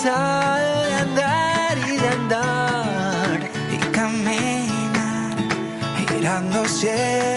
estás 0.00 0.12
cansada 0.12 0.86
de 0.86 0.94
andar 0.94 1.78
y 1.78 1.96
de 1.98 2.08
andar 2.08 3.50
y 3.70 3.76
caminar 3.92 5.36
girando 6.08 6.64
siempre 6.66 7.29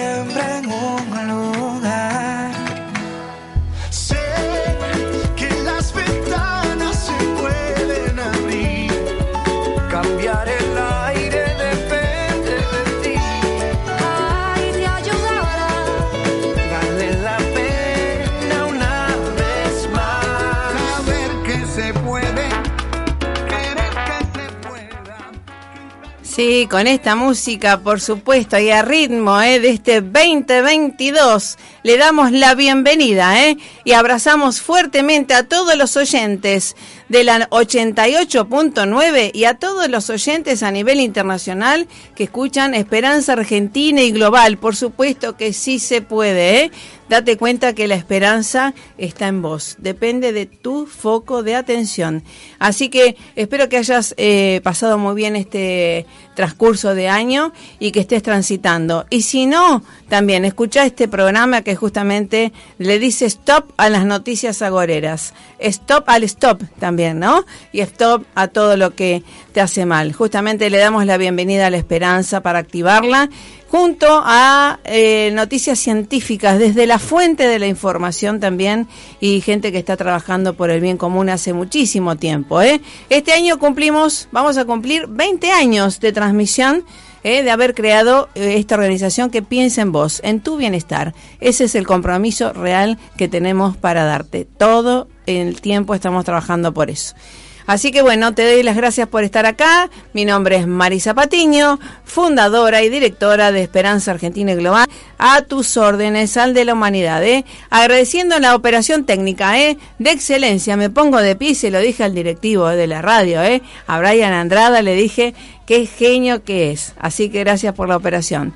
Sí, 26.35 26.67
con 26.67 26.87
esta 26.87 27.15
música, 27.15 27.81
por 27.81 28.01
supuesto, 28.01 28.57
y 28.57 28.71
a 28.71 28.81
ritmo 28.81 29.39
¿eh? 29.39 29.59
de 29.59 29.69
este 29.69 30.01
2022, 30.01 31.59
le 31.83 31.95
damos 31.95 32.31
la 32.31 32.55
bienvenida 32.55 33.45
¿eh? 33.45 33.57
y 33.83 33.91
abrazamos 33.91 34.59
fuertemente 34.59 35.35
a 35.35 35.47
todos 35.47 35.77
los 35.77 35.95
oyentes 35.95 36.75
de 37.13 37.23
la 37.23 37.47
88.9 37.51 39.29
y 39.35 39.45
a 39.45 39.53
todos 39.53 39.87
los 39.87 40.09
oyentes 40.09 40.63
a 40.63 40.71
nivel 40.71 40.99
internacional 40.99 41.87
que 42.15 42.23
escuchan 42.23 42.73
Esperanza 42.73 43.33
Argentina 43.33 44.01
y 44.01 44.11
Global. 44.11 44.57
Por 44.57 44.75
supuesto 44.75 45.37
que 45.37 45.53
sí 45.53 45.77
se 45.77 46.01
puede. 46.01 46.63
¿eh? 46.63 46.71
Date 47.09 47.37
cuenta 47.37 47.73
que 47.73 47.87
la 47.87 47.93
esperanza 47.93 48.73
está 48.97 49.27
en 49.27 49.43
vos. 49.43 49.75
Depende 49.77 50.31
de 50.31 50.47
tu 50.47 50.87
foco 50.87 51.43
de 51.43 51.53
atención. 51.53 52.23
Así 52.57 52.89
que 52.89 53.17
espero 53.35 53.69
que 53.69 53.77
hayas 53.77 54.15
eh, 54.17 54.61
pasado 54.63 54.97
muy 54.97 55.13
bien 55.13 55.35
este 55.35 56.07
transcurso 56.33 56.95
de 56.95 57.09
año 57.09 57.53
y 57.77 57.91
que 57.91 57.99
estés 57.99 58.23
transitando. 58.23 59.05
Y 59.09 59.21
si 59.23 59.45
no, 59.45 59.83
también 60.09 60.45
escucha 60.45 60.85
este 60.85 61.07
programa 61.07 61.61
que 61.61 61.75
justamente 61.75 62.53
le 62.77 62.97
dice 62.99 63.25
stop 63.25 63.71
a 63.77 63.89
las 63.89 64.05
noticias 64.05 64.61
agoreras. 64.61 65.33
Stop 65.59 66.05
al 66.07 66.23
stop 66.23 66.63
también, 66.79 67.02
¿no? 67.11 67.45
Y 67.71 67.81
stop 67.81 68.23
a 68.35 68.47
todo 68.47 68.77
lo 68.77 68.95
que 68.95 69.23
te 69.51 69.61
hace 69.61 69.85
mal. 69.85 70.13
Justamente 70.13 70.69
le 70.69 70.77
damos 70.77 71.05
la 71.05 71.17
bienvenida 71.17 71.67
a 71.67 71.69
la 71.69 71.77
esperanza 71.77 72.41
para 72.41 72.59
activarla 72.59 73.29
junto 73.73 74.21
a 74.23 74.79
eh, 74.83 75.31
noticias 75.33 75.79
científicas 75.79 76.59
desde 76.59 76.85
la 76.85 76.99
fuente 76.99 77.47
de 77.47 77.57
la 77.57 77.65
información 77.65 78.39
también 78.39 78.87
y 79.19 79.41
gente 79.41 79.71
que 79.71 79.79
está 79.79 79.97
trabajando 79.97 80.53
por 80.53 80.69
el 80.69 80.79
bien 80.79 80.95
común 80.95 81.27
hace 81.29 81.53
muchísimo 81.53 82.15
tiempo. 82.15 82.61
¿eh? 82.61 82.81
Este 83.09 83.33
año 83.33 83.57
cumplimos, 83.57 84.27
vamos 84.31 84.59
a 84.59 84.65
cumplir 84.65 85.07
20 85.07 85.51
años 85.51 85.99
de 85.99 86.11
transmisión. 86.11 86.85
¿Eh? 87.23 87.43
de 87.43 87.51
haber 87.51 87.73
creado 87.73 88.29
eh, 88.35 88.55
esta 88.57 88.75
organización 88.75 89.29
que 89.29 89.41
piensa 89.41 89.81
en 89.81 89.91
vos, 89.91 90.21
en 90.23 90.41
tu 90.41 90.57
bienestar. 90.57 91.13
Ese 91.39 91.65
es 91.65 91.75
el 91.75 91.87
compromiso 91.87 92.53
real 92.53 92.97
que 93.17 93.27
tenemos 93.27 93.77
para 93.77 94.03
darte. 94.03 94.45
Todo 94.45 95.07
el 95.25 95.61
tiempo 95.61 95.95
estamos 95.95 96.25
trabajando 96.25 96.73
por 96.73 96.89
eso. 96.89 97.15
Así 97.65 97.91
que 97.91 98.01
bueno, 98.01 98.33
te 98.33 98.43
doy 98.43 98.63
las 98.63 98.75
gracias 98.75 99.07
por 99.07 99.23
estar 99.23 99.45
acá. 99.45 99.89
Mi 100.13 100.25
nombre 100.25 100.57
es 100.57 100.67
Marisa 100.67 101.13
Patiño, 101.13 101.79
fundadora 102.03 102.83
y 102.83 102.89
directora 102.89 103.51
de 103.51 103.61
Esperanza 103.61 104.11
Argentina 104.11 104.51
y 104.51 104.55
Global. 104.55 104.87
A 105.17 105.41
tus 105.43 105.77
órdenes, 105.77 106.35
al 106.35 106.53
de 106.53 106.65
la 106.65 106.73
humanidad. 106.73 107.23
¿eh? 107.23 107.45
Agradeciendo 107.69 108.37
la 108.39 108.55
operación 108.55 109.05
técnica 109.05 109.57
¿eh? 109.59 109.77
de 109.99 110.11
excelencia. 110.11 110.75
Me 110.75 110.89
pongo 110.89 111.19
de 111.19 111.35
pie 111.35 111.55
se 111.55 111.71
lo 111.71 111.79
dije 111.79 112.03
al 112.03 112.13
directivo 112.13 112.67
de 112.67 112.87
la 112.87 113.01
radio. 113.01 113.41
¿eh? 113.41 113.61
A 113.87 113.99
Brian 113.99 114.33
Andrada 114.33 114.81
le 114.81 114.95
dije 114.95 115.33
qué 115.65 115.85
genio 115.85 116.43
que 116.43 116.71
es. 116.71 116.93
Así 116.99 117.29
que 117.29 117.39
gracias 117.39 117.73
por 117.73 117.87
la 117.87 117.95
operación. 117.95 118.53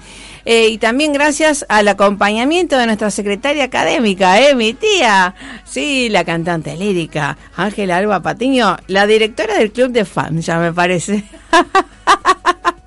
Eh, 0.49 0.69
y 0.69 0.77
también 0.77 1.11
gracias 1.11 1.65
al 1.67 1.89
acompañamiento 1.89 2.77
de 2.77 2.85
nuestra 2.85 3.11
secretaria 3.11 3.65
académica, 3.65 4.39
¿eh? 4.39 4.55
mi 4.55 4.73
tía, 4.73 5.35
sí, 5.65 6.07
la 6.07 6.23
cantante 6.23 6.77
lírica, 6.77 7.37
Ángela 7.57 7.97
Alba 7.97 8.21
Patiño, 8.21 8.77
la 8.87 9.05
directora 9.05 9.57
del 9.57 9.73
club 9.73 9.91
de 9.91 10.05
fans, 10.05 10.45
ya 10.45 10.57
me 10.57 10.71
parece. 10.71 11.25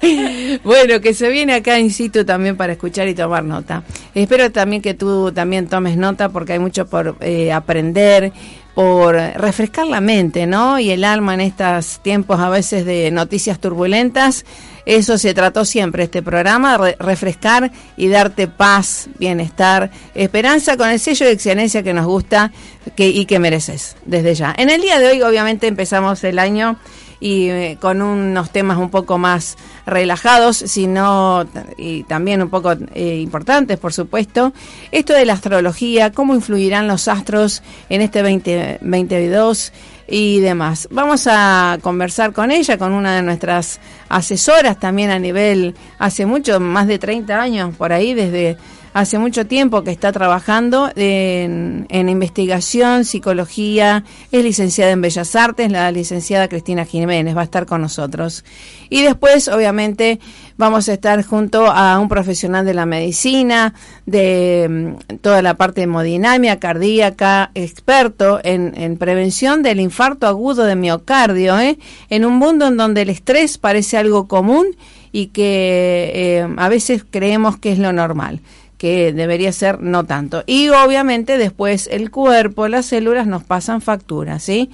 bueno, 0.65 1.03
que 1.03 1.13
se 1.13 1.29
viene 1.29 1.53
acá 1.53 1.79
in 1.79 1.91
situ 1.91 2.25
también 2.25 2.57
para 2.57 2.73
escuchar 2.73 3.09
y 3.09 3.15
tomar 3.15 3.45
nota. 3.45 3.83
Espero 4.15 4.51
también 4.51 4.81
que 4.81 4.95
tú 4.95 5.31
también 5.31 5.67
tomes 5.67 5.99
nota 5.99 6.31
porque 6.31 6.55
hay 6.55 6.59
mucho 6.59 6.87
por 6.87 7.19
eh, 7.21 7.53
aprender, 7.53 8.33
por 8.75 9.15
refrescar 9.15 9.87
la 9.87 10.01
mente, 10.01 10.47
¿no? 10.47 10.79
Y 10.79 10.93
el 10.93 11.05
alma 11.05 11.35
en 11.35 11.43
estos 11.43 12.01
tiempos 12.01 12.41
a 12.41 12.49
veces 12.49 12.87
de 12.87 13.11
noticias 13.11 13.59
turbulentas. 13.59 14.47
Eso 14.87 15.19
se 15.19 15.35
trató 15.35 15.65
siempre 15.65 16.05
este 16.05 16.23
programa, 16.23 16.77
re 16.77 16.97
refrescar 16.99 17.71
y 17.97 18.09
darte 18.09 18.49
paz, 18.49 19.09
bienestar, 19.19 19.91
esperanza 20.15 20.77
con 20.77 20.89
el 20.89 21.01
sello 21.01 21.27
de 21.27 21.33
excelencia 21.33 21.83
que 21.83 21.95
nos 21.95 22.07
gusta 22.07 22.53
que, 22.97 23.09
y 23.09 23.27
que 23.27 23.39
mereces 23.39 23.97
desde 24.05 24.35
ya. 24.35 24.55
En 24.57 24.71
el 24.71 24.81
día 24.81 24.99
de 24.99 25.09
hoy 25.09 25.23
obviamente 25.23 25.67
empezamos 25.67 26.25
el 26.25 26.39
año 26.39 26.79
y 27.21 27.51
eh, 27.51 27.79
con 27.81 28.01
unos 28.01 28.51
temas 28.51 28.79
un 28.79 28.91
poco 28.91 29.19
más 29.19 29.57
relajados, 29.87 30.57
sino 30.57 31.47
y 31.77 32.03
también 32.05 32.43
un 32.43 32.49
poco 32.49 32.73
eh, 32.95 33.19
importantes, 33.21 33.79
por 33.79 33.93
supuesto. 33.93 34.53
Esto 34.91 35.13
de 35.13 35.27
la 35.27 35.35
astrología, 35.35 36.13
cómo 36.13 36.35
influirán 36.35 36.89
los 36.89 37.07
astros 37.09 37.63
en 37.91 38.01
este 38.01 38.23
2022 38.23 39.73
y 40.11 40.41
demás. 40.41 40.89
Vamos 40.91 41.27
a 41.31 41.79
conversar 41.81 42.33
con 42.33 42.51
ella, 42.51 42.77
con 42.77 42.93
una 42.93 43.15
de 43.15 43.23
nuestras 43.23 43.81
asesoras 44.09 44.79
también 44.79 45.11
a 45.11 45.19
nivel, 45.19 45.77
hace 45.99 46.27
mucho, 46.27 46.59
más 46.59 46.89
de 46.89 46.99
30 46.99 47.41
años 47.41 47.77
por 47.77 47.93
ahí, 47.93 48.13
desde 48.13 48.59
hace 48.93 49.19
mucho 49.19 49.47
tiempo 49.47 49.85
que 49.85 49.91
está 49.91 50.13
trabajando 50.13 50.91
en, 50.97 51.87
investigación, 51.91 53.05
psicología, 53.05 54.05
es 54.33 54.43
licenciada 54.43 54.93
en 54.93 55.01
Bellas 55.01 55.37
Artes, 55.37 55.71
la 55.71 55.91
licenciada 55.93 56.49
Cristina 56.49 56.85
Jiménez 56.85 57.37
va 57.37 57.43
a 57.43 57.45
estar 57.45 57.67
con 57.67 57.81
nosotros. 57.81 58.45
Y 58.89 59.03
después, 59.03 59.49
obviamente, 59.49 60.19
vamos 60.57 60.89
a 60.89 60.95
estar 60.95 61.23
junto 61.25 61.67
a 61.67 61.99
un 61.99 62.09
profesional 62.09 62.67
de 62.67 62.75
la 62.75 62.87
medicina, 62.87 63.75
de 64.07 64.97
mm, 65.11 65.17
toda 65.17 65.43
la 65.43 65.55
parte 65.55 65.81
de 65.81 65.85
hemodinamia 65.85 66.59
cardíaca, 66.59 67.53
experto 67.55 68.41
en, 68.43 68.73
en 68.77 68.97
prevención 68.97 69.63
del 69.63 69.81
infarto 69.81 70.27
agudo 70.27 70.65
de 70.65 70.75
miocardio, 70.75 71.59
¿eh? 71.61 71.79
en 72.09 72.25
un 72.25 72.37
mundo 72.37 72.67
en 72.67 72.77
donde 72.77 73.03
el 73.03 73.11
estrés 73.11 73.59
parece 73.59 73.97
algo 73.97 74.27
común 74.27 74.67
y 75.13 75.29
que 75.29 76.13
eh, 76.15 76.49
a 76.57 76.69
veces 76.69 77.05
creemos 77.09 77.57
que 77.57 77.73
es 77.73 77.79
lo 77.79 77.93
normal 77.93 78.41
que 78.81 79.13
debería 79.13 79.53
ser 79.53 79.83
no 79.83 80.07
tanto. 80.07 80.43
Y 80.47 80.71
obviamente 80.71 81.37
después 81.37 81.87
el 81.93 82.11
cuerpo, 82.11 82.67
las 82.67 82.87
células 82.87 83.27
nos 83.27 83.45
pasan 83.45 83.83
facturas, 83.83 84.43
¿sí? 84.43 84.71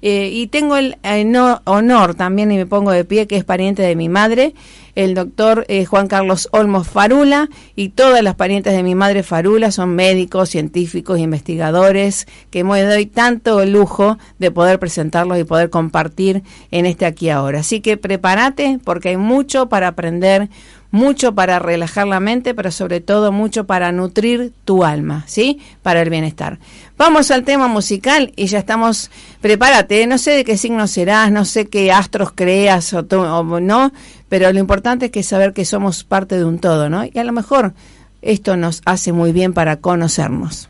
Eh, 0.00 0.30
y 0.32 0.46
tengo 0.46 0.78
el 0.78 0.96
no, 1.26 1.60
honor 1.66 2.14
también, 2.14 2.50
y 2.50 2.56
me 2.56 2.64
pongo 2.64 2.90
de 2.90 3.04
pie, 3.04 3.26
que 3.26 3.36
es 3.36 3.44
pariente 3.44 3.82
de 3.82 3.96
mi 3.96 4.08
madre, 4.08 4.54
el 4.94 5.14
doctor 5.14 5.66
eh, 5.68 5.84
Juan 5.84 6.06
Carlos 6.06 6.48
Olmos 6.52 6.88
Farula, 6.88 7.50
y 7.76 7.90
todas 7.90 8.22
las 8.22 8.34
parientes 8.34 8.72
de 8.72 8.82
mi 8.82 8.94
madre 8.94 9.22
Farula 9.22 9.70
son 9.70 9.94
médicos, 9.94 10.48
científicos, 10.48 11.18
investigadores, 11.18 12.26
que 12.48 12.64
me 12.64 12.82
doy 12.82 13.04
tanto 13.04 13.62
lujo 13.66 14.16
de 14.38 14.50
poder 14.50 14.78
presentarlos 14.78 15.38
y 15.38 15.44
poder 15.44 15.68
compartir 15.68 16.44
en 16.70 16.86
este 16.86 17.04
aquí 17.04 17.28
ahora. 17.28 17.60
Así 17.60 17.82
que 17.82 17.98
prepárate, 17.98 18.80
porque 18.82 19.10
hay 19.10 19.18
mucho 19.18 19.68
para 19.68 19.88
aprender, 19.88 20.48
mucho 20.90 21.34
para 21.34 21.58
relajar 21.58 22.06
la 22.08 22.18
mente, 22.20 22.54
pero 22.54 22.70
sobre 22.70 23.00
todo 23.00 23.30
mucho 23.32 23.66
para 23.66 23.92
nutrir 23.92 24.52
tu 24.64 24.84
alma, 24.84 25.24
¿sí? 25.26 25.60
Para 25.82 26.00
el 26.02 26.10
bienestar. 26.10 26.58
Vamos 26.96 27.30
al 27.30 27.44
tema 27.44 27.68
musical 27.68 28.32
y 28.36 28.46
ya 28.46 28.58
estamos, 28.58 29.10
prepárate, 29.40 30.06
no 30.06 30.18
sé 30.18 30.32
de 30.32 30.44
qué 30.44 30.56
signo 30.56 30.86
serás, 30.86 31.30
no 31.30 31.44
sé 31.44 31.66
qué 31.68 31.92
astros 31.92 32.32
creas 32.34 32.92
o, 32.94 33.04
tú- 33.04 33.20
o 33.20 33.60
no, 33.60 33.92
pero 34.28 34.52
lo 34.52 34.58
importante 34.58 35.06
es 35.06 35.12
que 35.12 35.22
saber 35.22 35.52
que 35.52 35.64
somos 35.64 36.04
parte 36.04 36.36
de 36.38 36.44
un 36.44 36.58
todo, 36.58 36.88
¿no? 36.88 37.04
Y 37.04 37.18
a 37.18 37.24
lo 37.24 37.32
mejor 37.32 37.74
esto 38.22 38.56
nos 38.56 38.80
hace 38.86 39.12
muy 39.12 39.32
bien 39.32 39.52
para 39.52 39.76
conocernos. 39.76 40.69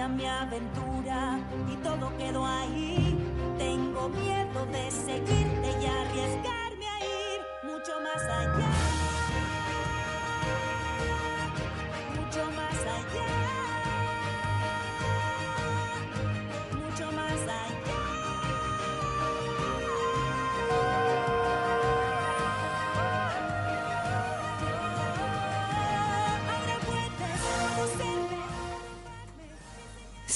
Ya 0.00 0.08
mi 0.08 0.24
aventura 0.24 1.38
y 1.70 1.76
todo 1.84 2.10
quedó 2.16 2.46
ahí. 2.46 3.18
Tengo 3.58 4.08
miedo 4.08 4.64
de 4.72 4.90
seguirte 4.90 5.68
y 5.82 5.86
arriesgarme 5.86 6.86
a 6.86 7.00
ir 7.00 7.40
mucho 7.70 7.92
más 8.00 8.22
allá 8.24 8.89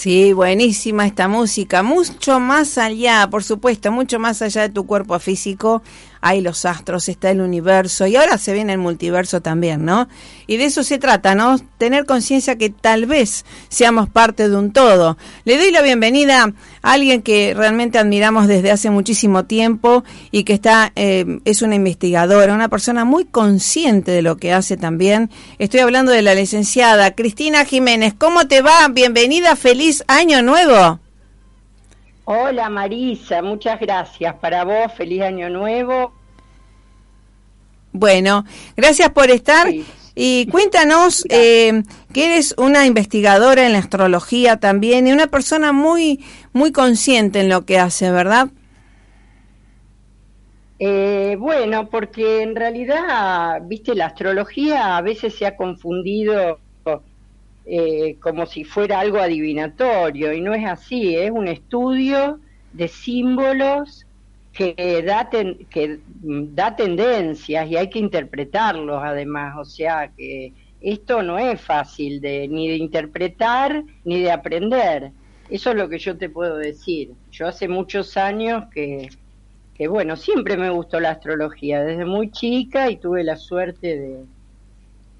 Sí, 0.05 0.35
buenísima 0.35 1.06
esta 1.06 1.29
música, 1.29 1.83
mucho 1.83 2.39
más 2.39 2.77
allá, 2.77 3.27
por 3.31 3.43
supuesto, 3.43 3.91
mucho 3.91 4.19
más 4.19 4.43
allá 4.43 4.61
de 4.61 4.69
tu 4.69 4.85
cuerpo 4.85 5.19
físico, 5.19 5.83
hay 6.25 6.41
los 6.41 6.65
astros, 6.65 7.11
está 7.11 7.31
el 7.31 7.43
universo 7.43 8.06
y 8.06 8.17
ahora 8.17 8.38
se 8.38 8.55
viene 8.55 8.73
el 8.73 8.79
multiverso 8.79 9.43
también, 9.43 9.85
¿no? 9.85 10.09
Y 10.47 10.56
de 10.56 10.65
eso 10.65 10.82
se 10.82 10.97
trata, 10.97 11.35
¿no? 11.35 11.59
Tener 11.76 12.06
conciencia 12.06 12.56
que 12.56 12.71
tal 12.71 13.05
vez 13.05 13.44
seamos 13.69 14.09
parte 14.09 14.49
de 14.49 14.56
un 14.56 14.73
todo. 14.73 15.19
Le 15.44 15.59
doy 15.59 15.71
la 15.71 15.82
bienvenida 15.82 16.50
a 16.81 16.93
alguien 16.93 17.21
que 17.21 17.53
realmente 17.55 17.99
admiramos 17.99 18.49
desde 18.49 18.71
hace 18.71 18.88
muchísimo 18.88 19.44
tiempo 19.44 20.03
y 20.31 20.44
que 20.44 20.55
está, 20.55 20.93
eh, 20.97 21.41
es 21.44 21.61
una 21.61 21.75
investigadora, 21.75 22.55
una 22.55 22.70
persona 22.70 23.05
muy 23.05 23.27
consciente 23.27 24.11
de 24.11 24.23
lo 24.23 24.38
que 24.38 24.55
hace 24.55 24.79
también. 24.79 25.31
Estoy 25.59 25.81
hablando 25.81 26.11
de 26.11 26.23
la 26.23 26.35
licenciada 26.35 27.15
Cristina 27.15 27.67
Jiménez. 27.67 28.15
¿Cómo 28.17 28.49
te 28.49 28.62
va? 28.62 28.88
Bienvenida, 28.88 29.56
feliz 29.56 30.03
año 30.09 30.41
nuevo. 30.41 31.04
Hola 32.26 32.71
Marisa, 32.71 33.43
muchas 33.43 33.79
gracias. 33.79 34.35
Para 34.37 34.65
vos, 34.65 34.93
feliz 34.94 35.23
año 35.23 35.50
nuevo. 35.50 36.12
Bueno, 37.93 38.44
gracias 38.76 39.11
por 39.11 39.31
estar. 39.31 39.69
Sí. 39.69 39.85
Y 40.15 40.47
cuéntanos 40.47 41.25
eh, 41.31 41.82
que 42.12 42.25
eres 42.25 42.55
una 42.56 42.87
investigadora 42.87 43.67
en 43.67 43.73
la 43.73 43.79
astrología 43.79 44.59
también 44.59 45.06
y 45.06 45.12
una 45.12 45.26
persona 45.26 45.73
muy, 45.73 46.25
muy 46.53 46.73
consciente 46.73 47.41
en 47.41 47.49
lo 47.49 47.67
que 47.67 47.79
hace, 47.79 48.11
¿verdad? 48.11 48.49
Eh, 50.79 51.37
bueno, 51.38 51.88
porque 51.88 52.43
en 52.43 52.56
realidad, 52.56 53.61
viste, 53.62 53.94
la 53.94 54.06
astrología 54.06 54.97
a 54.97 55.03
veces 55.03 55.35
se 55.35 55.47
ha 55.47 55.56
confundido 55.56 56.59
eh, 57.64 58.19
como 58.20 58.46
si 58.46 58.64
fuera 58.64 59.00
algo 59.00 59.19
adivinatorio 59.19 60.32
y 60.32 60.40
no 60.40 60.55
es 60.55 60.64
así, 60.66 61.16
es 61.16 61.31
un 61.31 61.49
estudio 61.49 62.40
de 62.72 62.88
símbolos 62.88 64.06
que 64.52 65.02
da, 65.05 65.28
ten- 65.31 65.58
que 65.69 66.00
da 66.06 66.76
tendencias 66.76 67.69
y 67.69 67.76
hay 67.76 67.90
que 67.90 67.99
interpretarlos 67.99 69.00
además, 69.02 69.56
o 69.58 69.64
sea 69.64 70.12
que 70.16 70.55
esto 70.81 71.22
no 71.22 71.38
es 71.38 71.61
fácil 71.61 72.20
de 72.20 72.46
ni 72.49 72.69
de 72.69 72.76
interpretar 72.76 73.82
ni 74.05 74.20
de 74.22 74.31
aprender. 74.31 75.12
Eso 75.49 75.70
es 75.70 75.76
lo 75.76 75.88
que 75.88 75.99
yo 75.99 76.17
te 76.19 76.31
puedo 76.31 76.56
decir. 76.56 77.17
Yo 77.31 77.46
hace 77.49 77.69
muchos 77.69 78.17
años 78.17 78.64
que, 78.72 79.17
que 79.75 79.88
bueno, 79.88 80.17
siempre 80.17 80.56
me 80.56 80.70
gustó 80.70 81.00
la 81.00 81.10
astrología, 81.12 81.82
desde 81.84 82.05
muy 82.05 82.31
chica 82.31 82.90
y 82.90 82.99
tuve 83.00 83.25
la 83.25 83.37
suerte 83.37 83.99
de, 83.99 84.26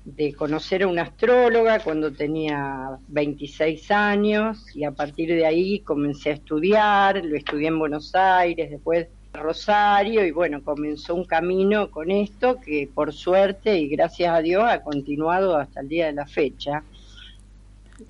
de 0.05 0.35
conocer 0.35 0.83
a 0.83 0.87
una 0.87 1.03
astróloga 1.03 1.81
cuando 1.81 2.12
tenía 2.12 2.99
26 3.09 3.91
años 3.91 4.67
y 4.75 4.85
a 4.85 4.91
partir 4.91 5.31
de 5.31 5.47
ahí 5.47 5.81
comencé 5.81 6.31
a 6.31 6.35
estudiar, 6.35 7.25
lo 7.25 7.37
estudié 7.37 7.69
en 7.69 7.79
Buenos 7.79 8.15
Aires, 8.15 8.71
después 8.71 9.09
en 9.33 9.41
Rosario 9.41 10.25
y 10.27 10.31
bueno, 10.31 10.62
comenzó 10.62 11.15
un 11.15 11.25
camino 11.25 11.91
con 11.91 12.11
esto 12.11 12.61
que 12.61 12.89
por 12.93 13.15
suerte 13.15 13.79
y 13.79 13.89
gracias 13.89 14.35
a 14.35 14.41
Dios 14.41 14.62
ha 14.67 14.83
continuado 14.83 15.56
hasta 15.56 15.81
el 15.81 15.89
día 15.89 16.07
de 16.07 16.12
la 16.12 16.27
fecha. 16.27 16.83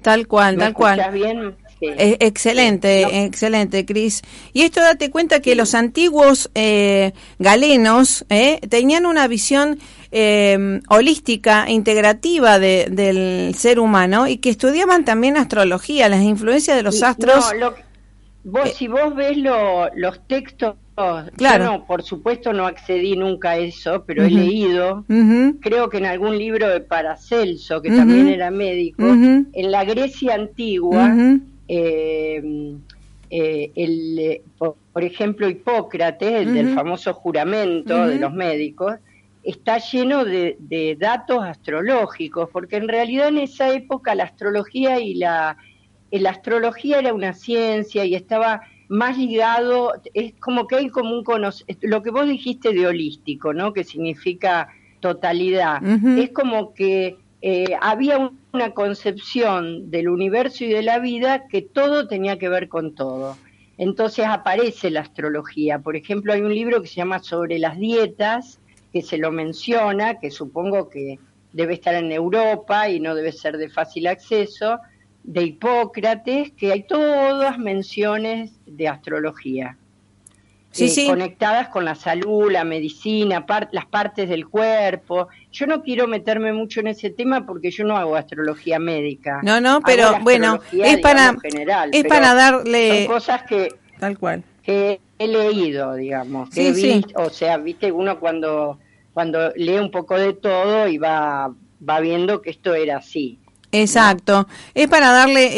Tal 0.02 0.26
cual, 0.26 0.56
¿Me 0.56 0.64
tal 0.64 0.74
cual. 0.74 1.10
bien? 1.12 1.54
Sí. 1.78 1.86
Eh, 1.86 2.16
excelente, 2.20 3.02
no. 3.02 3.10
excelente, 3.10 3.84
Cris. 3.84 4.22
Y 4.52 4.62
esto 4.62 4.80
date 4.80 5.10
cuenta 5.10 5.40
que 5.40 5.54
los 5.54 5.74
antiguos 5.74 6.50
eh, 6.54 7.12
galenos 7.38 8.24
eh, 8.30 8.60
tenían 8.68 9.06
una 9.06 9.28
visión 9.28 9.78
eh, 10.16 10.80
holística, 10.88 11.68
integrativa 11.68 12.60
de- 12.60 12.86
del 12.88 13.54
ser 13.56 13.80
humano 13.80 14.28
y 14.28 14.36
que 14.36 14.48
estudiaban 14.50 15.04
también 15.04 15.36
astrología, 15.36 16.08
las 16.08 16.22
influencias 16.22 16.76
de 16.76 16.84
los 16.84 17.02
astros. 17.02 17.44
no, 17.52 17.58
lo 17.58 17.74
vos, 18.44 18.70
si 18.74 18.86
vos 18.86 19.12
ves 19.16 19.36
lo- 19.36 19.88
los 19.96 20.24
textos, 20.28 20.76
Claro. 21.36 21.64
yo 21.64 21.70
no, 21.72 21.84
por 21.86 22.04
supuesto 22.04 22.52
no 22.52 22.66
accedí 22.66 23.16
nunca 23.16 23.50
a 23.52 23.56
eso, 23.58 24.04
pero 24.06 24.22
he 24.24 24.30
leído, 24.30 25.04
creo 25.60 25.88
que 25.88 25.96
en 25.98 26.06
algún 26.06 26.38
libro 26.38 26.68
de 26.68 26.80
Paracelso, 26.80 27.82
que 27.82 27.90
también 27.90 28.28
era 28.28 28.52
médico, 28.52 29.02
en 29.08 29.70
la 29.72 29.84
Grecia 29.84 30.34
antigua, 30.36 31.12
ujú, 31.12 31.40
eh, 31.66 32.74
eh, 33.30 33.72
el, 33.74 34.18
eh, 34.20 34.42
por, 34.56 34.76
por 34.92 35.02
ejemplo, 35.02 35.48
Hipócrates, 35.48 36.32
el 36.46 36.54
del 36.54 36.68
famoso 36.72 37.12
juramento 37.14 38.06
de 38.06 38.20
los 38.20 38.32
médicos, 38.32 38.94
está 39.44 39.78
lleno 39.78 40.24
de, 40.24 40.56
de 40.58 40.96
datos 40.98 41.42
astrológicos, 41.42 42.48
porque 42.50 42.76
en 42.76 42.88
realidad 42.88 43.28
en 43.28 43.38
esa 43.38 43.72
época 43.72 44.14
la 44.14 44.24
astrología 44.24 45.00
y 45.00 45.14
la, 45.14 45.56
eh, 46.10 46.20
la 46.20 46.30
astrología 46.30 46.98
era 46.98 47.12
una 47.14 47.34
ciencia 47.34 48.04
y 48.04 48.14
estaba 48.14 48.62
más 48.88 49.16
ligado, 49.18 49.92
es 50.12 50.34
como 50.40 50.66
que 50.66 50.76
hay 50.76 50.88
como 50.88 51.18
un 51.18 51.24
lo 51.82 52.02
que 52.02 52.10
vos 52.10 52.26
dijiste 52.26 52.72
de 52.72 52.86
holístico, 52.86 53.52
¿no? 53.54 53.72
Que 53.72 53.82
significa 53.84 54.68
totalidad. 55.00 55.82
Es 56.18 56.30
como 56.32 56.72
que 56.74 57.16
eh, 57.42 57.76
había 57.80 58.18
un- 58.18 58.38
una 58.52 58.70
concepción 58.70 59.90
del 59.90 60.08
universo 60.08 60.64
y 60.64 60.68
de 60.68 60.82
la 60.82 60.98
vida 60.98 61.46
que 61.48 61.60
todo 61.60 62.06
tenía 62.08 62.38
que 62.38 62.48
ver 62.48 62.68
con 62.68 62.94
todo. 62.94 63.36
Entonces 63.76 64.24
aparece 64.26 64.90
la 64.90 65.00
astrología. 65.00 65.78
Por 65.80 65.96
ejemplo, 65.96 66.32
hay 66.32 66.40
un 66.42 66.54
libro 66.54 66.80
que 66.80 66.88
se 66.88 66.94
llama 66.94 67.18
Sobre 67.18 67.58
las 67.58 67.76
dietas, 67.78 68.60
que 68.94 69.02
se 69.02 69.18
lo 69.18 69.32
menciona, 69.32 70.20
que 70.20 70.30
supongo 70.30 70.88
que 70.88 71.18
debe 71.52 71.74
estar 71.74 71.94
en 71.96 72.12
Europa 72.12 72.88
y 72.88 73.00
no 73.00 73.16
debe 73.16 73.32
ser 73.32 73.58
de 73.58 73.68
fácil 73.68 74.06
acceso, 74.06 74.78
de 75.24 75.42
Hipócrates, 75.42 76.52
que 76.52 76.70
hay 76.72 76.84
todas 76.84 77.58
menciones 77.58 78.52
de 78.66 78.86
astrología. 78.86 79.76
Sí, 80.70 80.84
eh, 80.84 80.88
sí. 80.88 81.06
conectadas 81.08 81.68
con 81.68 81.84
la 81.84 81.96
salud, 81.96 82.50
la 82.52 82.62
medicina, 82.64 83.46
par- 83.46 83.68
las 83.72 83.86
partes 83.86 84.28
del 84.28 84.46
cuerpo. 84.48 85.26
Yo 85.50 85.66
no 85.66 85.82
quiero 85.82 86.06
meterme 86.06 86.52
mucho 86.52 86.78
en 86.80 86.88
ese 86.88 87.10
tema 87.10 87.46
porque 87.46 87.70
yo 87.72 87.84
no 87.84 87.96
hago 87.96 88.14
astrología 88.16 88.78
médica. 88.78 89.40
No, 89.42 89.60
no, 89.60 89.80
pero 89.84 90.18
bueno, 90.20 90.60
es 90.72 90.98
para, 90.98 91.34
general, 91.40 91.90
es 91.92 92.04
para 92.04 92.34
darle... 92.34 93.04
Son 93.06 93.14
cosas 93.14 93.42
que, 93.44 93.68
Tal 93.98 94.18
cual. 94.18 94.42
que 94.62 95.00
he 95.18 95.28
leído, 95.28 95.94
digamos. 95.94 96.50
Que 96.50 96.74
Sí, 96.74 96.86
he 96.90 96.94
visto, 96.96 97.22
O 97.22 97.30
sea, 97.30 97.56
viste, 97.56 97.92
uno 97.92 98.18
cuando, 98.18 98.80
cuando 99.14 99.50
lee 99.56 99.78
un 99.78 99.90
poco 99.90 100.18
de 100.18 100.34
todo 100.34 100.88
y 100.88 100.98
va, 100.98 101.54
va 101.88 102.00
viendo 102.00 102.42
que 102.42 102.50
esto 102.50 102.74
era 102.74 102.98
así. 102.98 103.38
Exacto. 103.74 104.46
Es 104.74 104.86
para 104.88 105.10
darle 105.10 105.50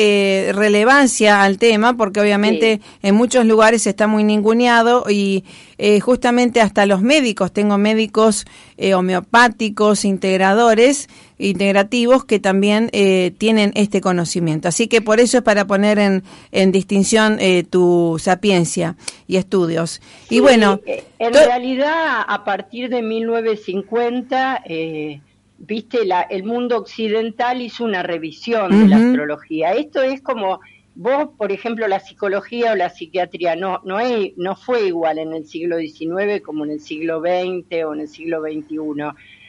eh, 0.49 0.53
relevancia 0.55 1.43
al 1.43 1.59
tema, 1.59 1.99
porque 1.99 2.21
obviamente 2.21 2.81
en 3.03 3.15
muchos 3.15 3.45
lugares 3.45 3.87
está 3.87 4.07
muy 4.07 4.25
ninguneado 4.25 5.05
y 5.11 5.45
eh, 5.77 6.01
justamente 6.01 6.63
hasta 6.63 6.87
los 6.87 7.03
médicos, 7.03 7.53
tengo 7.53 7.77
médicos 7.77 8.47
eh, 8.79 8.95
homeopáticos, 8.95 10.07
integradores, 10.07 11.09
integrativos 11.39 12.25
que 12.25 12.39
también 12.41 12.89
eh, 12.93 13.33
tienen 13.39 13.73
este 13.75 14.01
conocimiento. 14.01 14.69
Así 14.69 14.89
que 14.89 15.03
por 15.03 15.21
eso 15.21 15.39
es 15.39 15.43
para 15.43 15.67
poner 15.67 15.99
en, 15.99 16.23
en 16.53 16.73
distinción 16.73 17.39
eh, 17.41 17.63
tu 17.63 18.17
sapiencia 18.19 18.97
y 19.27 19.37
estudios. 19.37 20.01
y 20.31 20.41
bueno, 20.41 20.81
eh, 20.87 21.05
en 21.19 21.35
realidad 21.35 22.23
a 22.27 22.45
partir 22.45 22.89
de 22.89 23.03
1950, 23.03 24.63
eh, 24.67 25.21
viste, 25.59 26.05
la, 26.05 26.23
el 26.23 26.45
mundo 26.45 26.77
occidental 26.79 27.61
hizo 27.63 27.85
una 27.85 28.03
revisión 28.03 28.71
de 28.83 28.89
la 28.89 28.97
astrología. 28.97 29.73
Esto 29.73 30.03
es 30.03 30.21
como 30.23 30.61
vos, 30.95 31.29
por 31.37 31.53
ejemplo, 31.53 31.87
la 31.89 32.01
psicología 32.01 32.73
o 32.73 32.75
la 32.77 32.89
psiquiatría 32.89 33.55
no 33.57 33.81
no 33.85 34.01
es- 34.01 34.33
no 34.39 34.57
fue 34.57 34.87
igual 34.87 35.19
en 35.19 35.35
el 35.35 35.47
siglo 35.47 35.77
XIX 35.79 36.41
como 36.43 36.65
en 36.65 36.71
el 36.71 36.81
siglo 36.81 37.21
XX 37.21 37.85
o 37.85 37.93
en 37.95 38.01
el 38.01 38.09
siglo 38.09 38.41
XXI. 38.41 38.79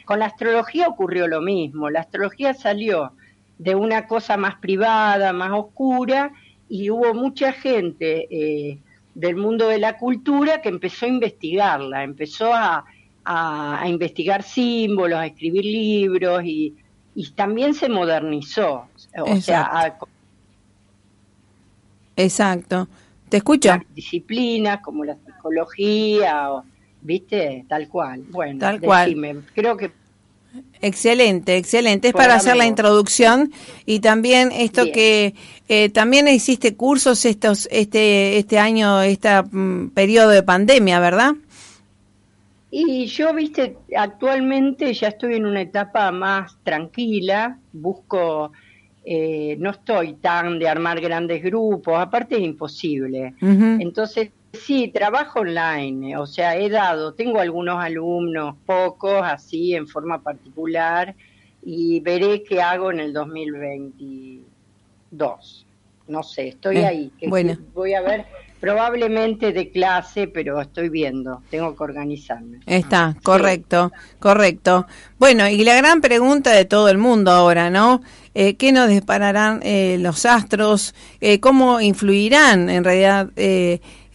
Con 0.07 0.19
la 0.19 0.27
astrología 0.27 0.87
ocurrió 0.87 1.27
lo 1.27 1.41
mismo. 1.41 1.89
La 1.89 1.99
astrología 1.99 2.53
salió 2.53 3.11
de 3.59 3.75
una 3.75 4.07
cosa 4.07 4.37
más 4.37 4.55
privada, 4.55 5.33
más 5.33 5.51
oscura, 5.51 6.31
y 6.69 6.89
hubo 6.89 7.13
mucha 7.13 7.51
gente 7.51 8.27
eh, 8.31 8.77
del 9.15 9.35
mundo 9.35 9.67
de 9.67 9.79
la 9.79 9.97
cultura 9.97 10.61
que 10.61 10.69
empezó 10.69 11.05
a 11.05 11.09
investigarla, 11.09 12.03
empezó 12.03 12.53
a, 12.53 12.85
a- 13.25 13.81
a 13.81 13.87
investigar 13.89 14.43
símbolos, 14.43 15.19
a 15.19 15.25
escribir 15.25 15.65
libros 15.65 16.41
y, 16.45 16.73
y 17.13 17.29
también 17.31 17.73
se 17.73 17.89
modernizó. 17.89 18.87
O 19.19 19.35
sea, 19.41 19.63
a, 19.63 19.97
exacto. 22.15 22.87
¿Te 23.27 23.37
escucho? 23.37 23.71
disciplinas 23.93 24.79
como 24.81 25.03
la 25.03 25.15
psicología, 25.15 26.49
o, 26.53 26.63
¿viste? 27.07 27.65
Tal 27.67 27.87
cual. 27.87 28.23
Bueno, 28.29 28.59
Tal 28.59 28.79
cual. 28.81 29.05
decime, 29.09 29.35
creo 29.55 29.75
que 29.77 29.91
Excelente, 30.81 31.57
excelente. 31.57 32.09
Es 32.09 32.13
Por 32.13 32.21
para 32.21 32.35
hacer 32.35 32.55
la 32.55 32.65
introducción 32.65 33.51
y 33.85 33.99
también 33.99 34.51
esto 34.51 34.83
Bien. 34.83 34.93
que 34.93 35.35
eh, 35.67 35.89
también 35.89 36.27
existe 36.27 36.75
cursos 36.75 37.25
estos 37.25 37.67
este 37.71 38.37
este 38.37 38.59
año, 38.59 39.01
este 39.01 39.29
periodo 39.93 40.29
de 40.29 40.43
pandemia, 40.43 40.99
¿verdad? 40.99 41.33
Y 42.69 43.05
yo, 43.05 43.33
viste, 43.33 43.77
actualmente 43.95 44.93
ya 44.93 45.07
estoy 45.07 45.35
en 45.35 45.45
una 45.45 45.61
etapa 45.61 46.11
más 46.11 46.57
tranquila, 46.63 47.57
busco, 47.71 48.51
eh, 49.05 49.55
no 49.57 49.71
estoy 49.71 50.15
tan 50.15 50.59
de 50.59 50.67
armar 50.67 50.99
grandes 50.99 51.41
grupos, 51.41 51.97
aparte 51.97 52.35
es 52.35 52.41
imposible. 52.41 53.33
Entonces, 53.39 54.31
sí, 54.57 54.89
trabajo 54.89 55.39
online, 55.39 56.17
o 56.17 56.25
sea, 56.25 56.57
he 56.57 56.69
dado, 56.69 57.13
tengo 57.13 57.39
algunos 57.39 57.81
alumnos, 57.83 58.55
pocos, 58.65 59.21
así, 59.23 59.73
en 59.75 59.87
forma 59.87 60.21
particular, 60.21 61.15
y 61.63 61.99
veré 62.01 62.43
qué 62.43 62.61
hago 62.61 62.91
en 62.91 62.99
el 62.99 63.13
2022. 63.13 65.65
No 66.07 66.23
sé, 66.23 66.49
estoy 66.49 66.77
Eh, 66.77 66.85
ahí. 66.85 67.11
que- 67.19 67.27
bueno. 67.27 67.57
voy 67.73 67.93
a 67.93 68.01
ver, 68.01 68.25
probablemente 68.61 69.51
de 69.51 69.69
clase, 69.71 70.27
pero 70.27 70.59
estoy 70.61 70.89
viendo, 70.89 71.41
tengo 71.49 71.75
que 71.75 71.83
organizarme. 71.83 72.59
Está, 72.65 73.15
correcto, 73.23 73.91
correcto. 74.19 74.87
Bueno, 75.19 75.47
y 75.49 75.63
la 75.63 75.75
gran 75.75 76.01
pregunta 76.01 76.51
de 76.51 76.65
todo 76.65 76.89
el 76.89 76.97
mundo 76.97 77.31
ahora, 77.31 77.69
¿no? 77.69 78.01
Eh, 78.33 78.55
¿Qué 78.55 78.71
nos 78.71 78.87
dispararán 78.87 79.59
eh, 79.63 79.97
los 79.99 80.25
astros? 80.25 80.93
¿Cómo 81.41 81.81
influirán? 81.81 82.69
En 82.69 82.83
realidad, 82.83 83.29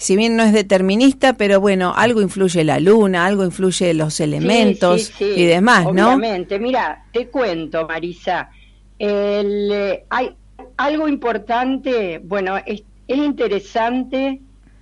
si 0.02 0.16
bien 0.16 0.36
no 0.36 0.42
es 0.42 0.52
determinista, 0.52 1.34
pero 1.34 1.60
bueno, 1.60 1.94
algo 1.96 2.20
influye 2.20 2.64
la 2.64 2.80
luna, 2.80 3.24
algo 3.24 3.44
influye 3.44 3.94
los 3.94 4.18
elementos 4.20 5.02
Sí, 5.02 5.12
sí, 5.18 5.34
sí, 5.34 5.40
y 5.42 5.44
demás, 5.44 5.84
¿no? 5.84 5.90
Obviamente, 5.90 6.58
mira, 6.58 7.04
te 7.12 7.28
cuento, 7.28 7.86
Marisa, 7.86 8.50
el, 8.98 9.70
eh, 9.72 10.04
hay 10.10 10.34
algo 10.76 11.08
importante, 11.08 12.20
bueno, 12.24 12.56
es, 12.66 12.82
es 13.06 13.16
interesante, 13.18 14.40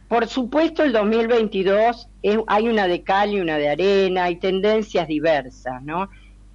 por 0.09 0.27
supuesto 0.27 0.83
el 0.85 0.93
2022 0.93 2.09
es- 2.23 2.39
hay 2.47 2.69
una 2.69 2.87
de 2.89 3.03
cal 3.03 3.33
y 3.33 3.41
una 3.41 3.59
de 3.59 3.69
arena, 3.69 4.25
hay 4.25 4.37
tendencias 4.37 5.07
diversas, 5.07 5.83
¿no? 5.83 6.09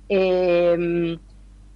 Eh, 0.10 1.18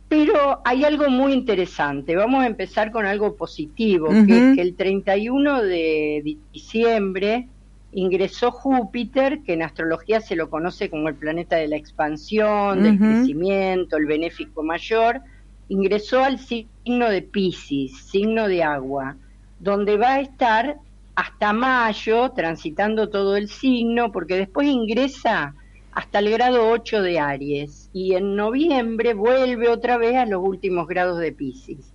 pero 0.10 0.62
hay 0.66 0.84
algo 0.86 1.10
muy 1.10 1.34
interesante, 1.34 2.16
vamos 2.16 2.44
a 2.44 2.48
empezar 2.48 2.92
con 2.92 3.06
algo 3.06 3.38
positivo, 3.38 4.10
que 4.10 4.34
Ujú. 4.34 4.34
es 4.34 4.56
que 4.56 4.62
el 4.62 4.76
31 4.76 5.62
de 5.62 6.22
di- 6.24 6.42
diciembre 6.52 7.48
ingresó 7.92 8.52
Júpiter, 8.52 9.42
que 9.46 9.54
en 9.54 9.64
astrología 9.64 10.22
se 10.22 10.36
lo 10.36 10.50
conoce 10.50 10.90
como 10.90 11.10
el 11.10 11.16
planeta 11.16 11.58
de 11.58 11.68
la 11.68 11.78
expansión, 11.78 12.84
del 12.84 12.98
crecimiento, 12.98 13.98
el 13.98 14.06
benéfico 14.08 14.64
mayor, 14.64 15.22
ingresó 15.68 16.24
al 16.24 16.40
signo 16.40 17.10
de 17.10 17.22
Pisces, 17.22 18.08
signo 18.10 18.48
de 18.48 18.64
agua, 18.64 19.18
donde 19.60 19.98
va 19.98 20.16
a 20.16 20.22
estar 20.22 20.78
hasta 21.16 21.54
mayo 21.54 22.32
transitando 22.32 23.10
todo 23.10 23.36
el 23.38 23.50
signo, 23.50 24.12
porque 24.12 24.36
después 24.38 24.68
ingresa 24.68 25.54
hasta 25.92 26.20
el 26.20 26.30
grado 26.32 26.70
8 26.70 27.02
de 27.02 27.20
Aries 27.20 27.90
y 27.94 28.16
en 28.16 28.36
noviembre 28.36 29.14
vuelve 29.14 29.70
otra 29.70 29.98
vez 29.98 30.16
a 30.16 30.26
los 30.26 30.42
últimos 30.44 30.88
grados 30.88 31.20
de 31.20 31.32
Pisces. 31.32 31.94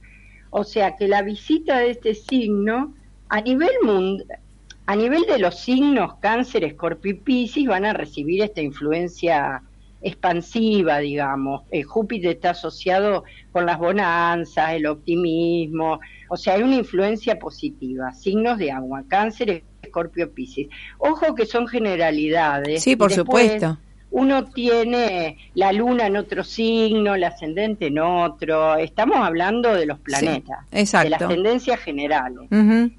O 0.50 0.64
sea 0.64 0.96
que 0.96 1.08
la 1.08 1.22
visita 1.22 1.78
de 1.78 1.90
este 1.90 2.14
signo 2.14 2.94
a 3.28 3.40
nivel 3.40 3.72
a 4.86 4.96
nivel 4.96 5.22
de 5.22 5.38
los 5.38 5.58
signos 5.60 6.16
cáncer, 6.20 6.62
escorpio 6.62 7.12
y 7.12 7.14
piscis 7.14 7.66
van 7.66 7.86
a 7.86 7.94
recibir 7.94 8.42
esta 8.42 8.60
influencia 8.60 9.62
expansiva, 10.02 10.98
digamos. 10.98 11.62
Eh, 11.70 11.82
Júpiter 11.82 12.32
está 12.32 12.50
asociado 12.50 13.24
con 13.50 13.64
las 13.64 13.78
bonanzas, 13.78 14.74
el 14.74 14.86
optimismo, 14.86 16.00
o 16.28 16.36
sea, 16.36 16.54
hay 16.54 16.62
una 16.62 16.76
influencia 16.76 17.38
positiva. 17.38 18.12
Signos 18.12 18.58
de 18.58 18.70
agua, 18.70 19.02
cáncer, 19.08 19.64
escorpio, 19.94 20.32
piscis. 20.32 20.68
Ojo 20.98 21.34
que 21.34 21.46
son 21.46 21.66
generalidades. 21.68 22.82
Sí, 22.82 22.96
por 22.96 23.10
después 23.10 23.52
supuesto. 23.52 23.78
Uno 24.10 24.44
tiene 24.44 25.38
la 25.54 25.72
luna 25.72 26.06
en 26.06 26.16
otro 26.16 26.44
signo, 26.44 27.14
el 27.16 27.24
ascendente 27.24 27.88
en 27.88 27.98
otro. 27.98 28.76
Estamos 28.76 29.16
hablando 29.16 29.74
de 29.74 29.86
los 29.86 29.98
planetas, 29.98 30.58
exacto. 30.70 31.04
de 31.04 31.10
las 31.10 31.28
tendencias 31.28 31.80
generales. 31.80 32.48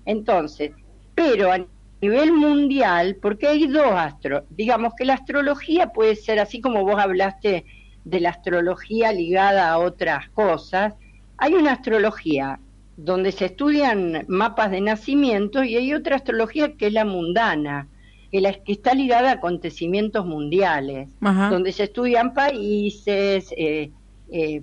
Entonces, 0.05 0.71
pero 1.13 1.51
a 1.51 1.65
nivel 2.01 2.33
mundial, 2.33 3.17
porque 3.21 3.47
hay 3.47 3.67
dos 3.67 3.91
astros, 3.93 4.43
digamos 4.49 4.93
que 4.97 5.05
la 5.05 5.13
astrología 5.13 5.87
puede 5.87 6.15
ser, 6.17 6.39
así 6.39 6.59
como 6.59 6.83
vos 6.83 6.99
hablaste 6.99 7.65
de 8.03 8.19
la 8.19 8.31
astrología 8.31 9.13
ligada 9.13 9.69
a 9.69 9.77
otras 9.77 10.29
cosas, 10.29 10.93
hay 11.37 11.53
una 11.53 11.71
astrología 11.71 12.59
donde 12.97 13.31
se 13.31 13.45
estudian 13.45 14.25
mapas 14.27 14.71
de 14.71 14.81
nacimiento 14.81 15.63
y 15.63 15.75
hay 15.75 15.93
otra 15.93 16.15
astrología 16.15 16.73
que 16.73 16.87
es 16.87 16.93
la 16.93 17.05
mundana, 17.05 17.87
que, 18.31 18.41
la, 18.41 18.53
que 18.53 18.71
está 18.71 18.93
ligada 18.93 19.29
a 19.31 19.33
acontecimientos 19.33 20.25
mundiales 20.25 21.09
Ajá. 21.21 21.49
donde 21.49 21.71
se 21.71 21.83
estudian 21.83 22.33
países, 22.33 23.53
eh, 23.57 23.91
eh, 24.31 24.61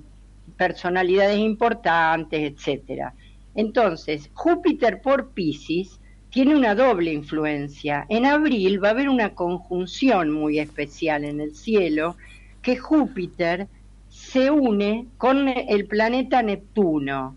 personalidades 0.56 1.38
importantes, 1.38 2.52
etcétera. 2.52 3.14
Entonces, 3.54 4.30
Júpiter 4.32 5.02
por 5.02 5.30
Pisces 5.30 6.00
tiene 6.30 6.56
una 6.56 6.74
doble 6.74 7.12
influencia. 7.12 8.06
En 8.08 8.24
abril 8.24 8.82
va 8.82 8.88
a 8.88 8.92
haber 8.92 9.10
una 9.10 9.34
conjunción 9.34 10.30
muy 10.30 10.58
especial 10.58 11.24
en 11.24 11.40
el 11.40 11.54
cielo, 11.54 12.16
que 12.62 12.76
Júpiter 12.78 13.68
se 14.08 14.50
une 14.50 15.06
con 15.18 15.48
el 15.48 15.86
planeta 15.86 16.42
Neptuno. 16.42 17.36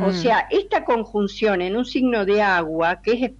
O 0.00 0.08
Mm. 0.08 0.12
sea, 0.12 0.46
esta 0.50 0.84
conjunción 0.84 1.62
en 1.62 1.76
un 1.76 1.84
signo 1.84 2.24
de 2.24 2.42
agua, 2.42 3.00
que 3.02 3.12
es, 3.12 3.30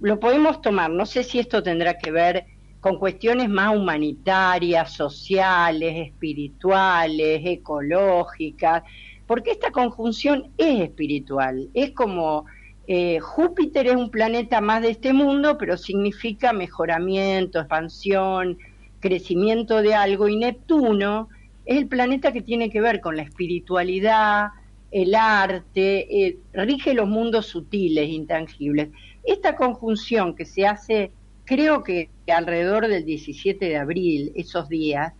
lo 0.00 0.18
podemos 0.20 0.60
tomar, 0.60 0.90
no 0.90 1.06
sé 1.06 1.22
si 1.22 1.38
esto 1.38 1.62
tendrá 1.62 1.96
que 1.98 2.10
ver 2.10 2.46
con 2.80 2.98
cuestiones 2.98 3.48
más 3.48 3.76
humanitarias, 3.76 4.92
sociales, 4.94 6.08
espirituales, 6.08 7.42
ecológicas, 7.44 8.82
porque 9.26 9.52
esta 9.52 9.70
conjunción 9.70 10.52
es 10.56 10.80
espiritual, 10.80 11.68
es 11.74 11.92
como 11.92 12.46
eh, 12.86 13.20
Júpiter 13.20 13.86
es 13.86 13.96
un 13.96 14.10
planeta 14.10 14.60
más 14.60 14.82
de 14.82 14.90
este 14.90 15.12
mundo, 15.12 15.56
pero 15.58 15.76
significa 15.76 16.52
mejoramiento, 16.52 17.60
expansión, 17.60 18.58
crecimiento 18.98 19.82
de 19.82 19.94
algo, 19.94 20.28
y 20.28 20.36
Neptuno 20.36 21.28
es 21.64 21.76
el 21.78 21.88
planeta 21.88 22.32
que 22.32 22.42
tiene 22.42 22.70
que 22.70 22.80
ver 22.80 23.00
con 23.00 23.16
la 23.16 23.22
espiritualidad, 23.22 24.48
el 24.90 25.14
arte, 25.14 26.26
eh, 26.26 26.38
rige 26.52 26.94
los 26.94 27.08
mundos 27.08 27.46
sutiles, 27.46 28.08
intangibles. 28.08 28.88
Esta 29.24 29.56
conjunción 29.56 30.34
que 30.34 30.44
se 30.44 30.66
hace, 30.66 31.12
creo 31.44 31.82
que 31.82 32.10
alrededor 32.26 32.88
del 32.88 33.04
17 33.04 33.66
de 33.66 33.76
abril, 33.76 34.32
esos 34.34 34.68
días, 34.68 35.12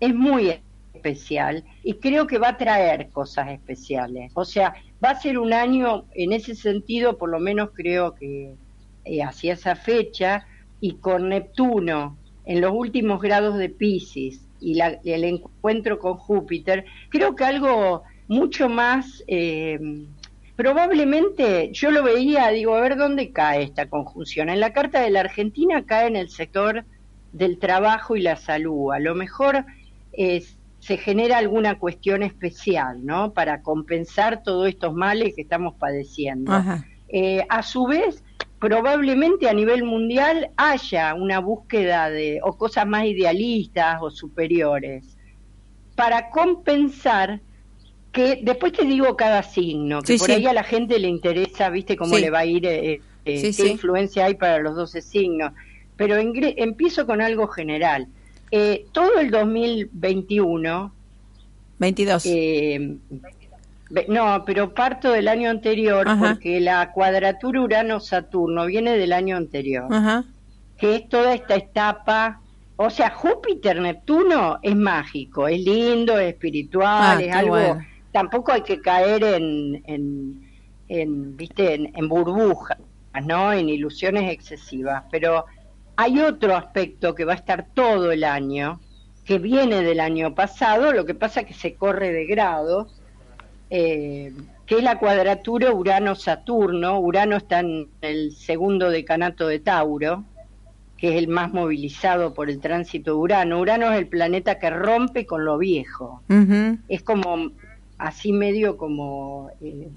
es 0.00 0.14
muy 0.14 0.54
especial 0.94 1.64
y 1.82 1.94
creo 1.94 2.26
que 2.26 2.38
va 2.38 2.48
a 2.50 2.56
traer 2.58 3.10
cosas 3.10 3.50
especiales. 3.50 4.32
O 4.34 4.44
sea, 4.44 4.74
va 5.04 5.10
a 5.10 5.20
ser 5.20 5.38
un 5.38 5.52
año, 5.52 6.06
en 6.14 6.32
ese 6.32 6.54
sentido, 6.54 7.18
por 7.18 7.30
lo 7.30 7.40
menos 7.40 7.70
creo 7.74 8.14
que 8.14 8.54
eh, 9.04 9.22
hacia 9.22 9.52
esa 9.54 9.76
fecha, 9.76 10.46
y 10.80 10.94
con 10.98 11.28
Neptuno 11.28 12.18
en 12.44 12.60
los 12.60 12.72
últimos 12.74 13.20
grados 13.22 13.56
de 13.58 13.68
Pisces 13.70 14.40
y 14.60 14.74
la- 14.74 14.98
el 15.04 15.24
encuentro 15.24 15.98
con 15.98 16.16
Júpiter, 16.16 16.84
creo 17.10 17.34
que 17.36 17.44
algo 17.44 18.02
mucho 18.28 18.68
más, 18.68 19.22
eh, 19.26 19.78
probablemente 20.56 21.70
yo 21.72 21.90
lo 21.90 22.02
veía, 22.02 22.48
digo, 22.48 22.74
a 22.74 22.80
ver 22.80 22.96
dónde 22.96 23.30
cae 23.32 23.62
esta 23.62 23.88
conjunción. 23.88 24.48
En 24.48 24.60
la 24.60 24.72
carta 24.72 25.00
de 25.00 25.10
la 25.10 25.20
Argentina 25.20 25.84
cae 25.84 26.06
en 26.06 26.16
el 26.16 26.30
sector 26.30 26.84
del 27.32 27.58
trabajo 27.58 28.16
y 28.16 28.22
la 28.22 28.36
salud. 28.36 28.92
A 28.92 29.00
lo 29.00 29.14
mejor 29.14 29.64
eh, 30.12 30.44
se 30.78 30.96
genera 30.96 31.38
alguna 31.38 31.78
cuestión 31.78 32.22
especial, 32.22 33.04
¿no? 33.04 33.32
Para 33.32 33.62
compensar 33.62 34.42
todos 34.42 34.68
estos 34.68 34.94
males 34.94 35.34
que 35.34 35.42
estamos 35.42 35.74
padeciendo. 35.74 36.52
Eh, 37.08 37.44
a 37.48 37.62
su 37.62 37.86
vez, 37.86 38.22
probablemente 38.58 39.48
a 39.48 39.52
nivel 39.52 39.84
mundial 39.84 40.50
haya 40.56 41.14
una 41.14 41.38
búsqueda 41.38 42.10
de 42.10 42.40
o 42.42 42.56
cosas 42.56 42.86
más 42.86 43.04
idealistas 43.06 43.98
o 44.00 44.10
superiores 44.10 45.16
para 45.96 46.30
compensar 46.30 47.40
que 48.14 48.38
después 48.42 48.72
te 48.72 48.84
digo 48.86 49.16
cada 49.16 49.42
signo, 49.42 50.00
que 50.00 50.12
Sí, 50.14 50.18
por 50.18 50.28
sí. 50.28 50.32
ahí 50.34 50.46
a 50.46 50.52
la 50.54 50.62
gente 50.62 50.98
le 51.00 51.08
interesa, 51.08 51.68
viste 51.68 51.96
cómo 51.96 52.14
Sí. 52.14 52.22
le 52.22 52.30
va 52.30 52.38
a 52.38 52.46
ir, 52.46 52.64
eh, 52.64 53.00
eh, 53.24 53.52
qué 53.56 53.66
influencia 53.66 54.24
hay 54.26 54.34
para 54.34 54.58
los 54.60 54.76
12 54.76 55.02
signos. 55.02 55.52
Pero 55.96 56.16
empiezo 56.16 57.06
con 57.06 57.20
algo 57.20 57.48
general. 57.48 58.06
Eh, 58.50 58.86
todo 58.92 59.18
el 59.18 59.30
2021 59.30 60.92
22. 61.78 62.22
eh, 62.26 62.96
no, 64.08 64.44
pero 64.46 64.72
parto 64.74 65.10
del 65.12 65.28
año 65.28 65.50
anterior 65.50 66.08
Ajá. 66.08 66.30
porque 66.34 66.60
la 66.60 66.92
cuadratura 66.92 67.60
Urano-Saturno 67.60 68.66
viene 68.66 68.96
del 68.96 69.12
año 69.12 69.36
anterior, 69.36 69.86
Ajá. 69.92 70.24
que 70.78 70.96
es 70.96 71.08
toda 71.08 71.34
esta 71.34 71.54
etapa, 71.56 72.40
o 72.76 72.90
sea, 72.90 73.10
Júpiter-Neptuno 73.10 74.58
es 74.62 74.74
mágico, 74.76 75.46
es 75.48 75.60
lindo, 75.60 76.18
es 76.18 76.32
espiritual, 76.32 77.18
Ah, 77.18 77.22
es 77.22 77.32
algo, 77.34 77.50
bueno. 77.50 77.86
Tampoco 78.14 78.52
hay 78.52 78.62
que 78.62 78.80
caer 78.80 79.24
en, 79.24 79.82
en, 79.86 80.50
en, 80.86 81.36
viste, 81.36 81.74
en, 81.74 81.90
en 81.96 82.08
burbujas, 82.08 82.78
¿no? 83.24 83.52
En 83.52 83.68
ilusiones 83.68 84.30
excesivas, 84.30 85.02
pero 85.10 85.46
hay 85.96 86.20
otro 86.20 86.54
aspecto 86.54 87.16
que 87.16 87.24
va 87.24 87.32
a 87.32 87.36
estar 87.36 87.66
todo 87.74 88.12
el 88.12 88.22
año, 88.22 88.78
que 89.24 89.40
viene 89.40 89.82
del 89.82 89.98
año 89.98 90.32
pasado, 90.32 90.92
lo 90.92 91.04
que 91.04 91.14
pasa 91.14 91.42
que 91.42 91.54
se 91.54 91.74
corre 91.74 92.12
de 92.12 92.26
grados, 92.26 93.02
eh, 93.70 94.32
que 94.64 94.76
es 94.76 94.84
la 94.84 95.00
cuadratura 95.00 95.72
Urano-Saturno. 95.72 97.00
Urano 97.00 97.36
está 97.36 97.60
en 97.60 97.88
el 98.00 98.30
segundo 98.36 98.90
decanato 98.90 99.48
de 99.48 99.58
Tauro, 99.58 100.22
que 100.98 101.08
es 101.08 101.16
el 101.16 101.26
más 101.26 101.52
movilizado 101.52 102.32
por 102.32 102.48
el 102.48 102.60
tránsito 102.60 103.10
de 103.10 103.16
Urano. 103.16 103.58
Urano 103.58 103.90
es 103.90 103.98
el 103.98 104.06
planeta 104.06 104.60
que 104.60 104.70
rompe 104.70 105.26
con 105.26 105.44
lo 105.44 105.58
viejo 105.58 106.22
es 106.88 107.02
como 107.02 107.50
así 107.98 108.32
medio 108.32 108.76
como 108.76 109.50
eh, 109.60 109.88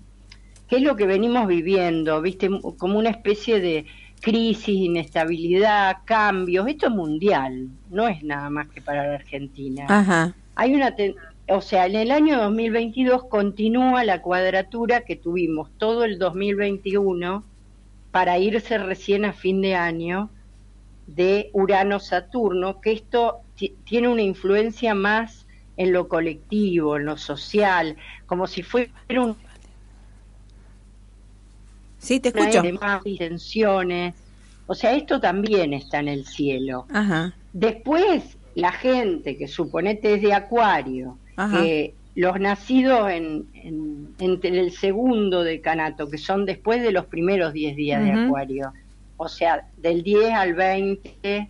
qué 0.70 0.76
es 0.78 0.82
lo 0.82 0.96
que 0.96 1.06
venimos 1.06 1.48
viviendo 1.48 2.22
viste 2.22 2.50
como 2.78 3.00
una 3.00 3.10
especie 3.10 3.60
de 3.60 3.86
crisis 4.22 4.70
inestabilidad 4.76 5.98
cambios. 6.06 6.68
Esto 6.68 6.88
es 6.88 6.94
mundial 6.94 7.68
no 7.90 8.08
es 8.08 8.24
nada 8.24 8.50
más 8.50 8.68
que 8.70 8.82
para 8.82 9.08
la 9.08 9.16
Argentina. 9.16 9.86
Ajá. 9.88 10.34
hay 10.56 10.74
una 10.74 10.96
ten- 10.96 11.16
o 11.50 11.62
sea 11.62 11.86
en 11.86 11.96
el 11.96 12.12
año 12.12 12.38
2022 12.42 13.26
continúa 13.26 14.04
la 14.04 14.22
cuadratura 14.22 15.02
que 15.02 15.16
tuvimos 15.16 15.70
todo 15.78 16.04
el 16.04 16.18
2021 16.20 17.44
para 18.12 18.38
irse 18.40 18.78
recién 18.78 19.24
a 19.26 19.34
fin 19.34 19.62
de 19.62 19.76
año 19.76 20.30
de 21.08 21.50
Urano-Saturno, 21.54 22.82
que 22.82 22.92
esto 22.92 23.38
ti- 23.56 23.76
tiene 23.86 24.08
una 24.10 24.22
influencia 24.24 24.94
más 24.94 25.47
en 25.78 25.94
lo 25.94 26.08
colectivo, 26.08 26.98
en 26.98 27.06
lo 27.06 27.18
social, 27.18 27.96
como 28.26 28.48
si 28.48 28.64
fuera 28.64 28.92
un- 29.10 29.36
Sí, 32.00 32.20
te 32.20 32.30
escucho. 32.30 32.62
de 32.62 32.74
más 32.74 33.02
tensiones. 33.18 34.14
O 34.68 34.76
sea, 34.76 34.94
esto 34.96 35.20
también 35.20 35.74
está 35.74 36.00
en 36.00 36.08
el 36.10 36.26
cielo. 36.26 36.86
Ajá. 36.92 37.34
Después, 37.54 38.38
la 38.56 38.72
gente 38.72 39.38
que 39.38 39.48
suponete 39.48 40.16
es 40.16 40.22
de 40.22 40.34
Acuario, 40.34 41.18
que 41.52 41.94
los 42.16 42.40
nacidos 42.40 43.12
en, 43.12 43.46
en- 43.54 44.10
entre 44.20 44.60
el 44.60 44.72
segundo 44.72 45.44
decanato, 45.44 46.10
que 46.10 46.18
son 46.18 46.46
después 46.46 46.82
de 46.82 46.92
los 46.92 47.06
primeros 47.06 47.54
10 47.54 47.76
días 47.76 48.04
de. 48.04 48.12
Acuario, 48.12 48.74
o 49.18 49.28
sea, 49.30 49.68
del 49.78 50.04
10 50.04 50.32
al 50.34 50.54
20 50.54 51.50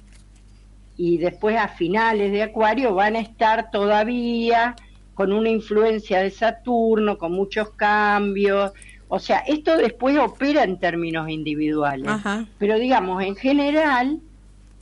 y 0.98 1.20
después 1.20 1.56
a 1.58 1.68
finales 1.68 2.32
de 2.32 2.42
Acuario 2.42 2.94
van 2.96 3.16
a 3.16 3.20
estar 3.20 3.70
todavía 3.70 4.76
con 5.14 5.32
una 5.32 5.50
influencia 5.50 6.20
de 6.20 6.32
Saturno, 6.32 7.18
con 7.18 7.32
muchos 7.32 7.70
cambios. 7.72 8.72
O 9.08 9.20
sea, 9.20 9.40
esto 9.48 9.78
después 9.78 10.18
opera 10.18 10.64
en 10.64 10.80
términos 10.80 11.30
individuales. 11.30 12.08
Ajá. 12.08 12.46
Pero 12.58 12.78
digamos, 12.78 13.24
en 13.24 13.36
general 13.36 14.20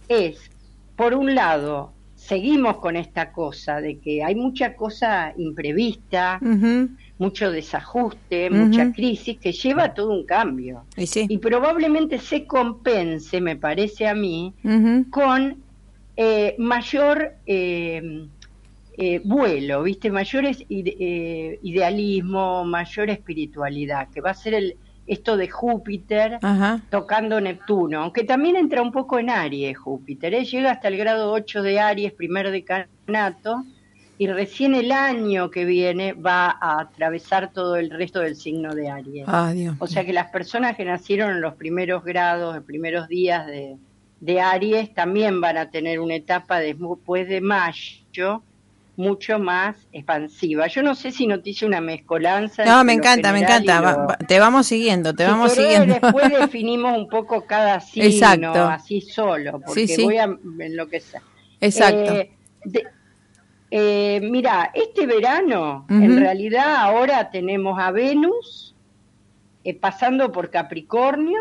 es, 0.08 0.49
por 0.95 1.13
un 1.13 1.36
lado, 1.36 1.91
seguimos 2.15 2.78
con 2.78 2.95
esta 2.95 3.32
cosa 3.32 3.82
de 3.82 3.99
que 3.99 4.23
hay 4.23 4.36
mucha 4.36 4.75
cosa 4.75 5.34
imprevista, 5.38 6.39
mucho 7.17 7.51
desajuste, 7.51 8.49
mucha 8.49 8.91
crisis 8.93 9.38
que 9.38 9.51
lleva 9.51 9.84
a 9.86 9.93
todo 9.93 10.12
un 10.12 10.25
cambio. 10.25 10.84
Y 10.97 11.08
sí. 11.08 11.28
Y 11.30 11.38
probablemente 11.38 12.17
se 12.19 12.45
compense, 12.45 13.41
me 13.41 13.56
parece 13.56 14.08
a 14.08 14.15
mí, 14.15 14.54
con 15.12 15.64
eh, 16.17 16.56
mayor 16.58 17.34
eh, 17.45 18.28
eh, 18.97 19.21
vuelo, 19.23 19.84
¿viste? 19.84 20.10
Mayores 20.12 20.63
ide- 20.69 20.95
eh, 20.99 21.60
idealismo, 21.63 22.63
mayor 22.65 23.10
espiritualidad, 23.10 24.08
que 24.13 24.21
va 24.21 24.32
a 24.32 24.34
ser 24.36 24.54
el 24.54 24.78
esto 25.08 25.38
de 25.38 25.47
Júpiter 25.49 26.39
Ajá. 26.41 26.82
tocando 26.89 27.39
Neptuno, 27.39 28.01
aunque 28.01 28.23
también 28.23 28.56
entra 28.56 28.82
un 28.82 28.91
poco 28.91 29.19
en 29.19 29.30
Aries 29.30 29.78
Júpiter, 29.78 30.34
¿eh? 30.34 30.45
llega 30.45 30.71
hasta 30.71 30.88
el 30.88 30.97
grado 30.97 31.32
8 31.32 31.62
de 31.62 31.80
Aries, 31.80 32.12
primer 32.13 32.49
decanato, 32.49 33.63
y 34.17 34.25
recién 34.28 34.73
el 34.73 34.91
año 34.91 35.51
que 35.51 35.65
viene 35.65 36.13
va 36.13 36.58
a 36.60 36.80
atravesar 36.82 37.51
todo 37.54 37.75
el 37.75 37.91
resto 37.91 38.21
del 38.21 38.36
signo 38.36 38.73
de 38.73 38.89
Aries. 38.89 39.25
Ah. 39.28 39.54
O 39.78 39.86
sea 39.86 40.06
que 40.06 40.13
las 40.13 40.32
personas 40.32 40.75
que 40.75 40.86
nacieron 40.86 41.32
en 41.32 41.41
los 41.41 41.54
primeros 41.56 42.04
grados, 42.04 42.56
en 42.56 42.63
primeros 42.63 43.08
días 43.08 43.45
de, 43.45 43.75
de 44.26 44.42
Aries, 44.42 44.94
también 44.94 45.40
van 45.42 45.58
a 45.58 45.70
tener 45.70 46.00
una 46.00 46.16
etapa 46.16 46.60
después 46.60 47.28
de 47.30 47.42
mayo 47.42 48.42
mucho 48.98 49.40
más 49.40 49.76
expansiva. 49.92 50.68
Yo 50.68 50.82
no 50.82 50.96
sé 50.96 51.12
si 51.12 51.28
no 51.28 51.42
te 51.42 51.50
hice 51.50 51.66
una 51.66 51.82
mezcolanza. 51.82 52.64
No, 52.66 52.84
me 52.86 52.94
encanta, 52.94 53.34
me 53.34 53.40
encanta. 53.40 53.80
lo- 53.82 53.86
Va- 53.86 54.06
va- 54.06 54.18
te 54.18 54.40
vamos 54.40 54.68
siguiendo, 54.68 55.14
te 55.14 55.26
vamos 55.26 55.52
siguiendo. 55.52 55.94
Después 56.00 56.30
definimos 56.50 56.98
un 56.98 57.10
poco 57.10 57.46
cada 57.46 57.80
signo, 57.82 58.08
Exacto. 58.10 58.64
así 58.64 59.02
solo, 59.02 59.60
porque 59.60 59.88
Sí, 59.88 59.96
sí. 59.96 60.04
voy 60.06 60.18
a 60.18 60.24
enloquecer. 60.60 61.22
Exacto. 61.60 62.14
Eh, 62.16 62.32
de- 62.64 62.88
eh, 63.72 64.20
mira, 64.24 64.72
este 64.74 65.06
verano, 65.06 65.86
en 65.90 66.18
realidad 66.18 66.78
ahora 66.78 67.30
tenemos 67.30 67.78
a 67.80 67.92
Venus 67.92 68.74
eh, 69.66 69.74
pasando 69.74 70.32
por 70.32 70.50
Capricornio 70.50 71.40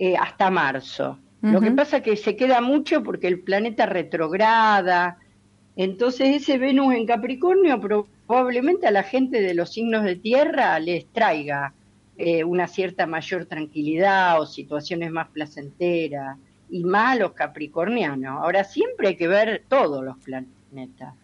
eh, 0.00 0.16
hasta 0.16 0.50
marzo. 0.50 1.18
Lo 1.52 1.60
que 1.60 1.70
pasa 1.72 1.98
es 1.98 2.02
que 2.02 2.16
se 2.16 2.36
queda 2.36 2.60
mucho 2.60 3.02
porque 3.02 3.28
el 3.28 3.40
planeta 3.40 3.86
retrograda. 3.86 5.18
Entonces 5.76 6.36
ese 6.42 6.56
Venus 6.58 6.94
en 6.94 7.06
Capricornio 7.06 7.80
probablemente 8.26 8.86
a 8.86 8.90
la 8.90 9.02
gente 9.02 9.40
de 9.40 9.54
los 9.54 9.72
signos 9.72 10.04
de 10.04 10.16
tierra 10.16 10.78
les 10.78 11.06
traiga 11.06 11.74
eh, 12.16 12.44
una 12.44 12.68
cierta 12.68 13.06
mayor 13.06 13.44
tranquilidad 13.46 14.40
o 14.40 14.46
situaciones 14.46 15.10
más 15.10 15.28
placenteras 15.28 16.38
y 16.70 16.84
más 16.84 17.16
a 17.16 17.20
los 17.20 17.32
capricornianos. 17.32 18.40
Ahora 18.42 18.64
siempre 18.64 19.08
hay 19.08 19.16
que 19.16 19.28
ver 19.28 19.64
todos 19.68 20.02
los 20.04 20.16
planetas, 20.18 21.14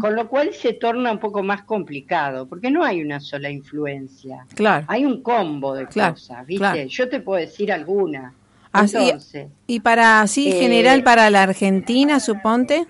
con 0.00 0.14
lo 0.16 0.28
cual 0.28 0.52
se 0.52 0.72
torna 0.74 1.12
un 1.12 1.18
poco 1.20 1.42
más 1.42 1.62
complicado, 1.62 2.46
porque 2.48 2.70
no 2.70 2.82
hay 2.84 3.00
una 3.00 3.20
sola 3.20 3.48
influencia, 3.48 4.44
Claro. 4.54 4.84
hay 4.88 5.04
un 5.06 5.22
combo 5.22 5.74
de 5.74 5.86
Claro, 5.86 6.14
cosas, 6.14 6.44
¿viste? 6.46 6.58
claro. 6.58 6.86
Yo 6.88 7.08
te 7.08 7.20
puedo 7.20 7.40
decir 7.40 7.72
alguna. 7.72 8.34
Así- 8.74 8.96
Entonces, 8.96 9.48
Y 9.66 9.80
para 9.80 10.20
así 10.20 10.48
Eh, 10.48 10.58
general 10.58 11.02
para 11.04 11.30
la 11.30 11.42
Argentina, 11.44 12.20
suponte. 12.20 12.86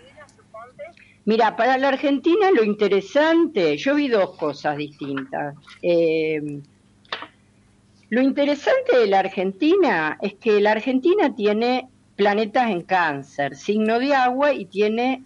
Mira, 1.26 1.56
para 1.56 1.78
la 1.78 1.88
Argentina 1.88 2.50
lo 2.50 2.64
interesante, 2.64 3.76
yo 3.76 3.94
vi 3.94 4.08
dos 4.08 4.36
cosas 4.36 4.76
distintas. 4.76 5.54
Eh, 5.82 6.60
lo 8.10 8.22
interesante 8.22 8.96
de 8.98 9.06
la 9.06 9.20
Argentina 9.20 10.18
es 10.20 10.34
que 10.34 10.60
la 10.60 10.72
Argentina 10.72 11.34
tiene 11.34 11.88
planetas 12.16 12.70
en 12.70 12.82
cáncer, 12.82 13.56
signo 13.56 13.98
de 13.98 14.14
agua, 14.14 14.52
y 14.52 14.66
tiene 14.66 15.22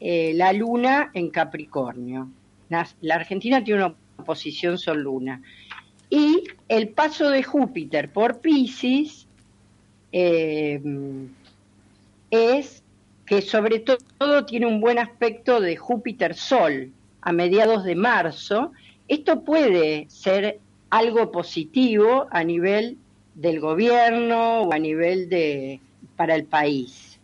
eh, 0.00 0.32
la 0.34 0.52
luna 0.52 1.10
en 1.12 1.28
Capricornio. 1.30 2.28
La, 2.68 2.86
la 3.00 3.16
Argentina 3.16 3.62
tiene 3.64 3.84
una 3.84 3.94
posición 4.24 4.78
Sol 4.78 5.02
Luna. 5.02 5.42
Y 6.08 6.44
el 6.68 6.88
paso 6.90 7.28
de 7.30 7.42
Júpiter 7.42 8.10
por 8.12 8.40
Pisces 8.40 9.17
eh, 10.12 10.80
es 12.30 12.82
que 13.26 13.42
sobre 13.42 13.80
to- 13.80 13.98
todo 14.18 14.44
tiene 14.46 14.66
un 14.66 14.80
buen 14.80 14.98
aspecto 14.98 15.60
de 15.60 15.76
Júpiter-Sol 15.76 16.90
a 17.20 17.32
mediados 17.32 17.84
de 17.84 17.94
marzo. 17.94 18.72
Esto 19.06 19.42
puede 19.44 20.06
ser 20.08 20.60
algo 20.90 21.30
positivo 21.30 22.26
a 22.30 22.44
nivel 22.44 22.96
del 23.34 23.60
gobierno 23.60 24.62
o 24.62 24.72
a 24.72 24.78
nivel 24.78 25.28
de 25.28 25.80
para 26.16 26.34
el 26.34 26.44
país. 26.44 27.18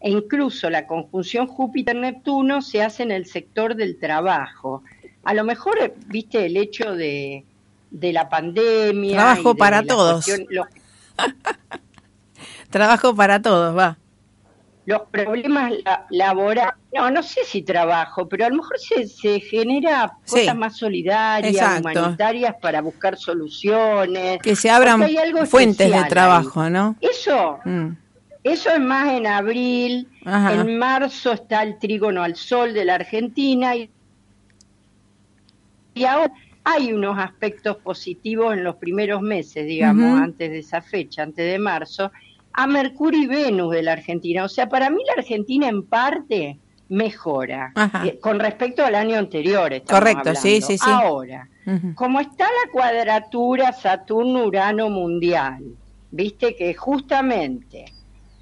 E 0.00 0.10
incluso 0.10 0.70
la 0.70 0.86
conjunción 0.86 1.46
Júpiter-Neptuno 1.46 2.62
se 2.62 2.82
hace 2.82 3.02
en 3.02 3.10
el 3.10 3.26
sector 3.26 3.74
del 3.76 3.98
trabajo. 3.98 4.82
A 5.24 5.34
lo 5.34 5.44
mejor, 5.44 5.94
viste, 6.06 6.46
el 6.46 6.56
hecho 6.56 6.96
de, 6.96 7.44
de 7.90 8.12
la 8.14 8.28
pandemia. 8.30 9.12
Trabajo 9.16 9.50
y 9.50 9.52
de 9.52 9.58
para 9.58 9.82
la 9.82 9.86
todos. 9.86 10.24
cuestión- 10.24 10.66
Trabajo 12.70 13.14
para 13.14 13.40
todos, 13.42 13.76
va. 13.76 13.96
los 14.86 15.02
problemas 15.10 15.72
la- 15.84 16.06
laborales, 16.10 16.74
no, 16.92 17.10
no 17.12 17.22
sé 17.22 17.44
si 17.44 17.62
trabajo, 17.62 18.26
pero 18.28 18.46
a 18.46 18.48
lo 18.48 18.56
mejor 18.56 18.76
se, 18.78 19.06
se 19.06 19.38
genera 19.38 20.14
Sí. 20.24 20.40
cosas 20.40 20.56
más 20.56 20.76
solidarias, 20.78 21.54
Exacto. 21.54 22.00
humanitarias 22.00 22.56
para 22.60 22.80
buscar 22.80 23.16
soluciones. 23.16 24.40
Que 24.42 24.56
se 24.56 24.68
abran 24.68 24.98
Porque 24.98 25.12
hay 25.18 25.28
algo 25.28 25.46
fuentes 25.46 25.88
de 25.88 25.94
ahí. 25.94 26.08
trabajo, 26.08 26.68
¿no? 26.70 26.96
Eso, 27.00 27.60
Mm. 27.64 27.90
eso 28.42 28.70
es 28.70 28.80
más 28.80 29.12
en 29.12 29.28
abril, 29.28 30.08
Ajá. 30.24 30.54
en 30.54 30.76
marzo 30.78 31.32
está 31.32 31.62
el 31.62 31.78
trígono 31.78 32.24
al 32.24 32.34
sol 32.34 32.72
de 32.72 32.84
la 32.84 32.94
Argentina 32.96 33.76
y, 33.76 33.90
y 35.94 36.04
ahora 36.04 36.32
hay 36.64 36.92
unos 36.92 37.16
aspectos 37.18 37.76
positivos 37.76 38.54
en 38.54 38.64
los 38.64 38.76
primeros 38.76 39.20
meses, 39.22 39.66
digamos, 39.66 40.20
antes 40.20 40.50
de 40.50 40.58
esa 40.58 40.82
fecha, 40.82 41.22
antes 41.22 41.48
de 41.50 41.58
marzo, 41.60 42.10
a 42.52 42.66
Mercurio 42.66 43.22
y 43.22 43.26
Venus 43.26 43.72
de 43.72 43.82
la 43.82 43.92
Argentina. 43.92 44.44
O 44.44 44.48
sea, 44.48 44.68
para 44.68 44.90
mí 44.90 45.02
la 45.06 45.14
Argentina 45.22 45.68
en 45.68 45.84
parte 45.84 46.58
mejora 46.88 47.72
eh, 48.04 48.18
con 48.20 48.38
respecto 48.40 48.84
al 48.84 48.94
año 48.94 49.16
anterior. 49.16 49.72
Correcto, 49.88 50.34
sí, 50.34 50.56
hablando. 50.56 50.66
sí, 50.66 50.78
sí. 50.78 50.78
Ahora, 50.84 51.48
como 51.94 52.20
está 52.20 52.44
la 52.44 52.72
cuadratura 52.72 53.72
Saturno-Urano 53.72 54.90
mundial, 54.90 55.62
viste 56.10 56.56
que 56.56 56.74
justamente 56.74 57.84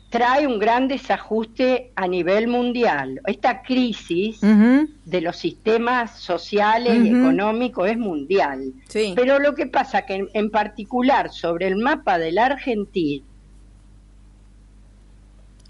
trae 0.08 0.46
un 0.46 0.58
gran 0.58 0.88
desajuste 0.88 1.92
a 1.94 2.06
nivel 2.08 2.48
mundial. 2.48 3.20
Esta 3.26 3.60
crisis 3.60 4.40
de 4.40 5.20
los 5.20 5.36
sistemas 5.36 6.18
sociales 6.18 7.04
y 7.04 7.08
económicos 7.08 7.90
es 7.90 7.98
mundial. 7.98 8.72
Sí. 8.88 9.12
Pero 9.14 9.38
lo 9.38 9.54
que 9.54 9.66
pasa 9.66 10.06
que 10.06 10.14
en, 10.14 10.28
en 10.32 10.50
particular 10.50 11.30
sobre 11.30 11.66
el 11.66 11.76
mapa 11.76 12.18
de 12.18 12.32
la 12.32 12.46
Argentina, 12.46 13.24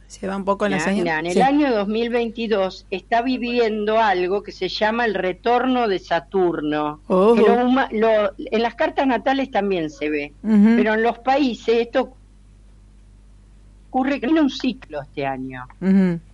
Se 0.08 0.26
va 0.26 0.36
un 0.36 0.44
poco 0.44 0.64
en 0.64 0.72
la 0.72 0.80
señal. 0.80 1.20
en 1.20 1.26
el 1.26 1.32
Sí. 1.34 1.40
año 1.42 1.70
2022 1.72 2.86
está 2.90 3.20
viviendo 3.22 4.00
algo 4.00 4.42
que 4.42 4.52
se 4.52 4.68
llama 4.68 5.04
el 5.04 5.14
retorno 5.14 5.86
de 5.86 5.98
Saturno. 5.98 7.00
Oh. 7.08 7.34
que 7.34 7.42
lo 7.42 7.64
lo- 7.92 8.32
en 8.38 8.62
las 8.62 8.74
cartas 8.74 9.06
natales 9.06 9.50
también 9.50 9.90
se 9.90 10.08
ve, 10.08 10.32
pero 10.42 10.94
en 10.94 11.02
los 11.02 11.18
países 11.18 11.76
esto 11.78 12.14
ocurre 13.90 14.18
que 14.20 14.26
tiene 14.26 14.40
un 14.40 14.50
ciclo 14.50 15.02
este 15.02 15.26
año. 15.26 15.66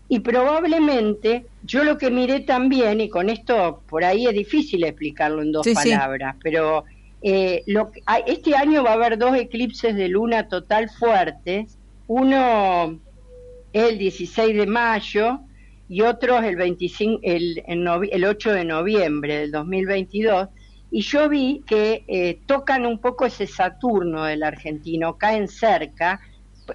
Y 0.09 0.21
probablemente, 0.21 1.47
yo 1.65 1.83
lo 1.83 1.99
que 1.99 2.11
miré 2.11 2.41
también, 2.41 3.01
y 3.01 3.09
con 3.09 3.29
esto 3.29 3.83
por 3.89 4.05
ahí 4.05 4.27
es 4.27 4.35
difícil 4.35 4.85
explicarlo 4.85 5.43
en 5.43 5.51
dos 5.51 5.65
Sí, 5.65 5.75
sí. 5.75 5.91
palabras, 5.91 6.37
pero 6.43 6.85
eh, 7.23 7.63
lo 7.67 7.91
hay- 8.07 8.23
este 8.27 8.55
año 8.55 8.85
va 8.85 8.91
a 8.91 8.95
haber 8.95 9.17
dos 9.19 9.35
eclipses 9.35 9.97
de 9.97 10.09
luna 10.09 10.47
total 10.47 10.91
fuertes, 10.91 11.77
uno 12.07 12.99
el 13.75 13.99
16 13.99 14.57
de 14.57 14.67
mayo 14.67 15.41
y 15.89 16.01
otro 16.03 16.39
es 16.39 16.45
el, 16.45 16.57
25, 16.57 17.21
el, 17.23 17.57
novi- 17.67 18.09
el 18.13 18.25
8 18.25 18.53
de 18.53 18.65
noviembre 18.65 19.39
del 19.39 19.51
2022, 19.51 20.49
y 20.91 21.03
yo 21.03 21.29
vi 21.29 21.65
que 21.67 22.05
eh, 22.09 22.43
tocan 22.47 22.87
un 22.87 23.01
poco 23.01 23.27
ese 23.27 23.47
Saturno 23.47 24.25
del 24.25 24.43
argentino, 24.45 25.19
caen 25.19 25.49
cerca, 25.49 26.21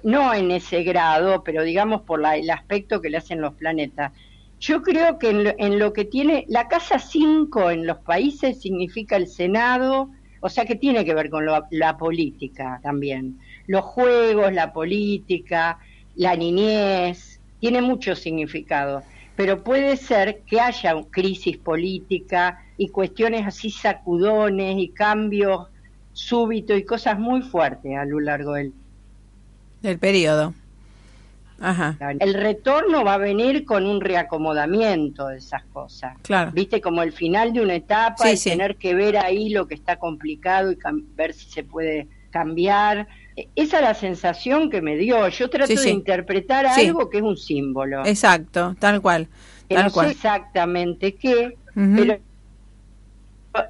no 0.04 0.32
en 0.34 0.50
ese 0.52 0.82
grado, 0.84 1.42
pero 1.42 1.62
digamos 1.64 2.02
por 2.02 2.20
la- 2.20 2.36
el 2.36 2.50
aspecto 2.50 3.00
que 3.00 3.10
le 3.10 3.16
hacen 3.18 3.40
los 3.40 3.54
planetas. 3.54 4.12
Yo 4.60 4.82
creo 4.82 5.18
que 5.18 5.30
en 5.30 5.44
lo, 5.44 5.54
en 5.58 5.78
lo 5.78 5.92
que 5.92 6.04
tiene 6.04 6.44
la 6.48 6.68
casa 6.68 6.98
5 6.98 7.70
en 7.70 7.86
los 7.86 7.98
países 8.00 8.60
significa 8.60 9.16
el 9.16 9.26
Senado, 9.26 10.10
o 10.42 10.48
sea 10.50 10.64
que 10.66 10.76
tiene 10.76 11.04
que 11.04 11.14
ver 11.14 11.30
con 11.30 11.46
lo- 11.46 11.66
la 11.70 11.96
política 11.96 12.78
también. 12.82 13.38
Los 13.66 13.84
juegos, 13.84 14.52
la 14.52 14.72
política, 14.72 15.78
la 16.16 16.36
niñez, 16.36 17.40
tiene 17.60 17.82
mucho 17.82 18.14
significado. 18.14 19.02
Pero 19.36 19.62
puede 19.62 19.96
ser 19.96 20.40
que 20.46 20.60
haya 20.60 20.94
crisis 21.10 21.56
política 21.56 22.62
y 22.76 22.88
cuestiones 22.88 23.46
así 23.46 23.70
sacudones 23.70 24.76
y 24.78 24.88
cambios 24.88 25.68
súbitos 26.12 26.78
y 26.78 26.84
cosas 26.84 27.18
muy 27.18 27.40
fuertes 27.42 27.96
a 27.96 28.04
lo 28.04 28.20
largo 28.20 28.54
del, 28.54 28.72
Del 29.80 29.98
periodo. 29.98 30.52
Ajá. 31.62 31.96
El 32.18 32.34
retorno 32.34 33.04
va 33.04 33.14
a 33.14 33.18
venir 33.18 33.66
con 33.66 33.86
un 33.86 34.00
reacomodamiento 34.00 35.26
de 35.28 35.38
esas 35.38 35.62
cosas. 35.66 36.16
Claro. 36.22 36.52
Viste, 36.52 36.80
como 36.80 37.02
el 37.02 37.12
final 37.12 37.52
de 37.52 37.60
una 37.60 37.74
etapa 37.74 38.24
Sí, 38.24 38.32
y 38.32 38.36
sí. 38.38 38.50
tener 38.50 38.76
que 38.76 38.94
ver 38.94 39.18
ahí 39.18 39.50
lo 39.50 39.66
que 39.68 39.74
está 39.74 39.96
complicado 39.96 40.72
y 40.72 40.78
ver 41.14 41.34
si 41.34 41.50
se 41.50 41.62
puede 41.62 42.08
cambiar. 42.30 43.08
Esa 43.56 43.76
es 43.78 43.82
la 43.82 43.94
sensación 43.94 44.70
que 44.70 44.82
me 44.82 44.96
dio. 44.96 45.28
Yo 45.28 45.48
trato 45.50 45.66
Sí, 45.68 45.76
sí. 45.76 45.84
de 45.84 45.90
interpretar 45.90 46.66
algo 46.66 47.08
que 47.10 47.18
es 47.18 47.22
un 47.22 47.36
símbolo. 47.36 48.04
Exacto, 48.06 48.74
tal 48.78 49.00
cual. 49.00 49.28
que 49.68 49.74
Tal 49.76 49.84
no 49.84 49.90
sé 49.90 49.94
cual. 49.94 50.10
exactamente 50.10 51.14
qué, 51.14 51.56
pero 51.74 52.18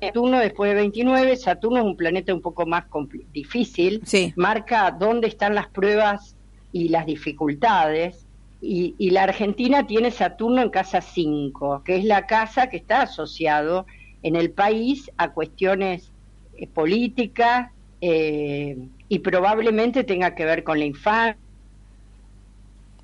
Saturno 0.00 0.38
después 0.38 0.70
de 0.70 0.74
29, 0.76 1.37
Saturno 1.37 1.78
es 1.78 1.85
un 1.85 1.96
planeta 1.96 2.35
un 2.35 2.42
poco 2.42 2.66
más 2.66 2.85
difícil, 3.33 4.02
Sí. 4.04 4.33
marca 4.37 4.90
dónde 4.90 5.26
están 5.28 5.54
las 5.54 5.68
pruebas 5.68 6.37
y 6.72 6.88
las 6.90 7.06
dificultades, 7.06 8.26
y, 8.62 8.94
y 8.98 9.11
la 9.11 9.22
Argentina 9.22 9.87
tiene 9.87 10.11
Saturno 10.11 10.61
en 10.61 10.68
casa 10.68 11.00
5, 11.00 11.83
que 11.83 11.96
es 11.96 12.04
la 12.04 12.26
casa 12.26 12.68
que 12.68 12.76
está 12.76 13.02
asociado 13.02 13.87
en 14.22 14.37
el 14.37 14.50
país 14.50 15.11
a 15.16 15.30
cuestiones 15.33 16.11
eh, 16.59 16.66
políticas 16.66 17.70
eh, 18.02 18.76
y 19.11 19.18
probablemente 19.18 20.05
tenga 20.05 20.35
que 20.35 20.46
ver 20.46 20.64
con 20.64 20.79
la 20.79 20.87
infancia. 20.87 21.37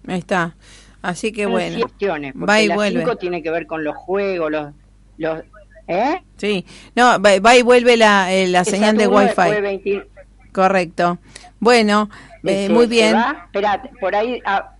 Ahí 0.06 0.18
está. 0.20 0.56
Así 1.02 1.32
que 1.32 1.46
bueno. 1.46 1.80
cuestiones, 1.80 2.32
Va 2.34 2.62
y 2.62 2.68
vuelve. 2.68 3.00
5 3.00 3.16
tiene 3.16 3.42
que 3.42 3.50
ver 3.50 3.66
con 3.66 3.84
los 3.84 3.94
juegos, 3.96 4.50
los... 4.50 4.72
los 5.18 5.42
¿Eh? 5.88 6.20
Sí. 6.36 6.64
No, 6.96 7.20
va, 7.20 7.38
va 7.38 7.56
y 7.56 7.62
vuelve 7.62 7.96
la, 7.96 8.32
eh, 8.32 8.48
la 8.48 8.64
señal 8.64 8.96
de 8.96 9.06
Wi-Fi. 9.06 9.26
después 9.26 9.50
de 9.52 9.60
20 9.60 10.06
Correcto. 10.52 11.18
Bueno, 11.60 12.08
eh, 12.44 12.68
muy 12.68 12.84
¿se 12.84 12.90
bien. 12.90 13.16
Espérate, 13.44 13.90
por 14.00 14.14
ahí. 14.16 14.40
ah, 14.46 14.72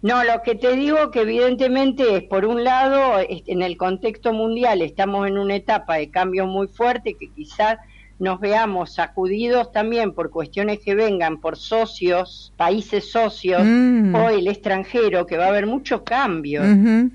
no, 0.00 0.24
lo 0.24 0.42
que 0.42 0.56
te 0.56 0.74
digo 0.74 1.10
que 1.12 1.20
evidentemente 1.20 2.16
es, 2.16 2.22
por 2.24 2.44
un 2.44 2.64
lado, 2.64 3.18
es- 3.20 3.42
en 3.46 3.62
el 3.62 3.76
contexto 3.76 4.32
mundial 4.32 4.82
estamos 4.82 5.28
en 5.28 5.38
una 5.38 5.54
etapa 5.54 5.94
de 5.96 6.10
cambio 6.10 6.46
muy 6.46 6.66
fuerte 6.66 7.14
que 7.14 7.28
quizás 7.30 7.78
nos 8.18 8.40
veamos 8.40 8.94
sacudidos 8.94 9.72
también 9.72 10.12
por 10.12 10.30
cuestiones 10.30 10.78
que 10.84 10.94
vengan 10.94 11.40
por 11.40 11.56
socios, 11.56 12.52
países 12.56 13.10
socios 13.10 13.62
Mm. 13.64 14.14
o 14.14 14.28
el 14.30 14.46
extranjero, 14.48 15.26
que 15.26 15.36
va 15.36 15.46
a 15.46 15.48
haber 15.48 15.66
mucho 15.66 16.04
cambio. 16.04 16.62
Ujú. 16.62 17.10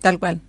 Tal 0.00 0.18
cual. 0.18 0.40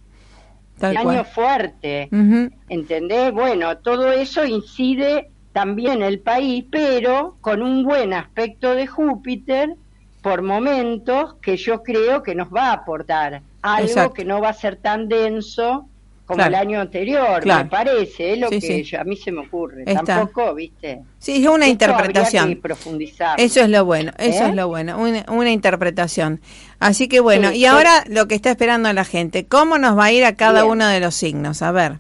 Tal 0.80 0.96
año 0.98 1.04
cual. 1.06 1.26
fuerte. 1.26 2.10
Ujú. 2.12 2.52
¿Entendés? 2.70 3.32
Bueno, 3.34 3.78
todo 3.78 4.12
eso 4.12 4.46
incide 4.46 5.30
también 5.54 6.04
el 6.04 6.20
país, 6.20 6.65
pero 6.70 7.36
con 7.41 7.63
un 7.63 7.84
buen 7.84 8.13
aspecto 8.13 8.76
de 8.76 8.86
Júpiter 8.86 9.74
por 10.22 10.43
momentos 10.43 11.36
que 11.41 11.58
yo 11.58 11.82
creo 11.82 12.22
que 12.22 12.36
nos 12.36 12.50
va 12.50 12.70
a 12.70 12.74
aportar 12.74 13.41
algo 13.63 13.88
Exacto. 13.88 14.13
que 14.13 14.26
no 14.26 14.39
va 14.39 14.50
a 14.50 14.54
ser 14.54 14.76
tan 14.76 15.08
denso 15.08 15.88
como 16.27 16.37
Claro. 16.37 16.49
el 16.49 16.55
año 16.55 16.81
anterior, 16.81 17.41
Claro. 17.41 17.63
me 17.63 17.69
parece, 17.69 18.33
es 18.33 18.39
lo 18.39 18.49
Sí, 18.49 18.59
que 18.59 18.67
sí. 18.67 18.83
yo- 18.83 18.99
a 18.99 19.03
mí 19.05 19.15
se 19.15 19.31
me 19.31 19.39
ocurre. 19.47 19.83
Está. 19.87 20.03
Tampoco, 20.03 20.53
¿viste? 20.53 20.99
Sí, 21.17 21.41
es 21.41 21.47
una 21.49 21.65
Esto 21.65 21.71
interpretación. 21.85 22.49
que 22.49 22.55
profundizar. 22.57 23.39
Eso 23.39 23.61
es 23.61 23.69
lo 23.69 23.85
bueno, 23.85 24.11
eso 24.17 24.43
¿Eh? 24.43 24.49
es 24.49 24.55
lo 24.55 24.67
bueno, 24.67 24.99
una, 24.99 25.23
una 25.29 25.51
interpretación. 25.51 26.41
Así 26.79 27.07
que 27.07 27.21
bueno, 27.21 27.49
Sí, 27.51 27.59
y 27.59 27.65
ahora 27.65 28.03
lo 28.09 28.27
que 28.27 28.35
está 28.35 28.51
esperando 28.51 28.91
la 28.91 29.05
gente, 29.05 29.47
¿cómo 29.47 29.77
nos 29.77 29.97
va 29.97 30.03
a 30.05 30.11
ir 30.11 30.25
a 30.25 30.35
cada 30.35 30.61
Bien. 30.63 30.71
uno 30.73 30.87
de 30.87 30.99
los 30.99 31.15
signos? 31.15 31.61
A 31.61 31.71
ver. 31.71 31.99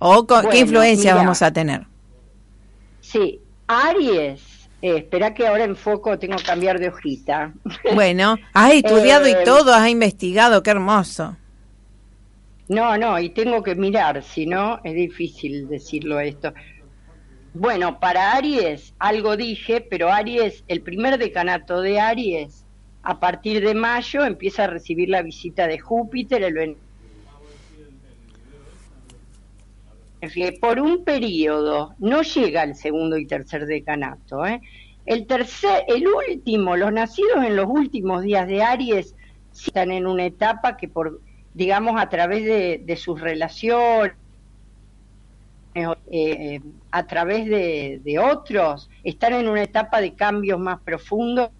¿O 0.00 0.26
qué 0.26 0.58
influencia 0.58 1.12
mira. 1.12 1.22
vamos 1.22 1.40
a 1.40 1.52
tener? 1.52 1.86
Sí, 3.00 3.40
Aries 3.68 4.40
Eh, 4.82 4.98
espera 4.98 5.32
que 5.32 5.46
ahora 5.46 5.64
enfoco, 5.64 6.18
tengo 6.18 6.36
que 6.36 6.42
cambiar 6.44 6.78
de 6.78 6.88
hojita. 6.88 7.54
Bueno, 7.94 8.36
has 8.52 8.72
estudiado 8.74 9.24
Eh, 9.24 9.38
y 9.40 9.44
todo, 9.44 9.72
has 9.72 9.88
investigado, 9.88 10.62
qué 10.62 10.72
hermoso. 10.72 11.36
No, 12.68 12.96
no, 12.96 13.20
y 13.20 13.30
tengo 13.30 13.62
que 13.62 13.74
mirar, 13.74 14.22
si 14.22 14.46
no 14.46 14.80
es 14.84 14.94
difícil 14.94 15.68
decirlo 15.68 16.18
esto. 16.20 16.52
Bueno, 17.52 18.00
para 18.00 18.32
Aries 18.32 18.94
algo 18.98 19.36
dije, 19.36 19.80
pero 19.82 20.10
Aries, 20.10 20.64
el 20.66 20.80
primer 20.80 21.18
decanato 21.18 21.80
de 21.82 22.00
Aries, 22.00 22.64
a 23.02 23.20
partir 23.20 23.62
de 23.62 23.74
mayo 23.74 24.24
empieza 24.24 24.64
a 24.64 24.68
recibir 24.68 25.10
la 25.10 25.22
visita 25.22 25.66
de 25.66 25.78
Júpiter, 25.78 26.42
el 26.42 26.76
por 30.60 30.80
un 30.80 31.04
periodo 31.04 31.94
no 31.98 32.22
llega 32.22 32.62
el 32.62 32.74
segundo 32.74 33.18
y 33.18 33.26
tercer 33.26 33.66
decanato. 33.66 34.46
¿eh? 34.46 34.62
El 35.04 35.26
tercer, 35.26 35.84
el 35.86 36.06
último, 36.08 36.76
los 36.76 36.92
nacidos 36.92 37.44
en 37.44 37.56
los 37.56 37.66
últimos 37.68 38.22
días 38.22 38.46
de 38.48 38.62
Aries 38.62 39.14
están 39.52 39.92
en 39.92 40.06
una 40.06 40.24
etapa 40.24 40.78
que 40.78 40.88
por, 40.88 41.20
digamos, 41.54 42.00
a 42.00 42.08
través 42.08 42.44
de, 42.44 42.96
sus 42.96 43.20
relaciones, 43.20 44.12
eh, 45.74 46.60
a 46.90 47.06
través 47.06 47.46
de, 47.46 48.00
de 48.04 48.18
otros, 48.18 48.90
están 49.02 49.32
en 49.34 49.48
una 49.48 49.62
etapa 49.62 50.00
de 50.00 50.14
cambios 50.14 50.60
más 50.60 50.80
profundos 50.80 51.50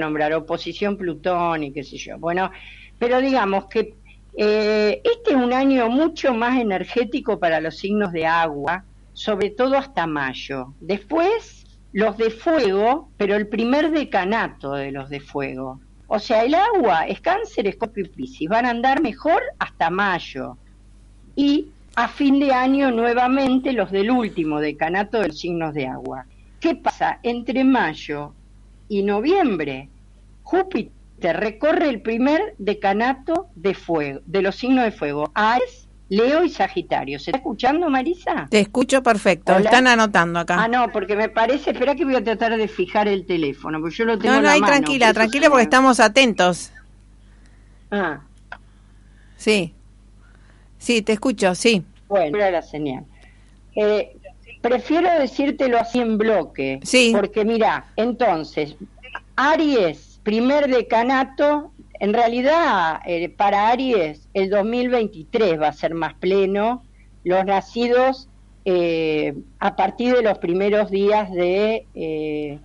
nombrar 0.00 0.34
oposición 0.34 0.96
Plutón 0.96 1.64
y 1.64 1.72
qué 1.72 1.82
sé 1.82 1.96
yo. 1.96 2.18
Bueno, 2.18 2.50
pero 2.98 3.20
digamos 3.20 3.66
que 3.66 3.94
eh, 4.36 5.00
este 5.02 5.30
es 5.30 5.36
un 5.36 5.52
año 5.52 5.88
mucho 5.88 6.34
más 6.34 6.60
energético 6.60 7.38
para 7.38 7.60
los 7.60 7.78
signos 7.78 8.12
de 8.12 8.26
agua, 8.26 8.84
sobre 9.12 9.50
todo 9.50 9.76
hasta 9.76 10.06
mayo. 10.06 10.74
Después, 10.80 11.64
los 11.92 12.16
de 12.18 12.30
fuego, 12.30 13.10
pero 13.16 13.34
el 13.34 13.48
primer 13.48 13.90
decanato 13.90 14.72
de 14.72 14.92
los 14.92 15.08
de 15.08 15.20
fuego. 15.20 15.80
O 16.08 16.18
sea, 16.18 16.44
el 16.44 16.54
agua 16.54 17.06
es 17.06 17.20
cáncer, 17.20 17.66
escorpio 17.66 18.04
y 18.04 18.08
piscis. 18.08 18.48
Van 18.48 18.66
a 18.66 18.70
andar 18.70 19.02
mejor 19.02 19.42
hasta 19.58 19.90
mayo. 19.90 20.56
Y 21.34 21.68
a 21.96 22.08
fin 22.08 22.38
de 22.38 22.52
año 22.52 22.90
nuevamente 22.90 23.72
los 23.72 23.90
del 23.90 24.10
último 24.10 24.60
decanato 24.60 25.20
de 25.20 25.28
los 25.28 25.38
signos 25.38 25.74
de 25.74 25.86
agua. 25.86 26.26
¿Qué 26.60 26.74
pasa? 26.74 27.18
Entre 27.22 27.64
mayo 27.64 28.32
y 28.88 29.02
noviembre, 29.02 29.88
Júpiter 30.42 30.92
recorre 31.40 31.88
el 31.88 32.02
primer 32.02 32.54
decanato 32.58 33.48
de 33.54 33.74
fuego, 33.74 34.20
de 34.26 34.42
los 34.42 34.56
signos 34.56 34.84
de 34.84 34.92
fuego, 34.92 35.30
Aries, 35.34 35.85
Leo 36.08 36.44
y 36.44 36.48
Sagitario. 36.50 37.18
¿Se 37.18 37.30
está 37.30 37.38
escuchando, 37.38 37.90
Marisa? 37.90 38.46
Te 38.48 38.60
escucho 38.60 39.02
perfecto, 39.02 39.52
Hola. 39.54 39.64
están 39.64 39.86
anotando 39.88 40.38
acá. 40.38 40.56
Ah, 40.62 40.68
no, 40.68 40.90
porque 40.92 41.16
me 41.16 41.28
parece, 41.28 41.70
espera 41.72 41.94
que 41.96 42.04
voy 42.04 42.14
a 42.14 42.22
tratar 42.22 42.56
de 42.56 42.68
fijar 42.68 43.08
el 43.08 43.26
teléfono, 43.26 43.80
porque 43.80 43.96
yo 43.96 44.04
lo 44.04 44.18
tengo 44.18 44.36
no, 44.36 44.42
no, 44.42 44.48
ahí 44.48 44.60
tranquila, 44.60 45.12
tranquila 45.12 45.48
porque 45.48 45.64
estamos 45.64 45.98
atentos. 46.00 46.70
Ah, 47.90 48.20
Sí. 49.36 49.74
Sí, 50.78 51.02
te 51.02 51.12
escucho, 51.12 51.54
sí. 51.54 51.84
bueno, 52.08 52.36
era 52.38 52.50
la 52.50 52.62
señal. 52.62 53.04
Eh, 53.74 54.16
prefiero 54.62 55.08
decírtelo 55.18 55.78
así 55.78 55.98
en 55.98 56.16
bloque, 56.18 56.80
Sí. 56.84 57.12
porque 57.14 57.44
mira, 57.44 57.86
entonces, 57.96 58.76
Aries, 59.34 60.20
primer 60.22 60.68
decanato, 60.68 61.72
en 62.00 62.12
realidad 62.12 63.00
eh, 63.06 63.28
para 63.28 63.68
Aries 63.68 64.28
el 64.34 64.50
2023 64.50 65.60
va 65.60 65.68
a 65.68 65.72
ser 65.72 65.94
más 65.94 66.14
pleno, 66.14 66.82
los 67.24 67.44
nacidos 67.44 68.28
eh, 68.64 69.34
a 69.58 69.76
partir 69.76 70.14
de 70.14 70.22
los 70.22 70.38
primeros 70.38 70.90
días 70.90 71.30
de, 71.32 71.86
eh, 71.94 72.58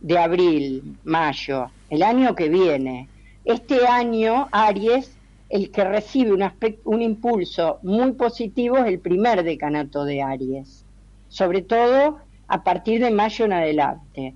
de 0.00 0.18
abril, 0.18 0.96
mayo, 1.04 1.70
el 1.90 2.02
año 2.02 2.34
que 2.34 2.48
viene. 2.48 3.08
Este 3.44 3.86
año, 3.86 4.48
Aries, 4.52 5.16
el 5.48 5.70
que 5.70 5.84
recibe 5.84 6.36
un 6.84 7.02
impulso 7.02 7.78
muy 7.82 8.12
positivo 8.12 8.78
es 8.78 8.86
el 8.86 8.98
primer 8.98 9.42
decanato 9.42 10.04
de 10.04 10.22
Aries, 10.22 10.84
sobre 11.28 11.62
todo 11.62 12.18
a 12.48 12.62
partir 12.64 13.00
de 13.02 13.10
mayo 13.10 13.44
en 13.44 13.52
adelante. 13.52 14.34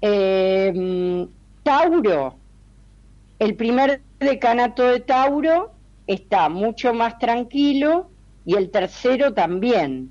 Eh, 0.00 1.26
Tauro, 1.62 2.36
el 3.38 3.54
primer 3.54 4.02
decanato 4.18 4.84
de 4.84 5.00
Tauro 5.00 5.72
está 6.06 6.48
mucho 6.48 6.92
más 6.92 7.18
tranquilo 7.18 8.10
y 8.44 8.54
el 8.54 8.70
tercero 8.70 9.32
también. 9.32 10.10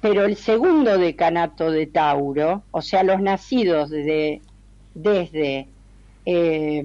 Pero 0.00 0.24
el 0.24 0.36
segundo 0.36 0.96
decanato 0.96 1.70
de 1.70 1.86
Tauro, 1.86 2.62
o 2.70 2.82
sea, 2.82 3.02
los 3.02 3.20
nacidos 3.20 3.90
de, 3.90 4.40
desde... 4.94 5.68
Eh, 6.24 6.82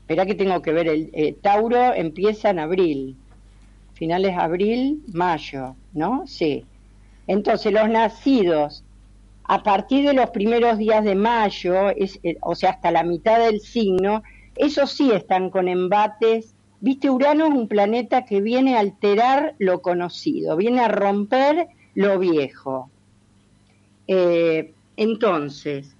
espera 0.00 0.26
que 0.26 0.34
tengo 0.34 0.62
que 0.62 0.72
ver, 0.72 0.88
el 0.88 1.10
eh, 1.12 1.34
Tauro 1.40 1.92
empieza 1.94 2.50
en 2.50 2.60
abril, 2.60 3.16
finales 3.94 4.36
abril, 4.36 5.02
mayo, 5.12 5.74
¿no? 5.94 6.26
Sí. 6.26 6.64
Entonces, 7.26 7.72
los 7.72 7.88
nacidos 7.88 8.84
a 9.48 9.62
partir 9.62 10.06
de 10.06 10.14
los 10.14 10.30
primeros 10.30 10.78
días 10.78 11.04
de 11.04 11.14
mayo, 11.14 11.90
eh, 11.90 12.36
o 12.40 12.54
sea, 12.54 12.70
hasta 12.70 12.90
la 12.90 13.04
mitad 13.04 13.38
del 13.38 13.60
signo, 13.60 14.22
esos 14.56 14.90
sí 14.90 15.12
están 15.12 15.50
con 15.50 15.68
embates. 15.68 16.54
Viste, 16.80 17.10
Urano 17.10 17.46
es 17.46 17.52
un 17.52 17.68
planeta 17.68 18.24
que 18.24 18.40
viene 18.40 18.76
a 18.76 18.80
alterar 18.80 19.54
lo 19.58 19.82
conocido, 19.82 20.56
viene 20.56 20.80
a 20.80 20.88
romper 20.88 21.68
lo 21.94 22.18
viejo. 22.18 22.90
Eh, 24.08 24.72
entonces, 24.96 25.94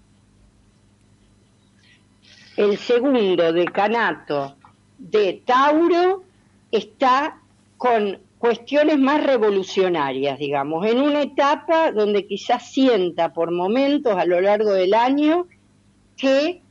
el 2.56 2.78
segundo 2.78 3.52
decanato 3.52 4.56
de 4.98 5.42
Tauro 5.44 6.24
está 6.72 7.38
con 7.76 8.18
cuestiones 8.46 8.98
más 8.98 9.24
revolucionarias, 9.24 10.38
digamos, 10.38 10.86
en 10.86 11.00
una 11.00 11.22
etapa 11.22 11.90
donde 11.90 12.26
quizás 12.26 12.70
sienta 12.70 13.32
por 13.32 13.50
momentos 13.50 14.16
a 14.16 14.24
lo 14.24 14.40
largo 14.40 14.72
del 14.72 14.94
año 14.94 15.48
que 16.16 16.62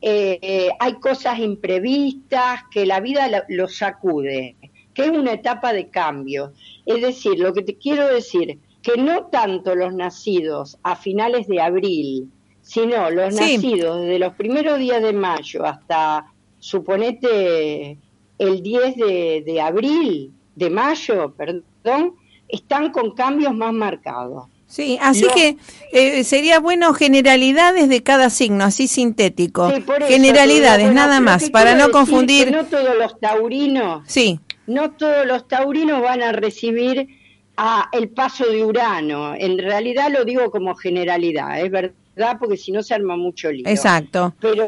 eh, 0.00 0.70
hay 0.78 0.94
cosas 0.94 1.40
imprevistas, 1.40 2.60
que 2.70 2.86
la 2.86 3.00
vida 3.00 3.26
lo, 3.28 3.38
lo 3.48 3.66
sacude, 3.68 4.54
que 4.94 5.02
es 5.06 5.10
una 5.10 5.32
etapa 5.32 5.72
de 5.72 5.88
cambio. 5.88 6.52
Es 6.86 7.02
decir, 7.02 7.38
lo 7.40 7.52
que 7.52 7.62
te 7.62 7.74
quiero 7.76 8.06
decir, 8.06 8.58
que 8.80 8.96
no 8.96 9.26
tanto 9.26 9.74
los 9.74 9.92
nacidos 9.92 10.78
a 10.84 10.94
finales 10.94 11.48
de 11.48 11.60
abril, 11.60 12.28
sino 12.62 13.10
los 13.10 13.34
Sí. 13.34 13.56
nacidos 13.56 14.02
desde 14.02 14.20
los 14.20 14.34
primeros 14.34 14.78
días 14.78 15.02
de 15.02 15.12
mayo 15.12 15.64
hasta, 15.66 16.32
suponete, 16.60 17.98
el 18.38 18.62
10 18.62 18.94
de, 18.96 19.42
de 19.44 19.60
abril, 19.60 20.32
de 20.58 20.70
mayo, 20.70 21.32
perdón, 21.36 22.14
están 22.48 22.90
con 22.90 23.12
cambios 23.14 23.54
más 23.54 23.72
marcados. 23.72 24.44
Sí, 24.66 24.98
así 25.00 25.26
que 25.34 25.56
eh, 25.92 26.24
sería 26.24 26.60
bueno 26.60 26.92
generalidades 26.92 27.88
de 27.88 28.02
cada 28.02 28.28
signo, 28.28 28.64
así 28.64 28.86
sintético. 28.86 29.70
Sí, 29.74 29.80
por 29.80 30.02
eso, 30.02 30.08
generalidades, 30.12 30.84
bueno, 30.86 31.00
nada 31.00 31.20
más, 31.20 31.48
para 31.48 31.74
no 31.74 31.90
confundir. 31.90 32.50
no 32.50 32.64
todos 32.66 32.94
los 32.98 33.18
taurinos, 33.18 34.02
Sí, 34.06 34.40
no 34.66 34.90
todos 34.90 35.24
los 35.26 35.48
taurinos 35.48 36.02
van 36.02 36.22
a 36.22 36.32
recibir 36.32 37.08
a 37.56 37.88
el 37.92 38.10
paso 38.10 38.44
de 38.46 38.62
Urano. 38.64 39.34
En 39.34 39.56
realidad 39.58 40.10
lo 40.12 40.24
digo 40.26 40.50
como 40.50 40.74
generalidad, 40.74 41.60
es 41.64 41.70
verdad, 41.70 42.36
porque 42.38 42.58
si 42.58 42.70
no 42.70 42.82
se 42.82 42.92
arma 42.94 43.16
mucho 43.16 43.50
lío. 43.50 43.64
exacto. 43.66 44.34
Pero 44.38 44.66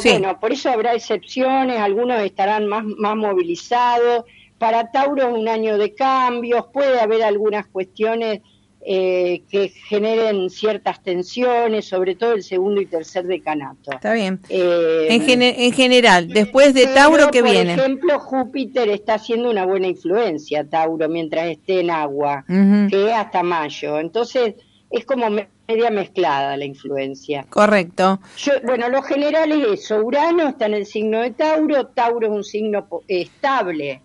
Sí. 0.00 0.10
bueno, 0.12 0.40
por 0.40 0.52
eso 0.52 0.70
habrá 0.70 0.94
excepciones, 0.94 1.78
algunos 1.78 2.20
estarán 2.22 2.66
más, 2.68 2.84
más 2.86 3.16
movilizados. 3.16 4.24
Para 4.62 4.92
Tauro 4.92 5.26
es 5.28 5.34
un 5.34 5.48
año 5.48 5.76
de 5.76 5.92
cambios, 5.92 6.66
puede 6.72 7.00
haber 7.00 7.24
algunas 7.24 7.66
cuestiones 7.66 8.42
eh, 8.84 9.42
que 9.50 9.70
generen 9.70 10.50
ciertas 10.50 11.02
tensiones, 11.02 11.84
sobre 11.88 12.14
todo 12.14 12.34
el 12.34 12.44
segundo 12.44 12.80
y 12.80 12.86
tercer 12.86 13.24
decanato. 13.26 13.90
Está 13.90 14.12
bien. 14.12 14.38
Eh, 14.48 15.08
En, 15.10 15.22
gene- 15.22 15.66
en 15.66 15.72
general, 15.72 16.28
después 16.28 16.74
de 16.74 16.86
Tauro, 16.86 17.32
¿qué 17.32 17.40
por 17.42 17.50
viene? 17.50 17.74
ejemplo, 17.74 18.20
Júpiter 18.20 18.88
está 18.88 19.14
haciendo 19.14 19.50
una 19.50 19.66
buena 19.66 19.88
influencia, 19.88 20.64
Tauro, 20.68 21.08
mientras 21.08 21.46
esté 21.48 21.80
en 21.80 21.90
agua, 21.90 22.44
Ujú, 22.48 22.88
que 22.88 23.06
es 23.08 23.12
hasta 23.14 23.42
mayo. 23.42 23.98
Entonces, 23.98 24.54
es 24.90 25.04
como 25.04 25.28
me- 25.28 25.48
media 25.66 25.90
mezclada 25.90 26.56
la 26.56 26.64
influencia. 26.66 27.46
Correcto. 27.50 28.20
Yo, 28.36 28.52
bueno, 28.64 28.88
lo 28.88 29.02
general 29.02 29.50
es 29.50 29.80
eso. 29.80 30.04
Urano 30.04 30.48
está 30.48 30.66
en 30.66 30.74
el 30.74 30.86
signo 30.86 31.20
de 31.20 31.30
Tauro. 31.32 31.86
Tauro 31.88 32.26
es 32.28 32.32
un 32.32 32.44
signo 32.44 32.86
po- 32.88 33.02
estable, 33.08 34.02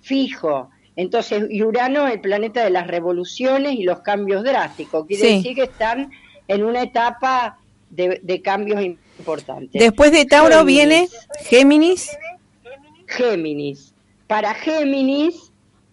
fijo. 0.00 0.70
Entonces, 0.96 1.44
y 1.50 1.62
Urano 1.62 2.06
es 2.06 2.14
el 2.14 2.20
planeta 2.20 2.64
de 2.64 2.70
las 2.70 2.86
revoluciones 2.86 3.72
y 3.74 3.84
los 3.84 4.00
cambios 4.00 4.42
drásticos. 4.42 5.06
Quiere 5.06 5.22
Sí. 5.22 5.36
decir 5.36 5.54
que 5.54 5.62
están 5.64 6.10
en 6.48 6.64
una 6.64 6.82
etapa 6.82 7.58
de, 7.90 8.20
de 8.22 8.42
cambios 8.42 8.82
importantes. 8.82 9.80
Después 9.80 10.10
de 10.12 10.24
Tauro 10.24 10.58
Géminis. 10.58 10.66
viene 10.76 11.08
Géminis. 11.44 12.10
Géminis. 13.06 13.94
Para 14.26 14.54
Géminis, 14.54 15.44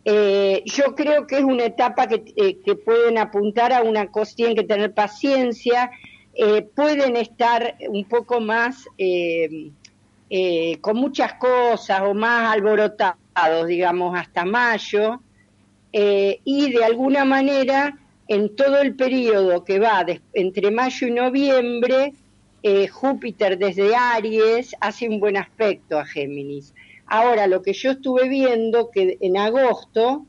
Eh, 0.08 0.62
yo 0.66 0.94
creo 0.94 1.26
que 1.26 1.38
es 1.40 1.44
una 1.44 1.66
etapa 1.66 2.06
que, 2.08 2.24
eh, 2.36 2.58
que 2.64 2.76
pueden 2.76 3.18
apuntar 3.18 3.74
a 3.74 3.82
una 3.82 4.12
cosa, 4.12 4.36
tienen 4.36 4.56
que 4.56 4.62
tener 4.64 4.94
paciencia, 4.94 5.90
eh, 6.36 6.62
pueden 6.76 7.16
estar 7.16 7.76
un 7.90 8.06
poco 8.06 8.40
más 8.40 8.86
con 10.82 10.96
muchas 10.98 11.34
cosas 11.36 12.02
o 12.02 12.14
más 12.14 12.54
alborotados, 12.54 13.18
digamos, 13.68 14.18
hasta 14.18 14.46
mayo, 14.46 15.22
eh, 15.92 16.40
y 16.44 16.72
de 16.72 16.84
alguna 16.84 17.26
manera 17.26 17.98
en 18.28 18.56
todo 18.56 18.82
el 18.82 18.96
periodo 18.96 19.64
que 19.64 19.80
va 19.80 20.06
entre 20.34 20.72
mayo 20.72 21.08
y 21.08 21.12
noviembre, 21.12 22.14
eh, 22.64 22.88
Júpiter 22.88 23.58
desde 23.58 23.96
Aries 23.96 24.76
hace 24.80 25.08
un 25.08 25.20
buen 25.20 25.38
aspecto 25.38 26.00
a 26.00 26.06
Géminis. 26.06 26.74
Ahora, 27.06 27.46
lo 27.46 27.62
que 27.62 27.74
yo 27.74 27.92
estuve 27.92 28.28
viendo, 28.28 28.90
que 28.90 29.18
en 29.22 29.38
agosto, 29.38 30.26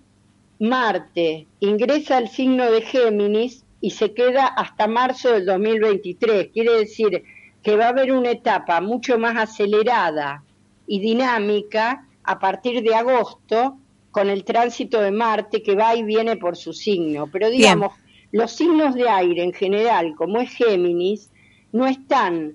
Marte 0.58 1.46
ingresa 1.60 2.18
al 2.18 2.28
signo 2.28 2.70
de 2.70 2.82
Géminis 2.82 3.64
y 3.80 3.90
se 3.90 4.12
queda 4.12 4.46
hasta 4.46 4.86
marzo 4.86 5.32
del 5.32 5.46
2023. 5.46 6.48
Quiere 6.48 6.78
decir 6.78 7.24
que 7.62 7.76
va 7.76 7.86
a 7.86 7.88
haber 7.90 8.12
una 8.12 8.30
etapa 8.30 8.80
mucho 8.80 9.18
más 9.18 9.36
acelerada 9.36 10.42
y 10.86 11.00
dinámica 11.00 12.05
a 12.26 12.38
partir 12.38 12.82
de 12.82 12.94
agosto 12.94 13.78
con 14.10 14.28
el 14.28 14.44
tránsito 14.44 15.00
de 15.00 15.10
Marte 15.10 15.62
que 15.62 15.74
va 15.74 15.94
y 15.94 16.02
viene 16.02 16.36
por 16.36 16.56
su 16.56 16.72
signo. 16.72 17.28
Pero 17.30 17.50
digamos, 17.50 17.92
los 18.32 18.52
signos 18.52 18.94
de 18.94 19.08
aire 19.08 19.42
en 19.42 19.52
general, 19.52 20.14
como 20.16 20.40
es 20.40 20.50
Géminis, 20.50 21.30
no 21.72 21.86
están 21.86 22.54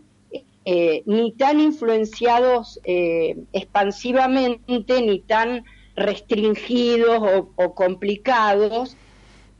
eh, 0.65 1.03
ni 1.05 1.31
tan 1.33 1.59
influenciados 1.59 2.79
eh, 2.83 3.37
expansivamente, 3.53 5.01
ni 5.01 5.19
tan 5.19 5.63
restringidos 5.95 7.21
o, 7.21 7.51
o 7.55 7.75
complicados 7.75 8.97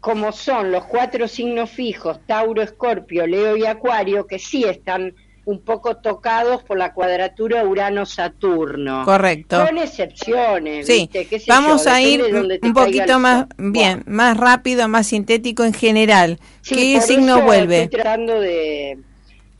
como 0.01 0.31
son 0.31 0.71
los 0.71 0.85
cuatro 0.85 1.27
signos 1.27 1.69
fijos, 1.69 2.19
Tauro, 2.25 2.63
Escorpio, 2.63 3.27
Leo 3.27 3.55
y 3.55 3.65
Acuario, 3.65 4.25
que 4.25 4.39
sí 4.39 4.63
están 4.63 5.13
un 5.45 5.59
poco 5.61 5.97
tocados 5.97 6.63
por 6.63 6.77
la 6.77 6.93
cuadratura 6.93 7.63
Urano-Saturno. 7.63 9.03
Correcto. 9.05 9.65
Con 9.65 9.77
excepciones, 9.77 10.85
Sí, 10.85 10.93
¿viste? 11.01 11.25
¿Qué 11.25 11.39
sé 11.39 11.45
vamos 11.51 11.85
yo? 11.85 11.91
a 11.91 12.01
ir 12.01 12.23
un 12.61 12.73
poquito 12.73 13.19
más 13.19 13.47
bien, 13.57 14.03
más 14.05 14.37
rápido, 14.37 14.87
más 14.87 15.07
sintético 15.07 15.63
en 15.63 15.73
general. 15.73 16.39
Sí, 16.61 16.93
¿Qué 16.95 17.01
signo 17.01 17.41
vuelve? 17.41 17.83
Estoy 17.83 17.99
tratando 18.01 18.39
de 18.39 18.99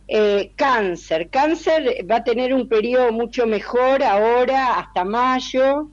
eh, 0.08 0.52
cáncer. 0.56 1.30
Cáncer 1.30 2.06
va 2.10 2.18
a 2.18 2.24
tener 2.24 2.54
un 2.54 2.68
periodo 2.68 3.12
mucho 3.12 3.48
mejor 3.48 4.04
ahora 4.04 4.78
hasta 4.80 5.04
mayo 5.04 5.88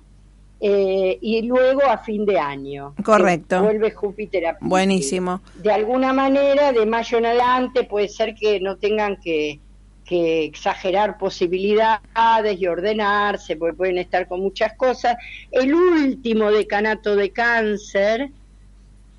eh, 0.60 1.18
y 1.20 1.42
luego 1.42 1.82
a 1.84 1.98
fin 1.98 2.26
de 2.26 2.38
año. 2.38 2.94
Correcto. 3.04 3.62
Vuelve 3.62 3.92
Júpiter 3.92 4.46
a. 4.46 4.56
Buenísimo. 4.60 5.40
De 5.54 5.72
alguna 5.72 6.12
manera, 6.12 6.72
de 6.72 6.84
mayo 6.84 7.18
en 7.18 7.26
adelante, 7.26 7.84
puede 7.84 8.08
ser 8.08 8.34
que 8.34 8.58
no 8.60 8.76
tengan 8.76 9.16
que, 9.20 9.60
que 10.08 10.44
exagerar 10.44 11.18
posibilidades 11.18 12.58
y 12.58 12.66
ordenarse, 12.66 13.56
porque 13.56 13.76
pueden 13.76 13.98
estar 13.98 14.26
con 14.26 14.40
muchas 14.40 14.72
cosas. 14.74 15.16
El 15.50 15.74
último 15.74 16.50
decanato 16.50 17.14
de 17.14 17.30
cáncer 17.30 18.30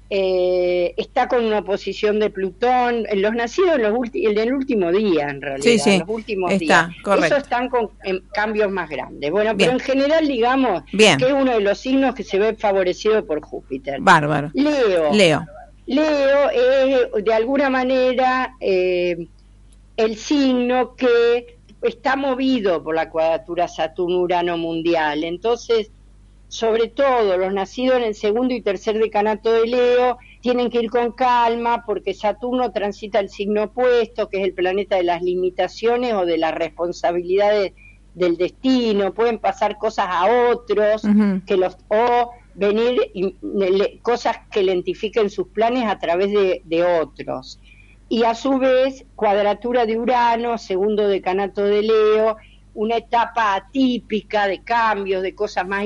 eh, 0.10 0.96
está 0.98 1.28
con 1.28 1.46
una 1.46 1.62
posición 1.64 2.20
de 2.20 2.32
Plutón, 2.32 3.06
los 3.14 3.34
nacidos 3.36 3.76
en, 3.76 3.84
los 3.84 3.94
en 4.14 4.38
el 4.40 4.54
último 4.54 4.92
día, 4.92 5.30
en 5.30 5.40
realidad, 5.40 5.64
Sí, 5.64 5.78
sí, 5.78 5.92
en 5.92 6.00
los 6.00 6.10
últimos 6.10 6.52
está, 6.52 6.88
días. 6.88 7.04
correcto. 7.04 7.26
Esos 7.28 7.44
están 7.44 7.70
con 7.70 7.92
en 8.04 8.24
cambios 8.34 8.72
más 8.72 8.90
grandes. 8.90 9.30
Bueno, 9.30 9.54
Bien. 9.54 9.70
pero 9.70 9.72
en 9.74 9.86
general, 9.86 10.28
digamos 10.28 10.84
Bien. 10.92 11.20
que 11.20 11.26
es 11.26 11.34
uno 11.34 11.54
de 11.54 11.62
los 11.62 11.78
signos 11.78 12.16
que 12.16 12.24
se 12.24 12.40
ve 12.40 12.56
favorecido 12.56 13.24
por 13.24 13.42
Júpiter. 13.42 14.00
Bárbaro. 14.02 14.50
Leo. 14.56 15.14
Leo. 15.14 15.46
Leo 15.86 16.50
es 16.50 17.24
de 17.24 17.34
alguna 17.34 17.70
manera 17.70 18.56
eh, 18.60 19.28
el 20.00 20.16
signo 20.16 20.96
que 20.96 21.58
está 21.82 22.16
movido 22.16 22.82
por 22.82 22.96
la 22.96 23.10
cuadratura 23.10 23.68
Saturno-Urano 23.68 24.58
mundial. 24.58 25.26
Entonces, 25.26 25.92
sobre 26.48 26.88
todo 26.88 27.36
los 27.38 27.54
nacidos 27.54 27.98
en 27.98 28.04
el 28.04 28.16
segundo 28.16 28.54
y 28.54 28.62
tercer 28.62 28.98
decanato 28.98 29.52
de 29.52 29.68
Leo 29.68 30.18
tienen 30.42 30.70
que 30.70 30.80
ir 30.80 30.90
con 30.90 31.12
calma 31.12 31.84
porque 31.86 32.14
Saturno 32.14 32.72
transita 32.72 33.20
el 33.20 33.30
signo 33.30 33.64
opuesto, 33.66 34.30
que 34.30 34.38
es 34.40 34.46
el 34.46 34.54
planeta 34.54 34.96
de 34.96 35.04
las 35.04 35.22
limitaciones 35.22 36.14
o 36.14 36.26
de 36.26 36.38
las 36.38 36.56
responsabilidades 36.56 37.74
del 38.16 38.38
destino. 38.38 39.14
Pueden 39.14 39.38
pasar 39.40 39.78
cosas 39.78 40.08
a 40.10 40.50
otros 40.50 41.04
que 41.46 41.58
los 41.58 41.78
o 41.90 42.32
venir 42.56 43.12
y- 43.14 43.36
le- 43.42 44.00
cosas 44.02 44.38
que 44.50 44.64
lentifiquen 44.64 45.30
sus 45.30 45.50
planes 45.50 45.86
a 45.88 46.00
través 46.00 46.32
de, 46.32 46.62
de 46.64 46.84
otros. 47.02 47.60
Y 48.10 48.24
a 48.24 48.34
su 48.34 48.58
vez, 48.58 49.06
cuadratura 49.16 49.86
de 49.86 49.98
Urano, 49.98 50.58
segundo 50.58 51.08
decanato 51.08 51.64
de 51.64 51.84
Leo, 51.84 52.38
una 52.74 52.98
etapa 52.98 53.56
atípica 53.56 54.48
de 54.48 54.64
cambios, 54.64 55.22
de 55.22 55.36
cosas 55.36 55.68
más 55.68 55.86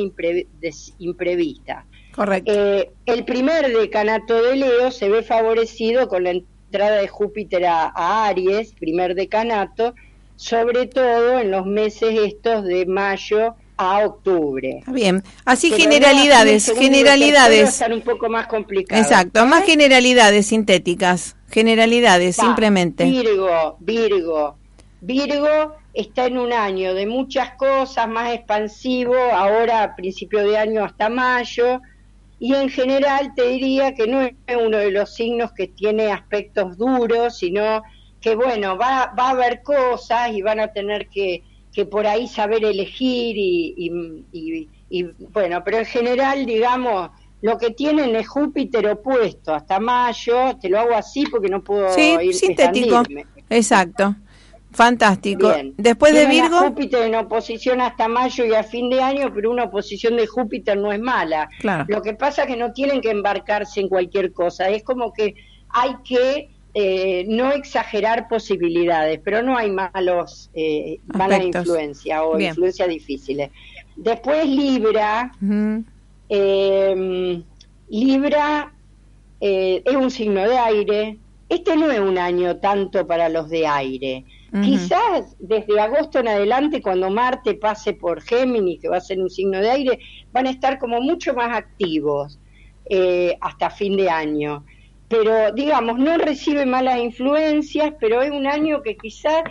imprevistas. 1.00 1.86
Correcto. 2.16 2.52
Eh, 2.54 2.92
el 3.06 3.26
primer 3.26 3.76
decanato 3.76 4.42
de 4.42 4.56
Leo 4.56 4.92
se 4.92 5.10
ve 5.10 5.24
favorecido 5.24 6.08
con 6.08 6.24
la 6.24 6.32
entrada 6.32 6.98
de 6.98 7.08
Júpiter 7.08 7.66
a, 7.66 7.92
a 7.94 8.28
Aries, 8.28 8.74
primer 8.74 9.16
decanato, 9.16 9.94
sobre 10.36 10.88
todo 10.88 11.40
en 11.40 11.52
los 11.52 11.66
meses 11.66 12.18
estos 12.18 12.64
de 12.64 12.86
mayo 12.86 13.56
a 13.78 14.06
octubre. 14.06 14.80
Está 14.80 14.92
bien. 14.92 15.24
Así 15.46 15.70
Pero 15.70 15.84
generalidades, 15.84 16.74
generalidades. 16.78 17.84
Un 17.90 18.02
poco 18.02 18.30
más 18.30 18.48
complicados. 18.48 19.06
Exacto, 19.06 19.46
más 19.46 19.66
generalidades 19.66 20.48
sintéticas. 20.48 21.36
Generalidades, 21.50 22.40
Va, 22.40 22.46
simplemente. 22.46 23.06
Virgo, 23.06 23.78
Virgo. 23.80 24.58
Virgo 25.02 25.76
está 25.94 26.26
en 26.26 26.38
un 26.38 26.54
año 26.54 26.94
de 26.94 27.06
muchas 27.06 27.52
cosas, 27.52 28.08
más 28.08 28.34
expansivo, 28.34 29.16
ahora 29.16 29.84
a 29.84 29.96
principio 29.96 30.48
de 30.48 30.58
año 30.58 30.84
hasta 30.84 31.10
mayo, 31.10 31.82
y 32.40 32.56
en 32.56 32.70
general 32.70 33.34
te 33.36 33.48
diría 33.50 33.94
que 33.94 34.08
no 34.08 34.22
es 34.22 34.34
uno 34.60 34.78
de 34.78 34.92
los 34.92 35.14
signos 35.14 35.52
que 35.54 35.68
tiene 35.68 36.12
aspectos 36.12 36.78
duros, 36.78 37.38
sino 37.38 37.84
que 38.20 38.36
bueno, 38.36 38.78
va, 38.78 39.14
va 39.18 39.28
a 39.28 39.32
haber 39.32 39.62
cosas 39.62 40.32
y 40.32 40.42
van 40.42 40.60
a 40.60 40.70
tener 40.70 41.10
que, 41.10 41.44
que 41.74 41.86
por 41.86 42.06
ahí 42.06 42.28
saber 42.28 42.64
elegir 42.64 43.36
y, 43.38 43.74
y- 43.78 44.26
y- 44.32 44.70
y, 44.90 45.04
bueno, 45.32 45.64
pero 45.66 45.80
en 45.80 45.86
general, 45.86 46.46
digamos, 46.46 47.10
lo 47.42 47.58
que 47.58 47.72
tienen 47.72 48.16
es 48.16 48.28
Júpiter 48.28 48.86
opuesto 48.88 49.54
hasta 49.54 49.80
mayo, 49.80 50.56
te 50.62 50.70
lo 50.70 50.80
hago 50.80 50.94
así 50.94 51.26
porque 51.26 51.50
no 51.50 51.64
puedo 51.64 51.90
Sí, 51.90 52.16
ir 52.22 52.34
sintético. 52.34 52.86
expandirme. 52.98 53.26
Exacto. 53.50 54.16
Fantástico. 54.72 55.54
Bien. 55.54 55.74
Después 55.78 56.14
de 56.14 56.26
a 56.26 56.30
Virgo, 56.30 56.58
Júpiter 56.60 57.04
en 57.04 57.16
oposición 57.16 57.80
hasta 57.82 58.08
mayo 58.08 58.44
y 58.46 58.54
a 58.56 58.64
fin 58.64 58.90
de 58.90 59.02
año, 59.02 59.32
pero 59.34 59.52
una 59.52 59.66
oposición 59.66 60.16
de 60.18 60.26
Júpiter 60.26 60.78
no 60.78 60.92
es 60.92 61.00
mala. 61.00 61.48
Claro. 61.60 61.86
Lo 61.88 62.02
que 62.02 62.14
pasa 62.14 62.44
es 62.44 62.48
que 62.48 62.58
no 62.58 62.74
tienen 62.74 63.00
que 63.02 63.12
embarcarse 63.12 63.82
en 63.82 63.88
cualquier 63.88 64.32
cosa. 64.34 64.70
Es 64.70 64.84
como 64.84 65.14
que 65.14 65.36
hay 65.70 65.96
que 66.04 66.50
eh, 66.74 67.26
no 67.28 67.52
exagerar 67.52 68.28
posibilidades, 68.28 69.20
pero 69.24 69.42
no 69.44 69.56
hay 69.58 69.70
malos 69.72 70.50
eh, 70.54 71.00
malas 71.06 71.40
Aspectos. 71.40 71.62
influencias 71.66 72.22
o 72.24 72.36
Bien. 72.38 72.50
influencias 72.50 72.90
difíciles. 72.90 73.52
Después 73.96 74.48
Libra, 74.48 75.32
Ujú. 75.42 75.84
eh, 76.30 77.42
Libra 77.90 78.74
eh, 79.40 79.82
es 79.86 79.96
un 79.96 80.10
signo 80.10 80.42
de 80.48 80.58
aire. 80.58 81.18
Este 81.50 81.76
no 81.76 81.92
es 81.92 82.00
un 82.00 82.18
año 82.18 82.58
tanto 82.58 83.06
para 83.06 83.30
los 83.30 83.50
de 83.50 83.68
aire. 83.68 84.26
Quizás 84.64 85.36
desde 85.40 85.80
agosto 85.80 86.20
en 86.20 86.28
adelante, 86.28 86.80
cuando 86.80 87.10
Marte 87.10 87.56
pase 87.56 87.94
por 87.94 88.22
Géminis, 88.22 88.80
que 88.80 88.88
va 88.88 88.98
a 88.98 89.02
ser 89.02 89.20
un 89.20 89.30
signo 89.32 89.60
de 89.60 89.68
aire, 89.72 90.00
van 90.32 90.46
a 90.46 90.52
estar 90.52 90.78
como 90.78 91.02
mucho 91.02 91.34
más 91.34 91.58
activos 91.58 92.38
eh, 92.88 93.36
hasta 93.42 93.72
fin 93.72 93.98
de 93.98 94.12
año. 94.12 94.64
Pero 95.14 95.52
digamos, 95.52 96.00
no 96.00 96.18
recibe 96.18 96.66
malas 96.66 97.00
influencias, 97.00 97.94
pero 98.00 98.22
es 98.24 98.32
un 98.32 98.48
año 98.48 98.82
que 98.82 98.98
quizás 98.98 99.44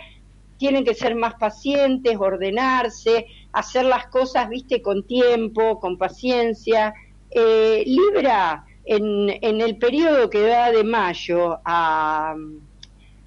tienen 0.57 0.83
que 0.83 0.93
ser 0.93 1.15
más 1.15 1.35
pacientes, 1.35 2.17
ordenarse, 2.17 3.25
hacer 3.53 3.85
las 3.85 4.07
cosas, 4.07 4.49
viste, 4.49 4.81
con 4.81 5.05
tiempo, 5.07 5.79
con 5.79 5.97
paciencia. 5.97 6.93
Eh, 7.31 7.83
Libra, 7.85 8.65
en, 8.85 9.29
en 9.41 9.61
el 9.61 9.77
periodo 9.77 10.29
que 10.29 10.47
va 10.49 10.69
de 10.71 10.83
mayo 10.83 11.59
a, 11.63 12.35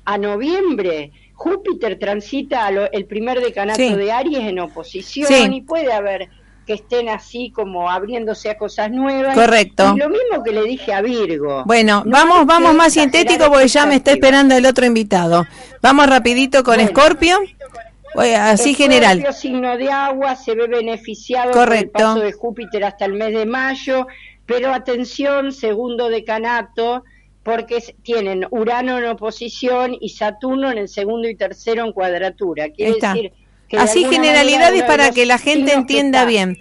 a 0.05 0.19
noviembre, 0.19 1.11
Júpiter 1.35 1.99
transita 1.99 2.71
lo- 2.71 2.91
el 2.93 3.05
primer 3.07 3.41
decanato 3.41 3.77
Sí. 3.81 3.95
de 3.95 4.13
Aries 4.13 4.45
en 4.45 4.59
oposición 4.61 5.29
Sí. 5.29 5.49
y 5.53 5.61
puede 5.63 5.93
haber 5.93 6.29
que 6.67 6.75
estén 6.75 7.09
así 7.09 7.51
como 7.51 7.89
abriéndose 7.89 8.51
a 8.51 8.59
cosas 8.59 8.91
nuevas. 8.91 9.35
Correcto. 9.35 9.93
Y 9.95 9.99
lo 10.01 10.09
mismo 10.09 10.43
que 10.45 10.53
le 10.53 10.64
dije 10.64 10.93
a 10.93 11.01
Virgo. 11.01 11.62
Bueno, 11.64 12.03
No 12.05 12.11
vamos, 12.11 12.45
vamos 12.45 12.75
más 12.75 12.93
sintético 12.93 13.49
porque 13.51 13.69
ya 13.69 13.87
me 13.87 13.97
está 13.97 14.11
esperando 14.12 14.57
el 14.57 14.67
otro 14.67 14.85
invitado. 14.85 15.47
Vamos 15.81 16.09
rapidito 16.09 16.64
con. 16.64 16.81
Escorpio. 16.81 17.39
Así 18.17 18.75
general. 18.75 19.27
signo 19.35 19.77
de 19.77 19.91
agua, 19.91 20.37
se 20.37 20.55
ve 20.55 20.67
beneficiado 20.67 21.53
Correcto. 21.53 21.93
por 21.93 22.01
el 22.01 22.07
paso 22.14 22.21
de 22.21 22.33
Júpiter 22.33 22.85
hasta 22.85 23.05
el 23.05 23.12
mes 23.12 23.35
de 23.35 23.45
mayo, 23.45 24.07
pero 24.47 24.73
atención, 24.73 25.53
segundo 25.53 26.09
decanato, 26.09 27.05
porque 27.43 27.83
tienen 28.03 28.47
Urano 28.51 28.97
en 28.99 29.05
oposición 29.05 29.97
y 30.01 30.09
Saturno 30.09 30.71
en 30.71 30.79
el 30.79 30.89
segundo 30.89 31.29
y 31.29 31.37
tercero 31.37 31.85
en 31.85 31.93
cuadratura. 31.93 32.71
Quiere 32.71 32.93
Está. 32.93 33.12
decir 33.12 33.33
Así 33.77 34.05
generalidades 34.05 34.83
para 34.85 35.11
que 35.11 35.27
la 35.27 35.39
gente 35.39 35.73
entienda 35.73 36.21
está- 36.21 36.29
bien. 36.29 36.59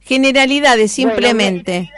Generalidades 0.00 0.94
Bueno, 0.96 1.10
simplemente. 1.12 1.90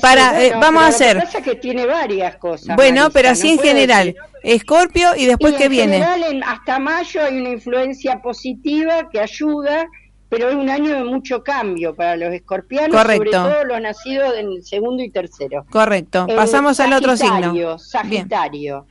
Para, 0.00 0.30
Sí, 0.30 0.36
eh, 0.46 0.48
bueno, 0.50 0.60
vamos 0.60 0.82
a 0.82 0.84
lo 0.84 0.88
hacer. 0.94 1.16
que 1.16 1.22
pasa 1.24 1.38
es 1.38 1.44
que 1.44 1.54
tiene 1.56 1.86
varias 1.86 2.36
cosas. 2.36 2.76
Bueno, 2.76 3.02
Marisa, 3.02 3.10
pero 3.12 3.28
no 3.28 3.32
así 3.32 3.48
en 3.50 3.58
general. 3.58 4.14
Escorpio 4.42 5.16
y 5.16 5.26
después 5.26 5.54
y 5.54 5.56
que 5.56 5.64
en 5.64 5.70
viene. 5.70 5.92
general, 5.94 6.22
en- 6.24 6.44
hasta 6.44 6.78
mayo 6.78 7.22
hay 7.24 7.38
una 7.38 7.50
influencia 7.50 8.20
positiva 8.22 9.08
que 9.10 9.18
ayuda, 9.20 9.86
pero 10.28 10.48
es 10.50 10.54
un 10.54 10.68
año 10.70 10.90
de 10.94 11.04
mucho 11.04 11.42
cambio 11.42 11.94
para 11.94 12.16
los 12.16 12.32
escorpianos, 12.32 12.96
Correcto. 12.96 13.32
sobre 13.32 13.52
todo 13.54 13.64
los 13.64 13.80
nacidos 13.80 14.34
en 14.36 14.46
el 14.52 14.64
segundo 14.64 15.02
y 15.02 15.10
tercero. 15.10 15.64
Correcto. 15.70 16.26
El 16.28 16.36
Pasamos 16.36 16.78
al 16.78 16.92
otro 16.92 17.16
signo. 17.16 17.76
Sagitario, 17.78 17.78
Sagitario. 17.78 18.86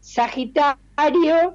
Sagitario, 0.00 1.54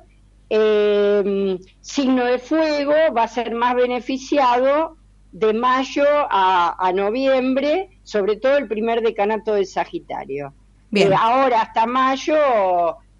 eh, 0.49 1.57
signo 1.81 2.25
de 2.25 2.39
fuego, 2.39 2.93
va 3.15 3.23
a 3.23 3.27
ser 3.27 3.53
más 3.53 3.75
beneficiado 3.75 4.97
de 5.31 5.53
mayo 5.53 6.05
a, 6.29 6.75
a 6.77 6.93
noviembre, 6.93 7.89
sobre 8.03 8.37
todo 8.37 8.57
el 8.57 8.67
primer 8.67 9.01
decanato 9.01 9.53
de 9.55 9.65
Sagitario. 9.65 10.53
Bien. 10.91 11.11
Eh, 11.11 11.15
ahora 11.19 11.61
hasta 11.61 11.85
mayo 11.87 12.35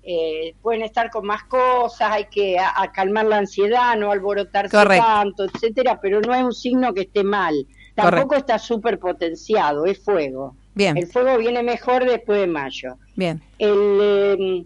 eh, 0.03 0.53
pueden 0.61 0.83
estar 0.83 1.09
con 1.09 1.25
más 1.25 1.43
cosas, 1.45 2.11
hay 2.11 2.25
que 2.25 2.59
a- 2.59 2.73
a 2.81 2.91
calmar 2.91 3.25
la 3.25 3.37
ansiedad, 3.37 3.95
no 3.97 4.11
alborotarse 4.11 4.75
Correcto. 4.75 5.05
tanto, 5.05 5.43
etcétera, 5.45 5.99
pero 6.01 6.19
no 6.21 6.35
es 6.35 6.43
un 6.43 6.53
signo 6.53 6.93
que 6.93 7.01
esté 7.01 7.23
mal. 7.23 7.55
Tampoco 7.95 8.27
Correcto. 8.29 8.35
está 8.53 8.59
súper 8.59 8.99
potenciado, 8.99 9.85
es 9.85 10.03
fuego. 10.03 10.55
Bien. 10.75 10.97
El 10.97 11.07
fuego 11.07 11.37
viene 11.37 11.63
mejor 11.63 12.05
después 12.05 12.39
de 12.41 12.47
mayo. 12.47 12.95
Bien. 13.15 13.41
El, 13.59 13.97
eh, 14.01 14.65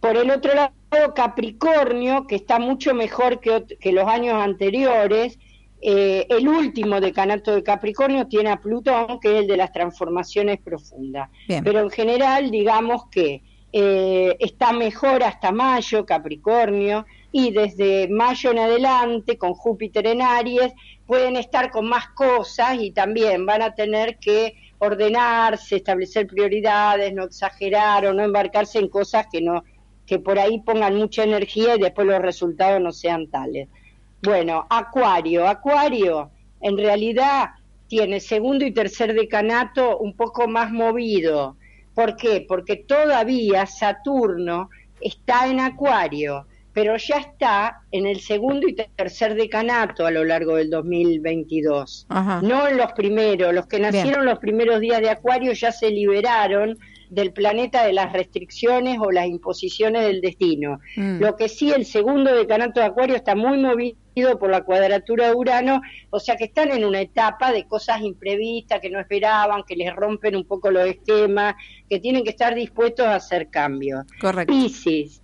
por 0.00 0.16
el 0.16 0.30
otro 0.30 0.52
lado, 0.54 0.72
Capricornio, 1.14 2.26
que 2.26 2.36
está 2.36 2.58
mucho 2.58 2.94
mejor 2.94 3.40
que, 3.40 3.92
los 3.92 4.08
años 4.08 4.34
anteriores, 4.34 5.38
eh, 5.82 6.26
el 6.28 6.48
último 6.48 7.00
decanato 7.00 7.54
de 7.54 7.62
Capricornio 7.62 8.26
tiene 8.26 8.50
a 8.50 8.60
Plutón, 8.60 9.20
que 9.20 9.32
es 9.32 9.40
el 9.42 9.46
de 9.46 9.56
las 9.56 9.72
transformaciones 9.72 10.58
profundas. 10.58 11.30
Bien. 11.46 11.64
Pero 11.64 11.80
en 11.80 11.90
general, 11.90 12.50
digamos 12.50 13.06
que 13.10 13.42
eh, 13.72 14.36
está 14.40 14.72
mejor 14.72 15.22
hasta 15.22 15.52
mayo, 15.52 16.04
Capricornio, 16.04 17.06
y 17.32 17.52
desde 17.52 18.08
mayo 18.08 18.50
en 18.50 18.58
adelante, 18.58 19.38
con 19.38 19.54
Júpiter 19.54 20.08
en 20.08 20.22
Aries, 20.22 20.72
pueden 21.06 21.36
estar 21.36 21.70
con 21.70 21.88
más 21.88 22.08
cosas 22.08 22.78
y 22.80 22.90
también 22.90 23.46
van 23.46 23.62
a 23.62 23.74
tener 23.74 24.18
que 24.18 24.56
ordenarse, 24.78 25.76
establecer 25.76 26.26
prioridades, 26.26 27.12
no 27.12 27.24
exagerar 27.24 28.06
o 28.06 28.14
no 28.14 28.24
embarcarse 28.24 28.78
en 28.78 28.88
cosas 28.88 29.26
que 29.30 29.40
no 29.40 29.62
que 30.10 30.18
por 30.18 30.40
ahí 30.40 30.58
pongan 30.58 30.96
mucha 30.96 31.22
energía 31.22 31.76
y 31.76 31.80
después 31.80 32.04
los 32.04 32.20
resultados 32.20 32.80
no 32.80 32.90
sean 32.90 33.28
tales. 33.28 33.68
Bueno, 34.20 34.66
Acuario, 34.68 35.46
Acuario 35.46 36.32
en 36.60 36.76
realidad 36.76 37.50
tiene 37.86 38.18
segundo 38.18 38.64
y 38.66 38.72
tercer 38.72 39.14
decanato 39.14 39.98
un 39.98 40.16
poco 40.16 40.48
más 40.48 40.72
movido. 40.72 41.56
¿Por 41.94 42.16
qué? 42.16 42.44
Porque 42.48 42.74
todavía 42.74 43.66
Saturno 43.66 44.68
está 45.00 45.46
en 45.46 45.60
Acuario, 45.60 46.44
pero 46.72 46.96
ya 46.96 47.18
está 47.18 47.82
en 47.92 48.06
el 48.06 48.18
segundo 48.18 48.66
y 48.66 48.74
tercer 48.74 49.36
decanato 49.36 50.04
a 50.06 50.10
lo 50.10 50.24
largo 50.24 50.56
del 50.56 50.70
2022. 50.70 52.06
Ajá. 52.08 52.42
No 52.42 52.66
en 52.66 52.78
los 52.78 52.90
primeros, 52.94 53.54
los 53.54 53.68
que 53.68 53.78
nacieron 53.78 54.24
los 54.24 54.40
primeros 54.40 54.80
días 54.80 55.00
de 55.02 55.10
Acuario 55.10 55.52
ya 55.52 55.70
se 55.70 55.88
liberaron 55.88 56.76
del 57.10 57.32
planeta 57.32 57.84
de 57.84 57.92
las 57.92 58.12
restricciones 58.12 58.98
o 59.00 59.10
las 59.10 59.26
imposiciones 59.26 60.02
del 60.02 60.20
destino. 60.20 60.78
Mm. 60.96 61.20
Lo 61.20 61.36
que 61.36 61.48
sí, 61.48 61.72
el 61.72 61.84
segundo 61.84 62.34
decanato 62.34 62.80
de 62.80 62.86
Acuario 62.86 63.16
está 63.16 63.34
muy 63.34 63.58
movido 63.58 64.38
por 64.38 64.50
la 64.50 64.62
cuadratura 64.62 65.28
de 65.28 65.34
Urano, 65.34 65.82
o 66.10 66.20
sea 66.20 66.36
que 66.36 66.44
están 66.44 66.70
en 66.70 66.84
una 66.84 67.00
etapa 67.00 67.52
de 67.52 67.66
cosas 67.66 68.00
imprevistas 68.00 68.80
que 68.80 68.90
no 68.90 69.00
esperaban, 69.00 69.64
que 69.66 69.76
les 69.76 69.94
rompen 69.94 70.36
un 70.36 70.44
poco 70.44 70.70
los 70.70 70.86
esquemas, 70.86 71.54
que 71.88 71.98
tienen 71.98 72.22
que 72.22 72.30
estar 72.30 72.54
dispuestos 72.54 73.06
a 73.06 73.16
hacer 73.16 73.50
cambios. 73.50 74.04
Correcto. 74.20 74.52
Piscis. 74.52 75.22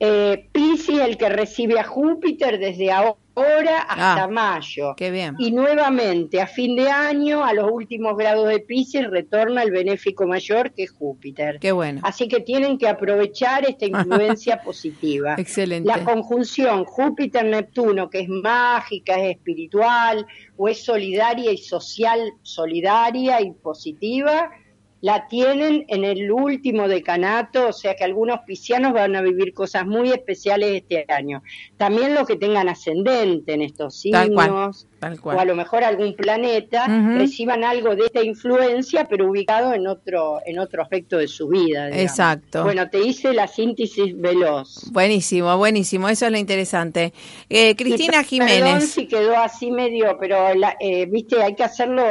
Eh, 0.00 0.48
Piscis, 0.52 1.00
el 1.00 1.16
que 1.16 1.28
recibe 1.30 1.78
a 1.78 1.84
Júpiter 1.84 2.58
desde 2.58 2.92
ahora 2.92 3.16
hasta 3.36 4.24
Ah, 4.24 4.28
mayo. 4.28 4.94
Qué 4.96 5.10
bien. 5.10 5.34
Y 5.38 5.50
nuevamente, 5.50 6.40
a 6.40 6.46
fin 6.46 6.76
de 6.76 6.88
año, 6.88 7.44
a 7.44 7.52
los 7.52 7.70
últimos 7.70 8.16
grados 8.16 8.48
de 8.48 8.60
Pisces, 8.60 9.10
retorna 9.10 9.62
el 9.62 9.70
benéfico 9.70 10.26
mayor 10.26 10.72
que 10.72 10.84
es 10.84 10.90
Júpiter. 10.92 11.58
Qué 11.60 11.72
bueno. 11.72 12.00
Así 12.04 12.28
que 12.28 12.40
tienen 12.40 12.78
que 12.78 12.88
aprovechar 12.88 13.64
esta 13.68 13.86
influencia 13.86 14.60
positiva. 14.64 15.34
Excelente. 15.38 15.88
La 15.88 16.04
conjunción 16.04 16.84
Júpiter-Neptuno, 16.84 18.08
que 18.10 18.20
es 18.20 18.28
mágica, 18.28 19.14
es 19.20 19.36
espiritual, 19.36 20.26
o 20.56 20.68
es 20.68 20.84
solidaria 20.84 21.50
y 21.52 21.58
social, 21.58 22.20
solidaria 22.42 23.40
y 23.40 23.50
positiva, 23.52 24.50
la 25.04 25.28
tienen 25.28 25.84
en 25.88 26.02
el 26.02 26.32
último 26.32 26.88
decanato, 26.88 27.68
o 27.68 27.72
sea 27.74 27.94
que 27.94 28.04
algunos 28.04 28.40
piscianos 28.46 28.94
van 28.94 29.14
a 29.14 29.20
vivir 29.20 29.52
cosas 29.52 29.84
muy 29.86 30.10
especiales 30.10 30.70
este 30.72 31.04
año. 31.12 31.42
También 31.76 32.14
los 32.14 32.26
que 32.26 32.36
tengan 32.36 32.70
ascendente 32.70 33.52
en 33.52 33.60
estos 33.60 34.02
Tal 35.04 35.20
cual. 35.20 35.36
o 35.36 35.40
a 35.40 35.44
lo 35.44 35.54
mejor 35.54 35.84
algún 35.84 36.14
planeta, 36.14 36.86
reciban 37.16 37.64
algo 37.64 37.94
de 37.94 38.06
esta 38.06 38.22
influencia, 38.24 39.06
pero 39.08 39.28
ubicado 39.28 39.72
en 39.74 39.86
otro, 39.86 40.38
en 40.46 40.58
otro 40.58 40.82
aspecto 40.82 41.18
de 41.18 41.28
su 41.28 41.48
vida. 41.48 41.86
digamos. 41.86 41.96
Exacto. 42.10 42.62
Bueno, 42.64 42.88
te 42.90 43.00
hice 43.00 43.32
la 43.32 43.46
síntesis 43.46 44.18
veloz. 44.18 44.90
Buenísimo, 44.92 45.56
buenísimo. 45.58 46.08
Eso 46.08 46.26
es 46.26 46.32
lo 46.32 46.38
interesante. 46.38 47.12
Eh, 47.48 47.74
Cristina 47.76 48.24
Y 48.28 48.38
per- 48.38 48.48
Perdón 48.48 48.66
Jiménez. 48.68 48.90
si 48.90 49.06
quedó 49.06 49.36
así 49.36 49.70
medio, 49.70 50.16
pero 50.20 50.54
la- 50.54 50.76
eh, 50.80 51.06
viste, 51.06 51.42
hay 51.42 51.54
que 51.54 51.64
hacerlo 51.64 52.04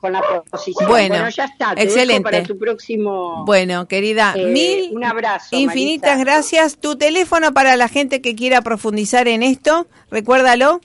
con 0.00 0.12
la 0.12 0.20
proposición. 0.22 0.88
Bueno, 0.88 1.28
ya 1.28 1.44
está. 1.44 1.74
Te 1.74 1.82
excelente. 1.82 2.22
para 2.22 2.42
tu 2.44 2.56
próximo. 2.58 3.44
Bueno, 3.44 3.86
querida, 3.88 4.32
Eh, 4.36 4.46
mil 4.46 4.90
un 4.96 5.04
abrazo, 5.04 5.56
infinitas 5.56 6.16
Marisa. 6.18 6.24
gracias. 6.32 6.78
Tu 6.78 6.96
teléfono 6.96 7.52
para 7.52 7.76
la 7.76 7.88
gente 7.88 8.20
que 8.20 8.34
quiera 8.34 8.62
profundizar 8.62 9.26
en 9.28 9.42
esto, 9.42 9.86
recuérdalo. 10.10 10.80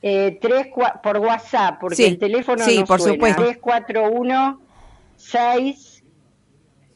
Eh, 0.00 0.38
tres 0.40 0.68
cua- 0.68 1.00
por 1.02 1.16
WhatsApp, 1.18 1.78
porque 1.80 1.96
Sí, 1.96 2.04
el 2.04 2.18
teléfono 2.18 2.64
sí, 2.64 2.78
no 2.78 2.84
por 2.86 3.00
suena. 3.00 3.14
supuesto. 3.14 3.42
341 3.42 4.60
6 5.16 6.04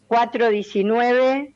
419 0.09 1.55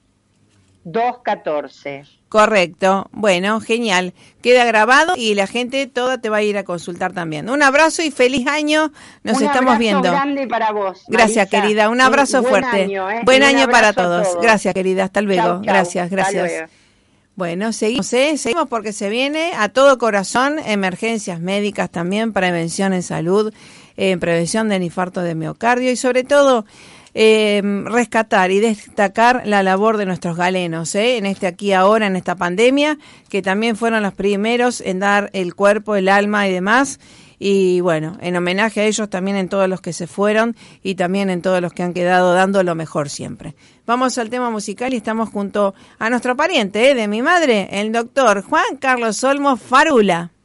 214. 0.85 2.05
Correcto. 2.29 3.09
Bueno, 3.13 3.61
genial. 3.61 4.13
Queda 4.43 4.65
grabado 4.65 5.15
y 5.17 5.35
la 5.35 5.47
gente 5.47 5.87
toda 5.87 6.21
te 6.21 6.29
va 6.29 6.39
a 6.39 6.43
ir 6.43 6.59
a 6.59 6.65
consultar 6.65 7.13
también. 7.13 7.49
Un 7.49 7.63
abrazo 7.63 8.03
y 8.03 8.11
feliz 8.11 8.47
año. 8.49 8.93
Nos 9.23 9.39
Un 9.39 9.45
estamos 9.45 9.75
abrazo 9.75 9.79
viendo. 9.79 10.03
grande 10.11 10.47
para 10.47 10.73
vos. 10.73 11.05
Gracias, 11.09 11.47
Marisa. 11.53 11.63
querida. 11.63 11.89
Un 11.91 12.01
abrazo 12.01 12.41
buen 12.43 12.51
fuerte. 12.65 12.83
año, 12.85 13.11
¿eh? 13.11 13.21
Buen 13.25 13.43
un 13.43 13.49
año 13.49 13.67
para 13.69 13.89
abrazo 13.91 14.03
todos. 14.03 14.43
Gracias, 14.43 14.75
querida. 14.75 15.05
Hasta 15.05 15.21
luego. 15.23 15.43
Chau, 15.43 15.55
chau. 15.57 15.63
Gracias, 15.65 16.05
Hasta 16.13 16.17
gracias. 16.17 16.71
Bueno, 17.37 17.75
seguimos, 17.75 18.11
¿eh? 18.15 18.39
seguimos 18.39 18.67
porque 18.67 18.95
se 18.95 19.11
viene 19.11 19.53
a 19.59 19.69
todo 19.69 19.99
corazón, 19.99 20.59
emergencias 20.59 21.39
médicas 21.39 21.91
también, 21.91 22.33
prevención 22.33 22.95
en 22.95 23.03
salud, 23.03 23.53
eh, 23.99 24.17
prevención 24.17 24.71
del 24.71 24.83
infarto 24.83 25.21
de 25.21 25.35
miocardio 25.35 25.91
y 25.91 25.97
sobre 25.97 26.25
todo 26.25 26.65
eh, 27.13 27.61
rescatar 27.85 28.51
y 28.53 28.61
destacar 28.61 29.43
la 29.45 29.63
labor 29.63 29.99
de 29.99 30.07
nuestros 30.07 30.35
galenos, 30.39 30.95
¿eh? 30.95 31.19
en 31.19 31.27
este 31.27 31.47
aquí 31.47 31.75
ahora, 31.75 32.07
en 32.07 32.17
esta 32.17 32.37
pandemia, 32.37 32.97
que 33.29 33.43
también 33.43 33.77
fueron 33.77 34.03
los 34.03 34.15
primeros 34.15 34.81
en 34.81 35.01
dar 35.01 35.29
el 35.35 35.55
cuerpo, 35.55 35.95
el 35.95 36.09
alma 36.09 36.49
y 36.49 36.53
demás. 36.55 36.99
Y 37.39 37.81
bueno, 37.81 38.17
en 38.21 38.37
homenaje 38.37 38.81
a 38.81 38.85
ellos 38.85 39.11
también 39.11 39.37
en 39.37 39.49
todos 39.49 39.69
los 39.69 39.81
que 39.81 39.93
se 39.93 40.07
fueron 40.07 40.57
y 40.83 40.95
también 40.95 41.31
en 41.31 41.43
todos 41.43 41.61
los 41.61 41.73
que 41.73 41.83
han 41.83 41.93
quedado 41.93 42.33
dando 42.35 42.63
lo 42.63 42.75
mejor 42.75 43.11
siempre. 43.11 43.55
Vamos 43.87 44.19
al 44.19 44.31
tema 44.31 44.51
musical 44.51 44.95
y 44.95 44.97
estamos 44.97 45.29
junto 45.29 45.75
a 45.99 46.11
nuestro 46.11 46.37
pariente 46.37 46.91
¿eh? 46.91 46.95
de 46.95 47.09
mi 47.09 47.23
madre, 47.23 47.69
el 47.71 47.93
doctor 47.93 48.43
Juan 48.43 48.77
Carlos 48.81 49.23
Olmo 49.25 49.57
Farula. 49.57 50.36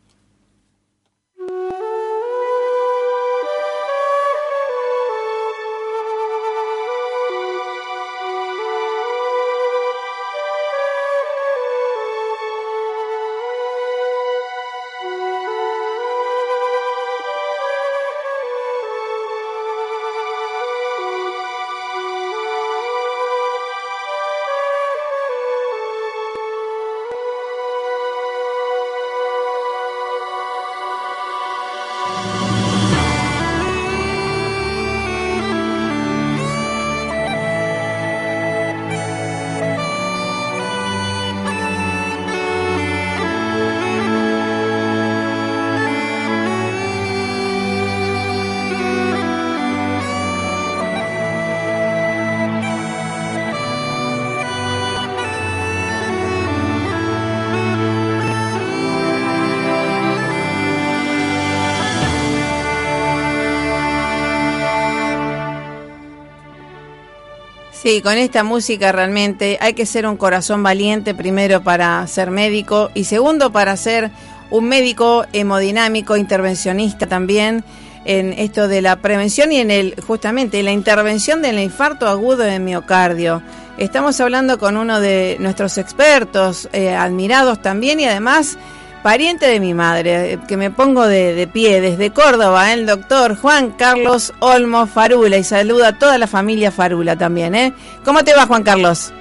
Sí, 67.82 68.04
con 68.04 68.14
esta 68.20 68.44
música 68.44 68.92
realmente 68.92 69.58
hay 69.60 69.74
que 69.74 69.88
ser 69.88 70.06
un 70.06 70.16
corazón 70.16 70.62
valiente 70.62 71.16
primero 71.16 71.64
para 71.64 72.06
ser 72.06 72.30
médico 72.30 72.92
y 72.94 73.06
segundo 73.06 73.52
para 73.52 73.76
ser 73.76 74.12
un 74.52 74.66
médico 74.66 75.26
hemodinámico, 75.34 76.16
intervencionista 76.16 77.08
también 77.08 77.64
en 78.06 78.34
esto 78.34 78.68
de 78.68 78.84
la 78.84 78.98
prevención 78.98 79.52
y 79.52 79.58
en 79.58 79.72
el 79.72 79.96
justamente 80.06 80.62
la 80.62 80.72
intervención 80.72 81.42
del 81.42 81.58
infarto 81.58 82.08
agudo 82.08 82.44
de 82.44 82.60
miocardio. 82.60 83.42
Estamos 83.80 84.22
hablando 84.22 84.60
con 84.60 84.78
uno 84.78 85.02
de 85.02 85.38
nuestros 85.40 85.80
expertos, 85.80 86.70
eh, 86.74 86.94
admirados 86.94 87.64
también 87.64 88.00
y 88.00 88.06
además 88.06 88.60
pariente 89.02 89.48
de 89.48 89.60
mi 89.60 89.74
madre, 89.74 90.34
eh, 90.34 90.40
que 90.48 90.58
me 90.58 90.72
pongo 90.72 91.08
de, 91.08 91.48
pie 91.52 91.82
desde 91.82 92.12
Córdoba, 92.12 92.74
el 92.74 92.86
doctor 92.86 93.36
Juan 93.36 93.72
Carlos 93.72 94.34
Olmo 94.40 94.86
Farula 94.86 95.38
y 95.38 95.44
saluda 95.44 95.90
a 95.90 96.00
toda 96.00 96.18
la 96.18 96.28
familia 96.28 96.72
Farula 96.72 97.18
también. 97.18 97.56
¿eh? 97.56 97.74
¿Cómo 98.06 98.24
te 98.24 98.34
va 98.34 98.46
Juan 98.46 98.64
Carlos? 98.64 99.14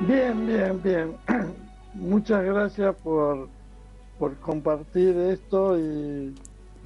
Bien, 0.00 0.46
bien, 0.46 0.80
bien. 0.82 1.16
Muchas 1.94 2.44
gracias 2.44 2.94
por, 2.96 3.48
por 4.18 4.36
compartir 4.36 5.16
esto 5.16 5.78
y 5.78 6.34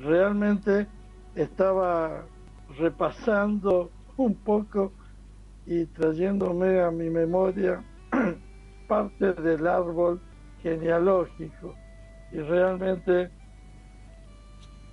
realmente 0.00 0.86
estaba 1.34 2.22
repasando 2.78 3.90
un 4.16 4.34
poco 4.34 4.92
y 5.66 5.86
trayéndome 5.86 6.80
a 6.80 6.90
mi 6.90 7.10
memoria 7.10 7.82
parte 8.88 9.32
del 9.32 9.66
árbol 9.66 10.20
genealógico. 10.64 11.76
Y 12.32 12.38
realmente 12.38 13.30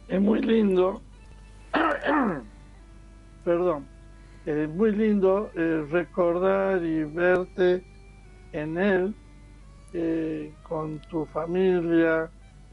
es 0.07 0.22
muy 0.22 0.41
lindo 0.41 1.01
perdón 3.45 3.88
es 4.45 4.69
muy 4.69 4.91
lindo 4.91 5.49
eh, 5.55 5.86
recordar 5.89 6.84
y 6.84 7.03
verte 7.05 7.84
en 8.51 8.78
él 8.78 9.15
eh, 9.93 10.53
con 10.67 10.99
tu 11.09 11.26
familia 11.26 12.30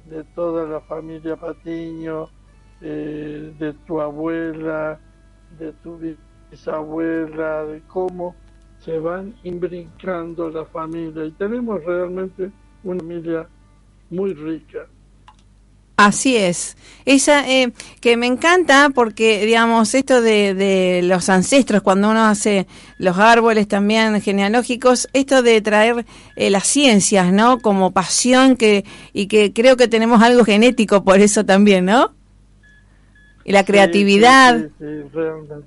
de 0.07 0.24
toda 0.34 0.66
la 0.66 0.80
familia 0.80 1.36
Patiño 1.36 2.28
eh, 2.80 3.55
de 3.59 3.72
tu 3.86 4.01
abuela 4.01 4.99
de 5.59 5.72
tu 5.84 5.99
bisabuela 6.51 7.64
de 7.64 7.80
cómo 7.82 8.34
se 8.78 8.99
van 8.99 9.34
imbrincando 9.42 10.51
la 10.51 10.64
familia. 10.66 11.24
Y 11.24 11.32
tenemos 11.32 11.82
realmente 11.84 12.51
una 12.85 13.01
familia 13.01 13.49
muy 14.11 14.35
rica. 14.35 14.87
Así 15.97 16.37
es. 16.37 16.76
Esa 17.07 17.51
eh, 17.51 17.72
que 18.01 18.16
me 18.16 18.26
encanta 18.26 18.91
porque, 18.95 19.45
digamos, 19.45 19.97
esto 19.97 20.22
de, 20.22 20.55
de, 20.55 21.01
los 21.03 21.29
ancestros, 21.29 21.83
cuando 21.83 22.11
uno 22.11 22.24
hace 22.24 22.68
los 22.99 23.18
árboles 23.18 23.66
también 23.66 24.20
genealógicos, 24.20 25.09
esto 25.12 25.43
de 25.43 25.61
traer 25.61 26.07
eh, 26.37 26.51
las 26.51 26.68
ciencias, 26.68 27.33
¿no? 27.33 27.59
Como 27.59 27.91
pasión 27.91 28.57
que 28.57 28.85
y 29.12 29.26
que 29.26 29.53
creo 29.53 29.76
que 29.76 29.89
tenemos 29.89 30.22
algo 30.22 30.45
genético 30.45 31.03
por 31.03 31.18
eso 31.18 31.45
también, 31.45 31.87
¿no? 31.87 32.12
Y 33.45 33.51
la 33.51 33.64
creatividad. 33.64 34.57
Sí, 34.61 34.68
sí, 34.79 35.09
realmente. 35.12 35.66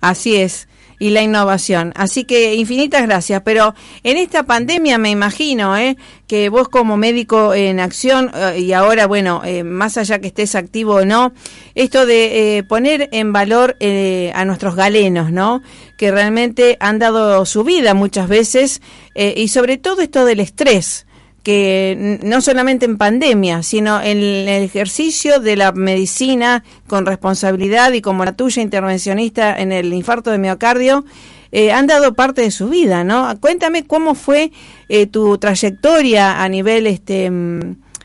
Así 0.00 0.36
es 0.36 0.68
y 1.04 1.10
la 1.10 1.20
innovación. 1.20 1.92
Así 1.96 2.24
que 2.24 2.54
infinitas 2.54 3.02
gracias. 3.02 3.42
Pero 3.44 3.74
en 4.04 4.16
esta 4.16 4.44
pandemia 4.44 4.96
me 4.96 5.10
imagino 5.10 5.76
¿eh? 5.76 5.98
que 6.26 6.48
vos 6.48 6.70
como 6.70 6.96
médico 6.96 7.52
en 7.52 7.78
acción 7.78 8.30
eh, 8.34 8.60
y 8.60 8.72
ahora, 8.72 9.06
bueno, 9.06 9.42
eh, 9.44 9.64
más 9.64 9.98
allá 9.98 10.18
que 10.18 10.28
estés 10.28 10.54
activo 10.54 10.94
o 10.94 11.04
no, 11.04 11.34
esto 11.74 12.06
de 12.06 12.56
eh, 12.56 12.62
poner 12.62 13.10
en 13.12 13.34
valor 13.34 13.76
eh, 13.80 14.32
a 14.34 14.46
nuestros 14.46 14.76
galenos, 14.76 15.30
¿no? 15.30 15.60
Que 15.98 16.10
realmente 16.10 16.78
han 16.80 16.98
dado 16.98 17.44
su 17.44 17.64
vida 17.64 17.92
muchas 17.92 18.26
veces 18.26 18.80
eh, 19.14 19.34
y 19.36 19.48
sobre 19.48 19.76
todo 19.76 20.00
esto 20.00 20.24
del 20.24 20.40
estrés 20.40 21.06
que 21.44 22.18
no 22.22 22.40
solamente 22.40 22.86
en 22.86 22.96
pandemia, 22.96 23.62
sino 23.62 24.00
en 24.00 24.18
el 24.18 24.48
ejercicio 24.64 25.40
de 25.40 25.56
la 25.56 25.72
medicina 25.72 26.64
con 26.88 27.04
responsabilidad 27.06 27.92
y 27.92 28.00
como 28.00 28.24
la 28.24 28.32
tuya 28.32 28.62
intervencionista 28.62 29.56
en 29.56 29.70
el 29.70 29.92
infarto 29.92 30.30
de 30.30 30.38
miocardio, 30.38 31.04
eh, 31.52 31.70
han 31.70 31.86
dado 31.86 32.14
parte 32.14 32.40
de 32.40 32.50
su 32.50 32.68
vida, 32.68 33.04
¿no? 33.04 33.28
Cuéntame 33.40 33.86
cómo 33.86 34.14
fue 34.14 34.52
eh, 34.88 35.06
tu 35.06 35.38
trayectoria 35.38 36.42
a 36.42 36.48
nivel 36.48 36.86
este 36.86 37.30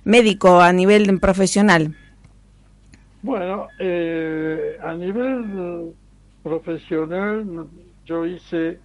médico, 0.04 0.60
a 0.60 0.74
nivel 0.74 1.20
profesional. 1.20 1.96
Bueno, 3.22 3.68
eh, 3.80 4.78
a 4.84 4.94
nivel 4.94 5.94
profesional, 6.44 7.46
yo 8.06 8.26
hice 8.26 8.80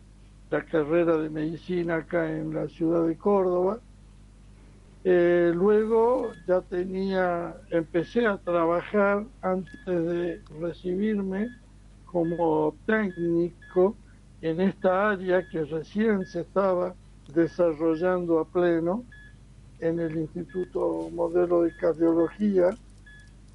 la 0.51 0.63
carrera 0.63 1.17
de 1.17 1.29
medicina 1.29 1.97
acá 1.97 2.31
en 2.31 2.55
la 2.55 2.69
ciudad 2.69 3.07
de 3.07 3.17
Córdoba 3.17 3.81
eh, 5.07 5.53
luego 5.55 6.33
ya 6.47 6.63
tenía, 6.63 7.55
empecé 7.71 8.27
a 8.27 8.39
trabajar 8.39 9.25
antes 9.43 9.85
de 9.85 10.41
recibirme 10.59 11.49
como 12.07 12.75
técnico 12.87 13.97
en 14.41 14.63
esta 14.63 15.11
área 15.11 15.47
que 15.47 15.65
recién 15.65 16.25
se 16.25 16.41
estaba 16.41 16.95
desarrollando 17.35 18.39
a 18.39 18.47
pleno 18.47 19.05
en 19.81 20.01
el 20.01 20.17
Instituto 20.17 21.11
Modelo 21.13 21.63
de 21.63 21.77
Cardiología. 21.77 22.71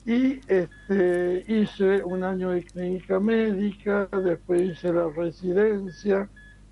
Y 0.06 0.40
este, 0.48 1.44
hice 1.48 2.04
un 2.04 2.24
año 2.24 2.52
de 2.52 2.64
clínica 2.64 3.20
médica, 3.20 4.08
después 4.24 4.62
hice 4.62 4.94
la 4.94 5.10
residencia 5.10 6.30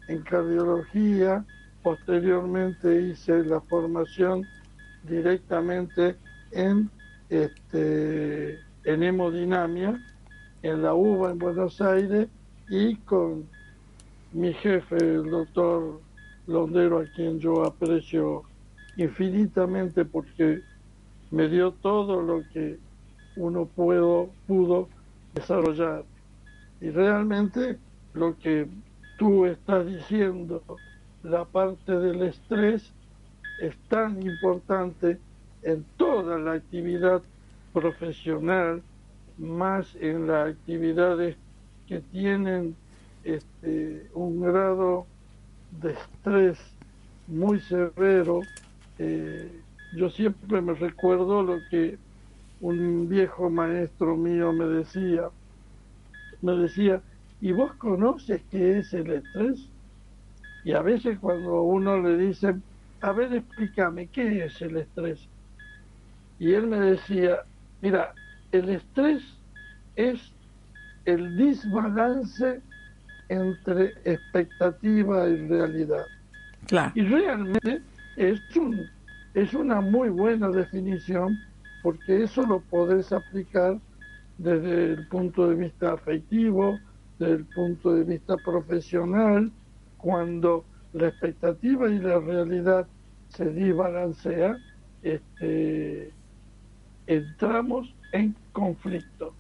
en 0.08 0.22
cardiología, 0.22 1.44
posteriormente 1.82 3.02
hice 3.02 3.44
la 3.44 3.60
formación 3.62 4.46
directamente 5.08 6.16
en, 6.52 6.90
este, 7.30 8.60
en 8.84 9.04
hemodinamia, 9.04 10.00
en 10.64 10.82
la 10.82 10.94
UBA 10.94 11.32
en 11.32 11.40
Buenos 11.40 11.82
Aires 11.82 12.28
y 12.70 12.96
con 12.98 13.46
mi 14.34 14.54
jefe, 14.54 14.98
el 14.98 15.30
doctor 15.30 16.02
Londero, 16.48 17.00
a 17.00 17.06
quien 17.06 17.40
yo 17.40 17.66
aprecio 17.66 18.44
infinitamente 18.98 20.06
porque 20.06 20.62
me 21.32 21.48
dio 21.48 21.72
todo 21.72 22.22
lo 22.22 22.44
que 22.54 22.80
uno 23.36 23.66
puedo, 23.66 24.30
pudo 24.48 24.90
desarrollar. 25.34 26.04
Y 26.82 26.90
realmente 26.90 27.78
lo 28.14 28.38
que 28.38 28.68
tú 29.18 29.46
estás 29.46 29.86
diciendo, 29.86 30.64
la 31.24 31.46
parte 31.46 31.92
del 31.98 32.22
estrés, 32.24 32.94
es 33.60 33.76
tan 33.90 34.22
importante 34.22 35.18
en 35.64 35.86
toda 35.98 36.38
la 36.38 36.54
actividad 36.54 37.22
profesional, 37.74 38.82
más 39.38 39.96
en 39.96 40.28
las 40.28 40.50
actividades 40.50 41.36
que 41.88 42.00
tienen 42.00 42.76
este, 43.24 44.08
un 44.14 44.42
grado 44.42 45.06
de 45.82 45.92
estrés 45.92 46.58
muy 47.28 47.60
severo. 47.60 48.42
Eh, 49.00 49.52
yo 49.96 50.10
siempre 50.10 50.62
me 50.62 50.74
recuerdo 50.74 51.44
lo 51.44 51.60
que 51.70 51.98
un 52.62 53.08
viejo 53.08 53.50
maestro 53.50 54.16
mío 54.16 54.52
me 54.54 54.66
decía. 54.66 55.30
Me 56.42 56.54
decía, 56.54 57.02
¿y 57.42 57.52
vos 57.52 57.74
conoces 57.74 58.42
qué 58.50 58.80
es 58.80 58.94
el 58.94 59.12
estrés? 59.12 59.68
Y 60.64 60.74
a 60.74 60.82
veces 60.82 61.18
cuando 61.20 61.62
uno 61.64 62.02
le 62.02 62.18
dice, 62.18 62.56
a 63.02 63.12
ver, 63.12 63.34
explícame, 63.34 64.08
¿qué 64.08 64.46
es 64.46 64.62
el 64.62 64.78
estrés? 64.78 65.28
Y 66.40 66.54
él 66.54 66.68
me 66.68 66.80
decía, 66.80 67.40
mira, 67.82 68.14
el 68.52 68.70
estrés 68.70 69.24
es 69.96 70.34
el 71.06 71.36
desbalance 71.36 72.62
entre 73.30 73.94
expectativa 74.06 75.28
y 75.28 75.48
realidad. 75.48 76.06
Claro. 76.68 76.92
Y 76.96 77.02
realmente 77.02 77.82
es, 78.16 78.40
un, 78.56 78.90
es 79.34 79.54
una 79.54 79.82
muy 79.82 80.10
buena 80.10 80.50
definición 80.50 81.38
porque 81.82 82.24
eso 82.24 82.46
lo 82.46 82.60
podés 82.60 83.12
aplicar 83.12 83.80
desde 84.38 84.94
el 84.94 85.08
punto 85.08 85.50
de 85.50 85.56
vista 85.56 85.94
afectivo, 85.94 86.80
desde 87.18 87.34
el 87.36 87.46
punto 87.46 87.96
de 87.96 88.04
vista 88.04 88.36
profesional, 88.38 89.52
cuando 89.98 90.66
la 90.98 91.08
expectativa 91.10 91.90
y 91.90 92.00
la 92.00 92.20
realidad 92.20 92.88
se 93.30 93.46
desbalancea, 93.46 94.58
este, 95.04 96.12
entramos 97.06 97.94
en 98.12 98.36
conflicto. 98.52 99.34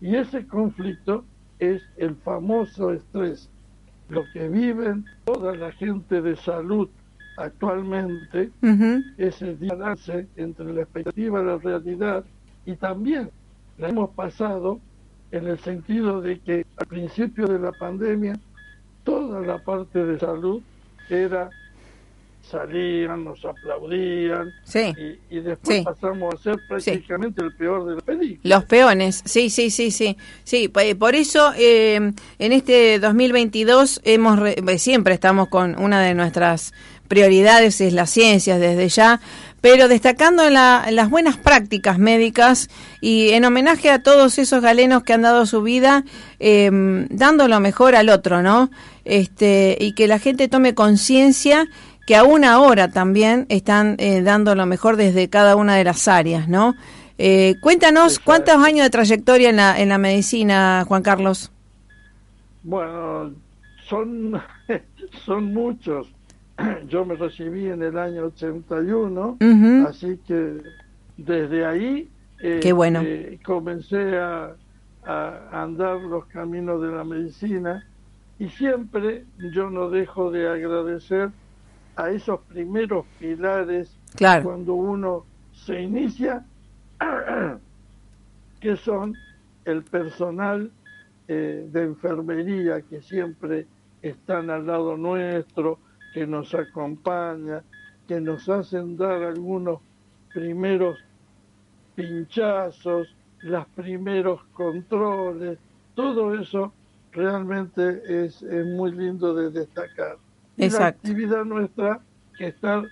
Y 0.00 0.16
ese 0.16 0.46
conflicto 0.46 1.24
es 1.58 1.82
el 1.96 2.16
famoso 2.16 2.92
estrés, 2.92 3.48
lo 4.08 4.24
que 4.32 4.48
viven 4.48 5.04
toda 5.24 5.54
la 5.54 5.70
gente 5.72 6.20
de 6.20 6.36
salud 6.36 6.88
actualmente, 7.36 8.50
Ujú. 8.62 9.02
ese 9.16 9.54
desbalance 9.54 10.26
entre 10.36 10.72
la 10.72 10.82
expectativa 10.82 11.40
y 11.40 11.44
la 11.44 11.58
realidad, 11.58 12.24
y 12.66 12.74
también 12.76 13.30
la 13.78 13.88
hemos 13.88 14.10
pasado 14.10 14.80
en 15.30 15.46
el 15.46 15.58
sentido 15.60 16.20
de 16.20 16.38
que 16.40 16.66
al 16.76 16.86
principio 16.86 17.46
de 17.46 17.58
la 17.58 17.72
pandemia 17.72 18.38
toda 19.04 19.40
la 19.40 19.58
parte 19.58 20.04
de 20.04 20.18
salud 20.18 20.62
era 21.10 21.50
salían, 22.50 23.24
nos 23.24 23.42
aplaudían 23.44 24.52
Sí. 24.64 24.92
y, 25.30 25.36
y 25.36 25.40
después 25.40 25.78
Sí. 25.78 25.84
pasamos 25.84 26.34
a 26.34 26.38
ser 26.38 26.56
prácticamente 26.68 27.40
el 27.42 27.52
peor 27.54 27.86
de 27.88 27.94
la 27.94 28.00
película. 28.02 28.56
Los 28.56 28.64
peones, 28.64 29.22
sí, 29.24 29.48
sí, 29.48 29.70
sí, 29.70 29.90
sí. 29.90 30.16
Sí, 30.44 30.68
p- 30.68 30.94
por 30.96 31.14
eso 31.14 31.52
eh, 31.56 31.94
en 32.38 32.52
este 32.52 32.98
2022 32.98 34.00
hemos 34.04 34.38
re- 34.38 34.56
eh, 34.66 34.78
siempre 34.78 35.14
estamos 35.14 35.48
con 35.48 35.78
una 35.80 36.02
de 36.02 36.14
nuestras 36.14 36.74
prioridades 37.08 37.80
es 37.80 37.92
las 37.92 38.10
ciencias 38.10 38.58
desde 38.60 38.88
ya, 38.88 39.20
pero 39.62 39.88
destacando 39.88 40.50
la- 40.50 40.86
las 40.90 41.08
buenas 41.08 41.38
prácticas 41.38 41.98
médicas 41.98 42.68
y 43.00 43.30
en 43.30 43.46
homenaje 43.46 43.88
a 43.90 44.02
todos 44.02 44.38
esos 44.38 44.60
galenos 44.60 45.02
que 45.04 45.14
han 45.14 45.22
dado 45.22 45.46
su 45.46 45.62
vida 45.62 46.04
eh, 46.38 46.70
dando 47.08 47.48
lo 47.48 47.60
mejor 47.60 47.94
al 47.96 48.10
otro, 48.10 48.42
¿no? 48.42 48.70
Este 49.06 49.78
y 49.80 49.94
que 49.94 50.06
la 50.08 50.18
gente 50.18 50.48
tome 50.48 50.74
conciencia 50.74 51.66
que 52.06 52.16
aún 52.16 52.44
ahora 52.44 52.88
también 52.88 53.46
están 53.48 53.94
eh, 53.98 54.20
dando 54.22 54.54
lo 54.54 54.66
mejor 54.66 54.96
desde 54.96 55.28
cada 55.28 55.56
una 55.56 55.76
de 55.76 55.84
las 55.84 56.08
áreas, 56.08 56.48
¿no? 56.48 56.74
Eh, 57.18 57.54
cuéntanos 57.60 58.18
cuántos 58.18 58.56
años 58.56 58.84
de 58.84 58.90
trayectoria 58.90 59.50
en 59.50 59.56
la, 59.56 59.78
en 59.80 59.88
la 59.88 59.98
medicina, 59.98 60.84
Juan 60.88 61.02
Carlos. 61.02 61.52
Bueno, 62.64 63.32
son, 63.88 64.40
son 65.24 65.44
muchos. 65.54 66.08
Yo 66.88 67.04
me 67.04 67.14
recibí 67.16 67.66
en 67.66 67.82
el 67.82 67.96
año 67.98 68.26
81, 68.26 69.38
Ujú. 69.40 69.86
así 69.86 70.18
que 70.26 70.62
desde 71.16 71.64
ahí 71.64 72.10
eh, 72.40 72.60
Qué 72.62 72.72
bueno. 72.72 73.00
eh, 73.02 73.38
comencé 73.44 74.18
a, 74.18 74.54
a 75.04 75.62
andar 75.62 76.00
los 76.00 76.26
caminos 76.26 76.82
de 76.82 76.88
la 76.88 77.04
medicina 77.04 77.86
y 78.38 78.48
siempre 78.48 79.24
yo 79.52 79.70
no 79.70 79.88
dejo 79.90 80.30
de 80.30 80.48
agradecer 80.48 81.30
a 81.96 82.10
esos 82.10 82.40
primeros 82.48 83.06
pilares 83.18 83.96
Claro. 84.16 84.44
cuando 84.44 84.74
uno 84.74 85.24
se 85.52 85.80
inicia, 85.80 86.44
que 88.60 88.76
son 88.76 89.14
el 89.64 89.82
personal 89.84 90.70
eh, 91.28 91.66
de 91.70 91.82
enfermería 91.84 92.82
que 92.82 93.00
siempre 93.02 93.66
están 94.02 94.50
al 94.50 94.66
lado 94.66 94.96
nuestro, 94.96 95.78
que 96.12 96.26
nos 96.26 96.54
acompaña, 96.54 97.64
que 98.06 98.20
nos 98.20 98.48
hacen 98.48 98.96
dar 98.96 99.22
algunos 99.22 99.80
primeros 100.32 100.98
pinchazos, 101.94 103.08
los 103.42 103.66
primeros 103.68 104.40
controles, 104.52 105.58
todo 105.94 106.34
eso 106.34 106.72
realmente 107.12 108.02
es, 108.06 108.42
es 108.42 108.66
muy 108.66 108.92
lindo 108.92 109.34
de 109.34 109.50
destacar. 109.50 110.16
Y 110.56 110.62
la 110.62 110.66
Exacto. 110.66 111.08
actividad 111.08 111.44
nuestra 111.44 112.00
que 112.36 112.48
estar 112.48 112.84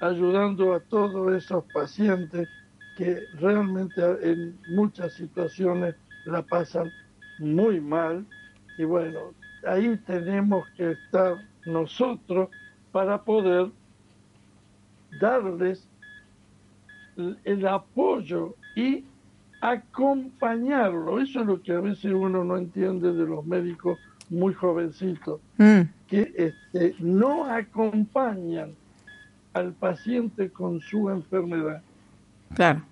ayudando 0.00 0.74
a 0.74 0.80
todos 0.80 1.32
esos 1.34 1.64
pacientes 1.72 2.48
que 2.96 3.20
realmente 3.34 4.02
en 4.22 4.58
muchas 4.70 5.12
situaciones 5.14 5.94
la 6.26 6.42
pasan 6.42 6.90
muy 7.38 7.80
mal 7.80 8.26
y 8.76 8.84
bueno, 8.84 9.34
ahí 9.66 9.96
tenemos 10.06 10.68
que 10.76 10.92
estar 10.92 11.36
nosotros 11.66 12.48
para 12.98 13.22
poder 13.22 13.68
darles 15.20 15.86
el- 17.44 17.64
apoyo 17.68 18.56
y 18.74 19.04
acompañarlo. 19.60 21.20
Eso 21.20 21.40
es 21.42 21.46
lo 21.46 21.62
que 21.62 21.70
a 21.74 21.78
veces 21.80 22.06
uno 22.12 22.42
no 22.42 22.56
entiende 22.56 23.12
de 23.12 23.24
los 23.24 23.46
médicos 23.46 24.00
muy 24.30 24.52
jovencitos, 24.52 25.40
Mm, 25.58 25.82
que 26.08 26.32
este, 26.36 26.96
no 26.98 27.44
acompañan 27.44 28.74
al 29.52 29.72
paciente 29.74 30.50
con 30.50 30.80
su 30.80 31.08
enfermedad. 31.08 31.80
claro. 32.52 32.82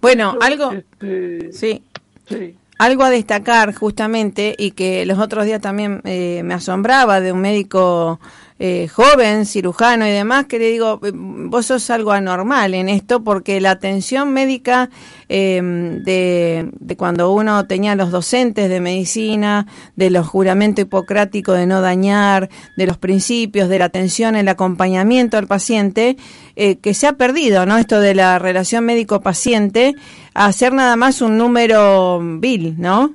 Bueno, 0.00 0.36
algo, 0.40 0.70
este, 0.70 1.52
sí, 1.52 1.82
sí, 2.28 2.56
algo 2.78 3.02
a 3.02 3.10
destacar 3.10 3.74
justamente 3.74 4.54
y 4.56 4.70
que 4.70 5.04
los 5.06 5.18
otros 5.18 5.44
días 5.44 5.60
también 5.60 6.02
eh, 6.04 6.42
me 6.44 6.54
asombraba 6.54 7.20
de 7.20 7.32
un 7.32 7.40
médico 7.40 8.20
eh, 8.58 8.88
joven, 8.88 9.44
cirujano 9.44 10.06
y 10.06 10.10
demás, 10.10 10.46
que 10.46 10.58
le 10.58 10.70
digo, 10.70 10.98
eh, 11.04 11.12
vos 11.14 11.66
sos 11.66 11.90
algo 11.90 12.12
anormal 12.12 12.74
en 12.74 12.88
esto 12.88 13.22
porque 13.22 13.60
la 13.60 13.72
atención 13.72 14.32
médica 14.32 14.88
eh, 15.28 15.60
de, 16.02 16.96
cuando 16.96 17.32
uno 17.32 17.66
tenía 17.66 17.94
los 17.96 18.10
docentes 18.10 18.68
de 18.68 18.80
medicina, 18.80 19.66
de 19.96 20.10
los 20.10 20.26
juramentos 20.26 20.84
hipocráticos 20.84 21.58
de 21.58 21.66
no 21.66 21.80
dañar, 21.80 22.48
de 22.76 22.86
los 22.86 22.96
principios, 22.96 23.68
de 23.68 23.78
la 23.78 23.86
atención, 23.86 24.36
el 24.36 24.48
acompañamiento 24.48 25.36
al 25.36 25.46
paciente, 25.46 26.16
eh, 26.54 26.76
que 26.76 26.94
se 26.94 27.06
ha 27.06 27.12
perdido, 27.14 27.66
¿no? 27.66 27.76
Esto 27.76 28.00
de 28.00 28.14
la 28.14 28.38
relación 28.38 28.84
médico-paciente, 28.84 29.94
a 30.32 30.52
ser 30.52 30.72
nada 30.72 30.96
más 30.96 31.20
un 31.20 31.36
número 31.36 32.20
vil, 32.22 32.74
¿no? 32.78 33.14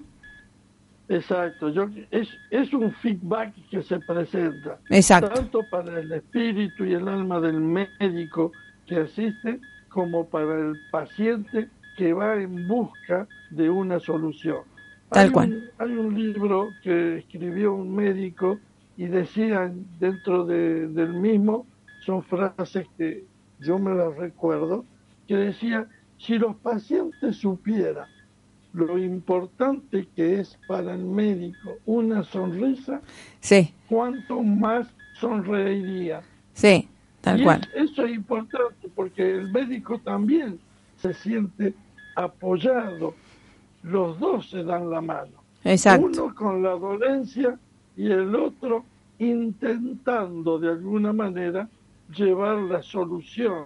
Exacto. 1.15 1.69
Yo, 1.69 1.87
es, 2.11 2.29
es 2.49 2.73
un 2.73 2.91
feedback 2.93 3.53
que 3.69 3.81
se 3.83 3.99
presenta. 3.99 4.79
Exacto. 4.89 5.29
tanto 5.29 5.63
para 5.69 5.99
el 5.99 6.11
espíritu 6.11 6.85
y 6.85 6.93
el 6.93 7.07
alma 7.07 7.39
del 7.39 7.59
médico 7.59 8.51
que 8.87 8.97
asiste 8.97 9.59
como 9.89 10.27
para 10.27 10.57
el 10.59 10.73
paciente 10.91 11.69
que 11.97 12.13
va 12.13 12.35
en 12.41 12.67
busca 12.67 13.27
de 13.51 13.69
una 13.69 13.99
solución. 13.99 14.63
Tal 15.09 15.25
hay 15.25 15.31
cual. 15.31 15.49
Un, 15.49 15.63
hay 15.89 15.97
un 15.97 16.15
libro 16.15 16.69
que 16.81 17.17
escribió 17.17 17.73
un 17.73 17.93
médico 17.95 18.57
y 18.97 19.05
decía 19.05 19.71
dentro 19.99 20.45
de- 20.45 20.87
del 20.87 21.13
mismo, 21.13 21.65
son 22.05 22.23
frases 22.23 22.87
que 22.97 23.23
yo 23.59 23.77
me 23.77 23.93
las 23.93 24.15
recuerdo, 24.17 24.85
que 25.27 25.35
decía, 25.35 25.87
si 26.17 26.37
los 26.37 26.55
pacientes 26.57 27.35
supieran 27.37 28.07
lo 28.73 28.97
importante 28.97 30.07
que 30.15 30.39
es 30.39 30.57
para 30.67 30.93
el 30.93 31.03
médico 31.03 31.75
una 31.85 32.23
sonrisa, 32.23 33.01
Sí, 33.39 33.73
cuánto 33.89 34.41
más 34.41 34.87
sonreiría. 35.19 36.21
sí, 36.53 36.87
tal 37.21 37.41
y 37.41 37.43
cual. 37.43 37.61
es- 37.75 37.91
eso 37.91 38.05
es 38.05 38.13
importante 38.15 38.87
porque 38.95 39.29
el 39.35 39.51
médico 39.51 39.99
también 39.99 40.59
se 40.97 41.13
siente 41.13 41.73
apoyado. 42.15 43.13
Los 43.83 44.19
dos 44.19 44.49
se 44.49 44.63
dan 44.63 44.89
la 44.89 45.01
mano. 45.01 45.31
Exacto. 45.63 46.05
Uno 46.05 46.35
con 46.35 46.61
la 46.63 46.71
dolencia 46.71 47.57
y 47.97 48.05
el 48.11 48.35
otro 48.35 48.85
intentando 49.19 50.59
de 50.59 50.69
alguna 50.69 51.13
manera 51.13 51.67
llevar 52.15 52.57
la 52.57 52.81
solución 52.83 53.65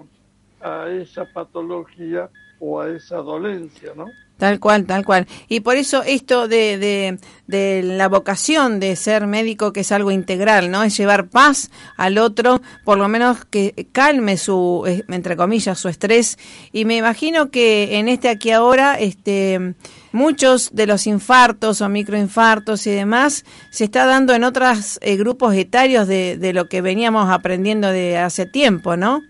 a 0.62 0.88
esa 0.90 1.26
patología 1.34 2.30
o 2.66 2.82
a 2.82 2.90
esa 2.90 3.18
dolencia, 3.18 3.92
¿no? 3.96 4.06
Tal 4.38 4.60
cual, 4.60 4.86
tal 4.86 5.06
cual. 5.06 5.28
Y 5.48 5.62
por 5.62 5.78
eso 5.78 6.04
esto 6.04 6.50
de, 6.50 6.78
de, 6.78 7.20
de 7.48 7.82
la 7.84 8.10
vocación 8.10 8.82
de 8.82 8.98
ser 8.98 9.28
médico, 9.28 9.72
que 9.72 9.80
es 9.80 9.94
algo 9.94 10.12
integral, 10.12 10.72
¿no? 10.72 10.84
Es 10.84 10.98
llevar 10.98 11.30
paz 11.30 11.72
al 11.96 12.18
otro, 12.18 12.62
por 12.84 12.98
lo 12.98 13.08
menos 13.08 13.46
que 13.46 13.88
calme 13.94 14.36
su, 14.36 14.84
eh, 14.88 15.06
entre 15.08 15.38
comillas, 15.38 15.80
su 15.80 15.88
estrés. 15.88 16.38
Y 16.74 16.84
me 16.84 16.98
imagino 16.98 17.50
que 17.50 17.98
en 17.98 18.10
este 18.10 18.28
aquí 18.28 18.52
ahora, 18.52 19.00
este, 19.00 19.76
muchos 20.12 20.70
de 20.74 20.88
los 20.88 21.08
infartos 21.08 21.80
o 21.80 21.88
microinfartos 21.88 22.86
y 22.88 22.92
demás 22.92 23.46
se 23.72 23.86
está 23.86 24.06
dando 24.06 24.34
en 24.34 24.44
otros 24.44 25.00
eh, 25.02 25.16
grupos 25.16 25.56
etarios 25.56 26.10
de, 26.10 26.38
de 26.38 26.52
lo 26.52 26.68
que 26.68 26.82
veníamos 26.82 27.30
aprendiendo 27.30 27.88
de 27.88 28.18
hace 28.18 28.46
tiempo, 28.46 28.98
¿no? 28.98 29.22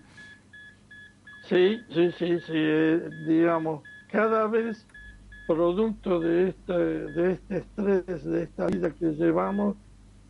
Sí, 1.48 1.80
sí, 1.94 2.10
sí, 2.18 2.40
sí, 2.40 2.52
eh, 2.54 3.08
digamos, 3.26 3.82
cada 4.10 4.46
vez 4.46 4.86
producto 5.46 6.18
de 6.18 6.48
este, 6.48 6.72
de 6.72 7.32
este 7.32 7.56
estrés, 7.58 8.24
de 8.24 8.42
esta 8.42 8.66
vida 8.66 8.90
que 8.90 9.06
llevamos, 9.12 9.76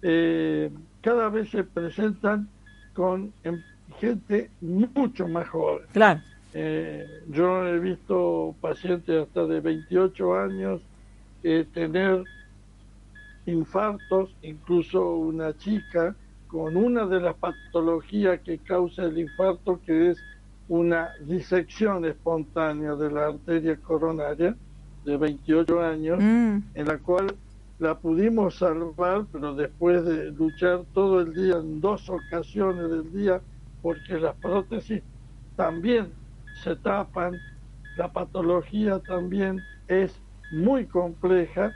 eh, 0.03 0.71
cada 1.01 1.29
vez 1.31 1.51
se 1.51 1.65
presentan 1.65 2.49
con 2.95 3.33
em, 3.43 3.63
gente 3.99 4.51
mucho 4.61 5.27
más 5.27 5.49
joven. 5.49 5.87
Claro. 5.93 6.21
Eh, 6.53 7.07
yo 7.29 7.67
he 7.67 7.79
visto 7.79 8.55
pacientes 8.61 9.27
hasta 9.27 9.47
de 9.47 9.61
28 9.61 10.39
años 10.39 10.81
eh, 11.43 11.67
tener 11.73 12.25
infartos, 13.47 14.35
incluso 14.43 15.17
una 15.17 15.57
chica 15.57 16.15
con 16.47 16.77
una 16.77 17.07
de 17.07 17.21
las 17.21 17.37
patologías 17.37 18.41
que 18.41 18.59
causa 18.59 19.05
el 19.05 19.19
infarto, 19.19 19.81
que 19.85 20.11
es 20.11 20.19
una 20.69 21.11
disección 21.21 22.05
espontánea 22.05 22.95
de 22.95 23.11
la 23.11 23.27
arteria 23.29 23.77
coronaria 23.77 24.57
de 25.05 25.17
28 25.17 25.81
años, 25.81 26.19
Mm, 26.21 26.59
en 26.75 26.87
la 26.87 26.99
cual 26.99 27.35
la 27.79 27.99
pudimos 27.99 28.57
salvar, 28.57 29.27
pero 29.33 29.55
después 29.55 30.05
de 30.05 30.33
luchar 30.33 30.83
todo 30.95 31.21
el 31.21 31.35
día 31.35 31.57
en 31.57 31.81
dos 31.81 32.09
ocasiones 32.09 32.91
del 32.91 33.13
día, 33.13 33.41
porque 33.83 34.19
las 34.19 34.35
prótesis 34.37 35.03
también 35.57 36.13
se 36.63 36.75
tapan, 36.77 37.35
la 37.97 38.13
patología 38.13 38.99
también 39.01 39.61
es 39.89 40.19
muy 40.53 40.87
compleja 40.87 41.73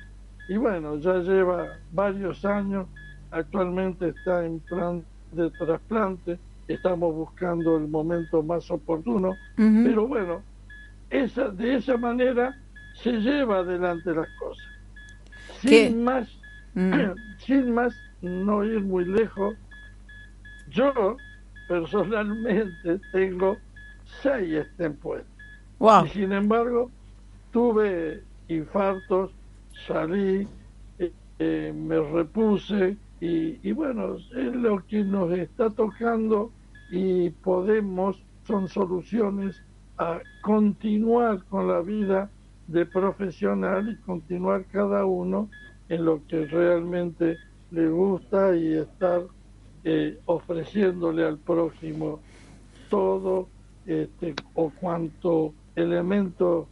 y 0.49 0.57
bueno, 0.57 0.99
ya 0.99 1.18
lleva 1.18 1.78
varios 1.93 2.45
años, 2.45 2.86
actualmente 3.30 4.09
está 4.09 4.45
en 4.45 4.59
plan 4.61 5.05
de 5.32 5.51
trasplante, 5.51 6.38
estamos 6.75 7.14
buscando 7.14 7.77
el 7.77 7.89
momento 7.89 8.43
más 8.43 8.71
oportuno, 8.71 9.35
pero 9.57 10.07
bueno, 10.07 10.43
esa, 11.11 11.49
de 11.49 11.77
esa 11.77 11.97
manera 11.97 12.57
se 12.95 13.12
lleva 13.12 13.59
adelante 13.59 14.12
las 14.14 14.29
cosas. 14.39 14.66
Sin 15.61 15.71
¿Qué? 15.71 15.91
más, 15.91 16.29
Mm. 16.75 16.93
sin 17.39 17.75
más 17.75 17.93
no 18.23 18.64
ir 18.64 18.81
muy 18.81 19.05
lejos, 19.05 19.57
yo 20.71 21.16
personalmente 21.68 23.01
tengo 23.12 23.57
seis 24.23 24.55
extempuestos. 24.55 25.29
Wow. 25.79 26.05
Y 26.07 26.09
sin 26.11 26.33
embargo, 26.33 26.91
tuve 27.53 28.23
infartos, 28.49 29.33
salí, 29.87 30.47
eh, 30.99 31.12
eh, 31.39 31.73
me 31.75 31.99
repuse 32.01 32.97
y, 33.21 33.59
y 33.68 33.73
bueno, 33.73 34.16
es 34.16 34.55
lo 34.55 34.85
que 34.87 35.03
nos 35.05 35.33
está 35.33 35.71
tocando 35.71 36.53
y 36.91 37.30
podemos, 37.30 38.22
son 38.47 38.68
soluciones 38.68 39.62
a 39.99 40.20
continuar 40.43 41.45
con 41.45 41.68
la 41.68 41.80
vida 41.80 42.30
de 42.66 42.86
profesional 42.86 43.91
y 43.91 43.97
continuar 44.05 44.64
cada 44.72 45.05
uno 45.05 45.49
en 45.88 46.05
lo 46.05 46.26
que 46.26 46.47
realmente 46.47 47.36
le 47.70 47.88
gusta 47.88 48.57
y 48.57 48.74
estar 48.74 49.22
eh, 49.84 50.18
ofreciéndole 50.26 51.24
al 51.24 51.38
prójimo 51.38 52.20
todo 52.88 53.49
este, 53.86 54.34
o 54.55 54.70
cuanto 54.70 55.55
elemento 55.74 56.68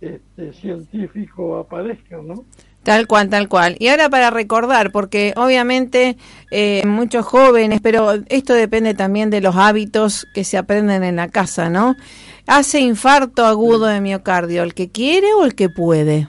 este, 0.00 0.52
científico 0.52 1.56
aparezca, 1.56 2.20
¿no? 2.22 2.44
Tal 2.84 3.06
cual, 3.06 3.30
tal 3.30 3.48
cual. 3.48 3.76
Y 3.78 3.88
ahora 3.88 4.10
para 4.10 4.28
recordar, 4.30 4.92
porque 4.92 5.32
obviamente 5.36 6.18
eh, 6.50 6.86
muchos 6.86 7.24
jóvenes, 7.24 7.80
pero 7.82 8.12
esto 8.28 8.52
depende 8.52 8.92
también 8.92 9.30
de 9.30 9.40
los 9.40 9.56
hábitos 9.56 10.26
que 10.34 10.44
se 10.44 10.58
aprenden 10.58 11.02
en 11.02 11.16
la 11.16 11.28
casa, 11.28 11.70
¿no? 11.70 11.96
¿Hace 12.46 12.80
infarto 12.80 13.46
agudo 13.46 13.86
de 13.86 14.02
miocardio 14.02 14.62
el 14.62 14.74
que 14.74 14.90
quiere 14.90 15.32
o 15.32 15.46
el 15.46 15.54
que 15.54 15.70
puede? 15.70 16.28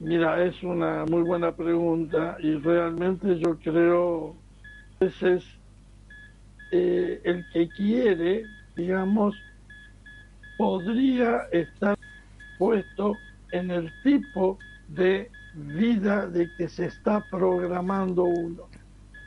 Mira, 0.00 0.42
es 0.42 0.62
una 0.62 1.04
muy 1.04 1.20
buena 1.20 1.52
pregunta 1.52 2.38
y 2.40 2.54
realmente 2.54 3.38
yo 3.40 3.58
creo 3.58 4.36
que 4.98 5.06
ese 5.06 5.34
es 5.34 5.44
eh, 6.70 7.20
el 7.24 7.44
que 7.52 7.68
quiere, 7.68 8.46
digamos, 8.74 9.34
podría 10.56 11.42
estar 11.52 11.98
puesto 12.58 13.16
en 13.52 13.70
el 13.70 13.90
tipo 14.02 14.58
de 14.88 15.30
vida 15.54 16.26
de 16.26 16.50
que 16.56 16.68
se 16.68 16.86
está 16.86 17.24
programando 17.30 18.24
uno. 18.24 18.64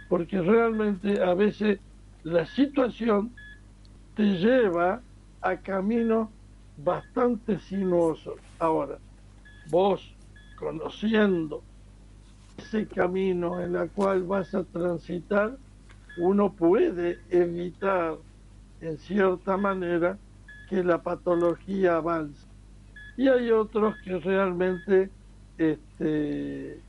Porque 0.09 0.41
realmente 0.41 1.21
a 1.21 1.34
veces 1.34 1.79
la 2.23 2.45
situación 2.45 3.32
te 4.15 4.23
lleva 4.23 5.01
a 5.41 5.57
caminos 5.57 6.29
bastante 6.77 7.59
sinuosos. 7.59 8.36
Ahora, 8.59 8.97
vos 9.69 10.13
conociendo 10.57 11.63
ese 12.57 12.86
camino 12.88 13.59
en 13.61 13.75
el 13.75 13.89
cual 13.89 14.23
vas 14.23 14.53
a 14.53 14.63
transitar, 14.63 15.57
uno 16.17 16.51
puede 16.51 17.19
evitar 17.29 18.17
en 18.82 18.97
cierta 18.97 19.57
manera 19.57 20.17
que 20.69 20.84
la 20.84 21.01
patología 21.01 21.97
avance. 21.97 22.51
Y 23.22 23.28
hay 23.28 23.51
otros 23.51 23.93
que 24.03 24.17
realmente 24.17 25.11
este, 25.59 26.82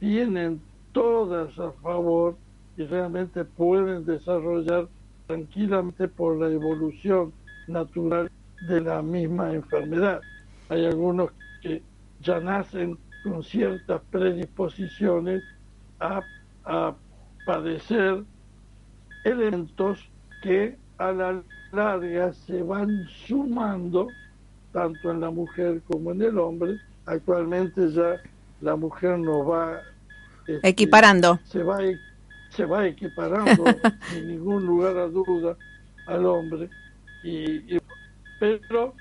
tienen 0.00 0.60
todas 0.90 1.56
a 1.56 1.70
favor 1.70 2.36
y 2.76 2.82
realmente 2.82 3.44
pueden 3.44 4.04
desarrollar 4.04 4.88
tranquilamente 5.28 6.08
por 6.08 6.36
la 6.36 6.48
evolución 6.48 7.32
natural 7.68 8.28
de 8.66 8.80
la 8.80 9.02
misma 9.02 9.52
enfermedad. 9.52 10.20
Hay 10.68 10.84
algunos 10.84 11.30
que 11.60 11.80
ya 12.22 12.40
nacen 12.40 12.98
con 13.22 13.44
ciertas 13.44 14.02
predisposiciones 14.10 15.44
a, 16.00 16.22
a 16.64 16.92
padecer 17.46 18.24
elementos 19.22 20.10
que 20.42 20.76
a 20.98 21.12
la 21.12 21.40
larga 21.70 22.32
se 22.32 22.64
van 22.64 23.06
sumando 23.06 24.08
tanto 24.72 25.10
en 25.10 25.20
la 25.20 25.30
mujer 25.30 25.80
como 25.86 26.12
en 26.12 26.22
el 26.22 26.38
hombre. 26.38 26.78
Actualmente 27.06 27.90
ya 27.92 28.20
la 28.60 28.76
mujer 28.76 29.18
no 29.18 29.44
va 29.44 29.80
este, 30.46 30.68
Equiparando. 30.68 31.38
se 31.44 31.62
va 31.62 31.82
e- 31.84 31.98
se 32.50 32.64
va 32.66 32.86
equiparando 32.86 33.64
sin 34.10 34.28
ningún 34.28 34.64
lugar 34.66 34.96
a 34.98 35.06
duda 35.06 35.56
al 36.06 36.26
hombre 36.26 36.68
y, 37.24 37.74
y- 37.76 37.80
pero 38.38 38.94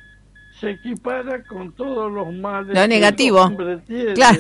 se 0.60 0.72
equipara 0.72 1.44
con 1.46 1.72
todos 1.74 2.12
los 2.12 2.32
males 2.34 2.70
Lo 2.70 2.74
que 2.76 2.84
el 2.84 2.90
negativo. 2.90 3.42
hombre 3.42 3.78
tiene. 3.80 4.14
Claro. 4.14 4.40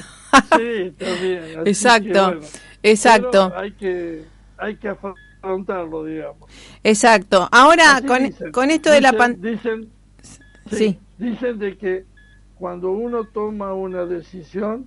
Sí, 0.57 0.93
también. 0.97 1.43
Así 1.43 1.63
que, 1.63 1.69
Exacto, 1.69 2.25
bueno, 2.25 2.41
exacto. 2.83 3.53
hay 3.55 3.71
que 3.73 4.23
hay 4.57 4.75
que 4.75 4.87
afrontarlo, 4.89 6.05
digamos. 6.05 6.49
Exacto. 6.83 7.49
Ahora, 7.51 7.97
Así 7.97 8.05
con, 8.07 8.23
dicen. 8.23 8.51
con 8.51 8.69
esto 8.71 8.91
de 8.91 9.01
la 9.01 9.11
Dicen- 9.11 9.17
pandemia... 9.17 9.51
Dicen, 9.57 9.89
sí, 10.69 10.77
Sí. 10.77 10.99
Dicen 11.21 11.59
de 11.59 11.77
que 11.77 12.05
cuando 12.55 12.91
uno 12.91 13.23
toma 13.33 13.73
una 13.73 14.05
decisión, 14.05 14.85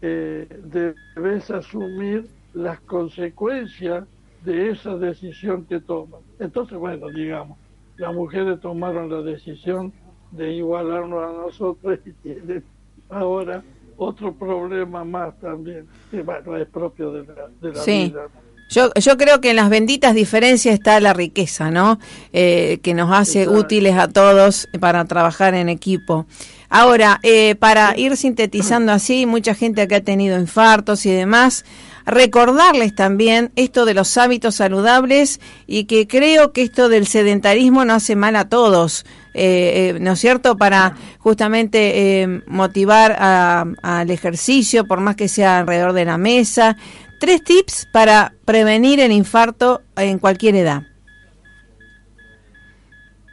eh, 0.00 0.48
debes 0.64 1.50
asumir 1.50 2.26
las 2.54 2.80
consecuencias 2.80 4.04
de 4.44 4.70
esa 4.70 4.96
decisión 4.96 5.66
que 5.66 5.80
toman. 5.80 6.22
Entonces, 6.38 6.78
bueno, 6.78 7.08
digamos, 7.10 7.58
las 7.98 8.14
mujeres 8.14 8.58
tomaron 8.60 9.10
la 9.10 9.20
decisión 9.20 9.92
de 10.30 10.54
igualarnos 10.54 11.22
a 11.22 11.32
nosotros 11.44 11.98
y 12.06 12.12
tienen 12.14 12.64
ahora 13.10 13.62
otro 13.98 14.32
problema 14.32 15.04
más 15.04 15.38
también, 15.40 15.86
que 16.10 16.22
bueno, 16.22 16.56
es 16.56 16.66
propio 16.68 17.12
de 17.12 17.26
la, 17.26 17.48
de 17.60 17.68
la 17.68 17.74
Sí. 17.82 18.08
vida. 18.08 18.26
Yo, 18.70 18.90
yo 18.94 19.16
creo 19.16 19.40
que 19.40 19.50
en 19.50 19.56
las 19.56 19.68
benditas 19.68 20.14
diferencias 20.14 20.74
está 20.74 21.00
la 21.00 21.12
riqueza, 21.12 21.70
¿no? 21.70 21.98
Eh, 22.32 22.78
que 22.82 22.94
nos 22.94 23.10
hace 23.12 23.48
útiles 23.48 23.96
a 23.96 24.06
todos 24.08 24.68
para 24.78 25.04
trabajar 25.06 25.54
en 25.54 25.68
equipo. 25.68 26.26
Ahora, 26.68 27.18
eh, 27.24 27.56
para 27.56 27.98
ir 27.98 28.16
sintetizando 28.16 28.92
así, 28.92 29.26
mucha 29.26 29.54
gente 29.54 29.88
que 29.88 29.96
ha 29.96 30.00
tenido 30.04 30.38
infartos 30.38 31.04
y 31.04 31.10
demás, 31.10 31.64
recordarles 32.06 32.94
también 32.94 33.50
esto 33.56 33.84
de 33.84 33.94
los 33.94 34.16
hábitos 34.16 34.54
saludables 34.56 35.40
y 35.66 35.84
que 35.84 36.06
creo 36.06 36.52
que 36.52 36.62
esto 36.62 36.88
del 36.88 37.06
sedentarismo 37.08 37.84
no 37.84 37.94
hace 37.94 38.14
mal 38.14 38.36
a 38.36 38.48
todos, 38.48 39.04
eh, 39.34 39.94
eh, 39.96 39.98
¿no 40.00 40.12
es 40.12 40.20
cierto? 40.20 40.56
Para 40.56 40.94
justamente 41.18 42.22
eh, 42.22 42.42
motivar 42.46 43.16
a- 43.18 43.64
al 43.82 44.10
ejercicio, 44.10 44.86
por 44.86 45.00
más 45.00 45.16
que 45.16 45.26
sea 45.28 45.58
alrededor 45.58 45.92
de 45.92 46.04
la 46.04 46.18
mesa. 46.18 46.76
Tres 47.20 47.44
tips 47.44 47.86
para 47.92 48.32
prevenir 48.46 48.98
el 48.98 49.12
infarto 49.12 49.82
en 49.94 50.18
cualquier 50.18 50.54
edad. 50.56 50.82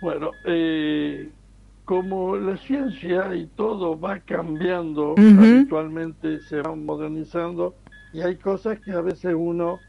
Bueno, 0.01 0.31
eh, 0.43 1.29
como 1.85 2.35
la 2.35 2.57
ciencia 2.57 3.33
y 3.33 3.45
todo 3.55 3.97
va 3.97 4.19
cambiando, 4.19 5.13
Ujú. 5.13 5.41
habitualmente 5.41 6.41
se 6.41 6.61
va 6.61 6.75
modernizando 6.75 7.75
y 8.11 8.19
hay 8.19 8.35
cosas 8.35 8.77
que 8.81 8.91
a 8.91 8.99
veces 8.99 9.33
uno 9.33 9.79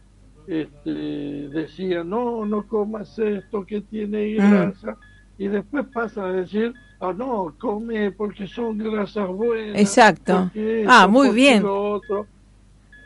este, 0.46 0.90
decía, 0.90 2.04
no, 2.04 2.46
no 2.46 2.68
comas 2.68 3.18
esto 3.18 3.66
que 3.66 3.80
tiene 3.80 4.34
grasa, 4.34 4.96
y 5.36 5.48
después 5.48 5.86
pasa 5.92 6.24
a 6.24 6.32
decir, 6.32 6.72
ah, 7.00 7.12
no, 7.12 7.54
come 7.58 8.12
porque 8.12 8.46
son 8.46 8.78
grasas 8.78 9.28
buenas. 9.28 9.80
Exacto. 9.80 10.50
Ah, 10.86 11.08
muy 11.08 11.30
bien. 11.30 11.64
otro, 11.66 12.28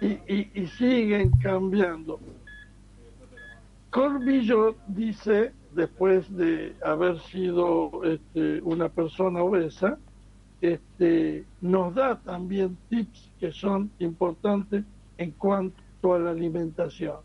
y, 0.02 0.18
y, 0.26 0.50
y 0.54 0.66
siguen 0.66 1.30
cambiando. 1.42 2.18
Corbillo 3.90 4.74
dice, 4.88 5.52
después 5.72 6.34
de 6.36 6.74
haber 6.84 7.20
sido 7.20 8.02
este, 8.04 8.60
una 8.62 8.88
persona 8.88 9.42
obesa, 9.42 9.98
este, 10.60 11.44
nos 11.60 11.94
da 11.94 12.18
también 12.20 12.76
tips 12.88 13.30
que 13.38 13.52
son 13.52 13.90
importantes 13.98 14.84
en 15.18 15.30
cuanto 15.32 16.14
a 16.14 16.18
la 16.18 16.30
alimentación. 16.30 17.16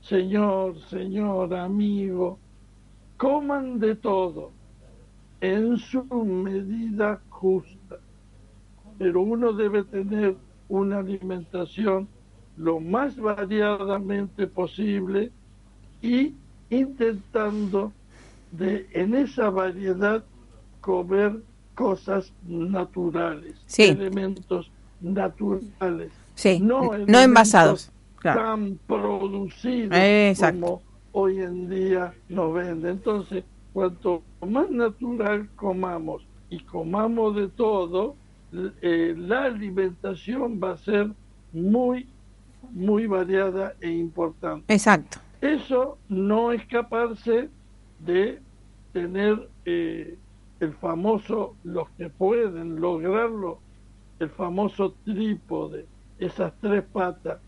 Señor, 0.00 0.78
señor, 0.88 1.54
amigo, 1.54 2.38
coman 3.16 3.78
de 3.78 3.94
todo 3.94 4.50
en 5.40 5.76
su 5.78 6.04
medida 6.04 7.20
justa, 7.28 7.98
pero 8.98 9.22
uno 9.22 9.52
debe 9.52 9.84
tener 9.84 10.36
una 10.68 10.98
alimentación 10.98 12.08
lo 12.56 12.80
más 12.80 13.16
variadamente 13.16 14.46
posible 14.46 15.30
y 16.02 16.34
intentando 16.70 17.92
de 18.52 18.86
en 18.92 19.14
esa 19.14 19.50
variedad 19.50 20.24
comer 20.80 21.40
cosas 21.74 22.32
naturales, 22.46 23.54
Sí. 23.66 23.84
elementos 23.84 24.70
naturales, 25.00 26.10
Sí, 26.34 26.60
no, 26.60 26.94
envasados. 26.94 27.90
Claro. 28.16 28.40
tan 28.42 28.78
producidos 28.88 29.96
Exacto. 29.96 30.60
como 30.60 30.82
hoy 31.12 31.38
en 31.38 31.68
día 31.70 32.12
nos 32.28 32.52
venden. 32.52 32.90
Entonces, 32.92 33.44
cuanto 33.72 34.22
más 34.44 34.68
natural 34.70 35.48
comamos 35.54 36.26
y 36.50 36.58
comamos 36.60 37.36
de 37.36 37.46
todo, 37.48 38.16
eh, 38.52 39.14
la 39.16 39.44
alimentación 39.44 40.60
va 40.62 40.72
a 40.72 40.76
ser 40.78 41.08
muy, 41.52 42.06
muy 42.72 43.06
variada 43.06 43.74
e 43.80 43.90
importante. 43.90 44.72
Exacto. 44.72 45.18
Eso 45.40 45.98
no 46.08 46.52
escaparse 46.52 47.48
de 48.00 48.40
tener 48.92 49.48
eh, 49.64 50.16
el 50.60 50.72
famoso, 50.74 51.54
los 51.64 51.88
que 51.90 52.10
pueden 52.10 52.80
lograrlo, 52.80 53.60
el 54.18 54.30
famoso 54.30 54.94
trípode, 55.04 55.86
esas 56.18 56.52
tres 56.60 56.82
patas 56.92 57.38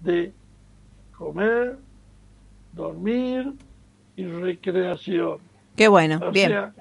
de 0.00 0.32
comer, 1.16 1.76
dormir 2.72 3.52
y 4.16 4.26
recreación. 4.26 5.38
Qué 5.76 5.88
bueno. 5.88 6.20
O 6.22 6.30
Bien. 6.30 6.48
sea, 6.48 6.74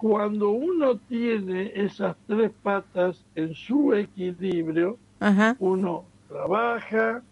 cuando 0.00 0.48
uno 0.48 0.96
tiene 0.96 1.72
esas 1.74 2.16
tres 2.26 2.50
patas 2.62 3.22
en 3.34 3.54
su 3.54 3.92
equilibrio, 3.92 4.96
Ajá. 5.20 5.56
uno 5.58 6.04
trabaja, 6.26 7.22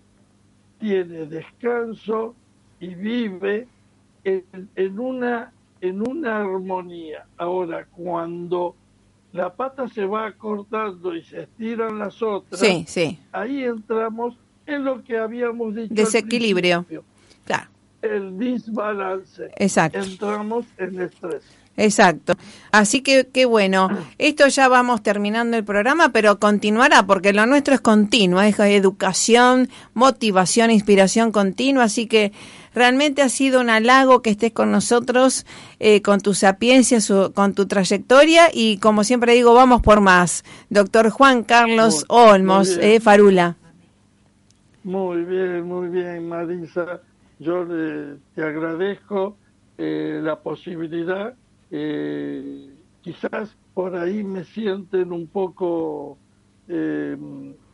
tiene 0.79 1.25
descanso 1.25 2.35
y 2.79 2.95
vive 2.95 3.67
en, 4.23 4.45
en 4.77 4.99
una 4.99 5.51
en 5.81 6.07
una 6.07 6.41
armonía. 6.41 7.25
Ahora, 7.39 7.87
cuando 7.87 8.75
la 9.33 9.51
pata 9.55 9.89
se 9.89 10.05
va 10.05 10.27
acortando 10.27 11.15
y 11.17 11.23
se 11.23 11.45
estiran 11.45 11.99
las 11.99 12.21
otras, 12.21 12.61
Sí, 12.61 12.85
sí. 12.87 13.19
ahí 13.33 13.65
entramos 13.65 14.37
en 14.67 14.85
lo 14.85 15.03
que 15.03 15.17
habíamos 15.17 15.75
dicho. 15.75 15.95
Desequilibrio. 15.95 16.85
Claro. 17.45 17.71
El 18.03 18.37
desbalance. 18.37 19.51
Exacto. 19.57 20.01
Entramos 20.01 20.67
en 20.77 21.01
estrés. 21.01 21.45
Exacto. 21.79 22.35
Así 22.73 23.01
que 23.03 23.29
qué 23.33 23.47
bueno. 23.47 23.89
Esto 24.19 24.49
ya 24.49 24.67
vamos 24.69 25.03
terminando 25.03 25.57
el 25.57 25.65
programa, 25.65 26.11
pero 26.11 26.39
continuará 26.41 27.07
porque 27.07 27.33
lo 27.33 27.47
nuestro 27.47 27.73
es 27.73 27.81
continuo, 27.81 28.41
es 28.43 28.59
educación, 28.59 29.69
motivación, 29.95 30.71
inspiración 30.73 31.31
continua. 31.33 31.85
Así 31.85 32.07
que 32.09 32.33
realmente 32.75 33.23
ha 33.23 33.29
sido 33.29 33.61
un 33.61 33.71
halago 33.71 34.23
que 34.23 34.31
estés 34.31 34.53
con 34.53 34.73
nosotros, 34.73 35.47
eh, 35.79 36.03
con 36.03 36.21
tu 36.21 36.35
sapiencia, 36.35 37.01
su- 37.01 37.33
con 37.33 37.55
tu 37.55 37.67
trayectoria 37.67 38.49
y 38.53 38.79
como 38.79 39.05
siempre 39.05 39.33
digo, 39.35 39.55
vamos 39.55 39.81
por 39.81 40.01
más. 40.01 40.45
Doctor 40.71 41.11
Juan 41.11 41.45
Carlos 41.45 42.05
Olmos, 42.09 42.69
eh, 42.97 43.01
Farula. 43.01 43.55
Muy 44.85 45.23
bien, 45.25 45.63
muy 45.67 45.89
bien, 45.89 46.29
Marisa. 46.29 47.01
Yo 47.39 47.65
le- 47.65 48.17
te 48.35 48.43
agradezco 48.43 49.37
eh, 49.81 50.19
la 50.23 50.35
posibilidad. 50.41 51.35
Eh, 51.71 52.71
quizás 53.03 53.57
por 53.75 53.95
ahí 53.97 54.25
me 54.25 54.45
sienten 54.45 55.13
un 55.13 55.27
poco 55.27 56.19
eh, 56.69 57.17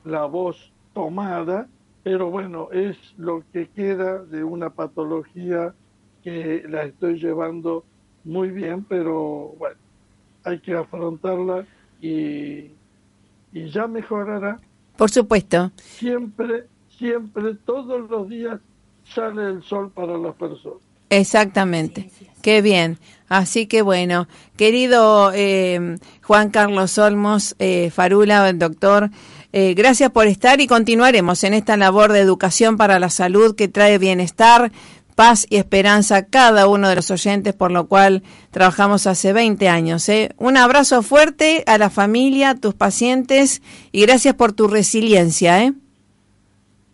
la 0.05 0.27
voz 0.27 0.73
tomada, 0.93 1.69
pero 2.03 2.31
bueno, 2.31 2.69
es 2.73 2.97
lo 3.17 3.43
que 3.53 3.69
queda 3.69 4.23
de 4.25 4.45
una 4.45 4.71
patología 4.71 5.75
que 6.23 6.65
la 6.69 6.85
estoy 6.85 7.19
llevando 7.19 7.85
muy 8.25 8.51
bien, 8.51 8.85
pero 8.85 9.55
bueno, 9.59 9.77
hay 10.45 10.59
que 10.61 10.75
afrontarla 10.75 11.67
y, 12.01 12.71
y 13.53 13.69
ya 13.71 13.87
mejorará 13.87 14.61
Por 14.97 15.11
supuesto. 15.11 15.71
siempre, 15.77 16.67
siempre, 16.89 17.55
todos 17.65 18.11
los 18.11 18.29
días 18.29 18.61
sale 19.05 19.49
el 19.49 19.63
sol 19.63 19.91
para 19.91 20.17
las 20.19 20.35
personas. 20.35 20.83
Exactamente. 21.11 22.11
Qué 22.43 22.63
bien. 22.63 22.99
Así 23.29 23.67
que 23.67 23.83
bueno, 23.83 24.29
querido 24.57 25.33
eh, 25.35 25.99
Juan 26.23 26.51
Carlos 26.51 26.99
Olmos, 26.99 27.57
eh, 27.59 27.91
Farula, 27.91 28.49
el 28.49 28.59
doctor, 28.59 29.11
eh, 29.57 29.75
gracias 29.75 30.11
por 30.11 30.27
estar 30.27 30.61
y 30.61 30.67
continuaremos 30.67 31.45
en 31.45 31.55
esta 31.55 31.77
labor 31.77 32.13
de 32.13 32.19
educación 32.19 32.77
para 32.77 32.99
la 32.99 33.09
salud 33.09 33.55
que 33.55 33.69
trae 33.69 33.99
bienestar, 33.99 34.73
paz 35.15 35.47
y 35.49 35.57
esperanza 35.57 36.17
a 36.17 36.27
cada 36.27 36.67
uno 36.67 36.89
de 36.89 36.97
los 36.97 37.11
oyentes, 37.13 37.55
por 37.55 37.71
lo 37.71 37.87
cual 37.87 38.25
trabajamos 38.51 39.07
hace 39.07 39.33
20 39.33 39.69
años. 39.69 40.09
¿eh? 40.09 40.35
Un 40.39 40.57
abrazo 40.57 41.03
fuerte 41.03 41.63
a 41.69 41.79
la 41.79 41.89
familia, 41.89 42.51
a 42.51 42.55
tus 42.57 42.75
pacientes 42.75 43.63
y 43.93 44.03
gracias 44.03 44.35
por 44.35 44.53
tu 44.53 44.67
resiliencia. 44.67 45.63
¿eh? 45.63 45.73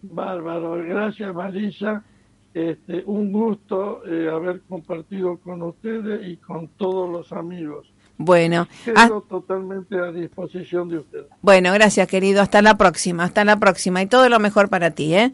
Bárbaro, 0.03 0.83
gracias 0.85 1.35
Marisa. 1.35 2.05
Este, 2.53 3.05
un 3.07 3.31
gusto 3.31 4.03
eh, 4.07 4.29
haber 4.29 4.61
compartido 4.63 5.39
con 5.39 5.63
ustedes 5.63 6.27
y 6.29 6.37
con 6.37 6.69
todos 6.69 7.09
los 7.09 7.33
amigos. 7.33 7.93
Bueno, 8.19 8.69
Quedo 8.85 8.97
ah, 8.97 9.23
totalmente 9.29 9.97
a 9.99 10.11
disposición 10.13 10.89
de 10.89 10.99
ustedes. 10.99 11.27
bueno, 11.41 11.73
gracias 11.73 12.07
querido. 12.09 12.43
Hasta 12.43 12.61
la 12.61 12.77
próxima, 12.77 13.25
hasta 13.25 13.45
la 13.45 13.59
próxima 13.59 14.03
y 14.03 14.07
todo 14.07 14.29
lo 14.29 14.39
mejor 14.41 14.69
para 14.69 14.91
ti. 14.91 15.15
¿eh? 15.15 15.33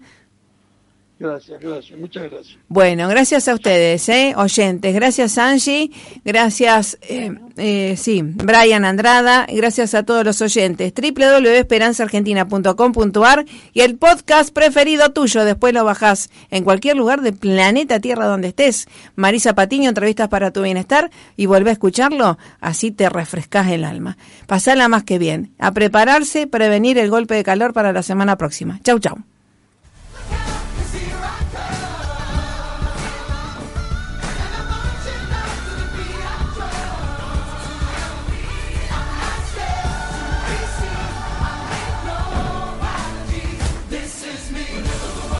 Gracias, 1.18 1.58
gracias, 1.62 1.98
muchas 1.98 2.30
gracias. 2.30 2.58
Bueno, 2.68 3.08
gracias 3.08 3.48
a 3.48 3.54
ustedes, 3.54 4.06
¿eh? 4.10 4.34
oyentes. 4.36 4.94
Gracias, 4.94 5.38
Angie. 5.38 5.90
Gracias, 6.26 6.98
eh, 7.08 7.32
eh, 7.56 7.94
sí, 7.96 8.20
Brian 8.22 8.84
Andrada. 8.84 9.46
Gracias 9.50 9.94
a 9.94 10.02
todos 10.02 10.26
los 10.26 10.42
oyentes. 10.42 10.92
www.esperanzaargentina.com.ar 10.92 13.46
y 13.72 13.80
el 13.80 13.96
podcast 13.96 14.52
preferido 14.52 15.10
tuyo. 15.12 15.46
Después 15.46 15.72
lo 15.72 15.86
bajás 15.86 16.28
en 16.50 16.64
cualquier 16.64 16.98
lugar 16.98 17.22
del 17.22 17.34
planeta 17.34 17.98
Tierra 17.98 18.26
donde 18.26 18.48
estés. 18.48 18.86
Marisa 19.14 19.54
Patiño, 19.54 19.88
entrevistas 19.88 20.28
para 20.28 20.50
tu 20.50 20.60
bienestar 20.60 21.10
y 21.34 21.46
volvé 21.46 21.70
a 21.70 21.72
escucharlo. 21.72 22.36
Así 22.60 22.90
te 22.90 23.08
refrescas 23.08 23.68
el 23.68 23.84
alma. 23.84 24.18
Pasala 24.46 24.88
más 24.88 25.04
que 25.04 25.18
bien. 25.18 25.54
A 25.58 25.72
prepararse, 25.72 26.46
prevenir 26.46 26.98
el 26.98 27.08
golpe 27.08 27.34
de 27.34 27.42
calor 27.42 27.72
para 27.72 27.94
la 27.94 28.02
semana 28.02 28.36
próxima. 28.36 28.80
Chau, 28.84 28.98
chau. 28.98 29.16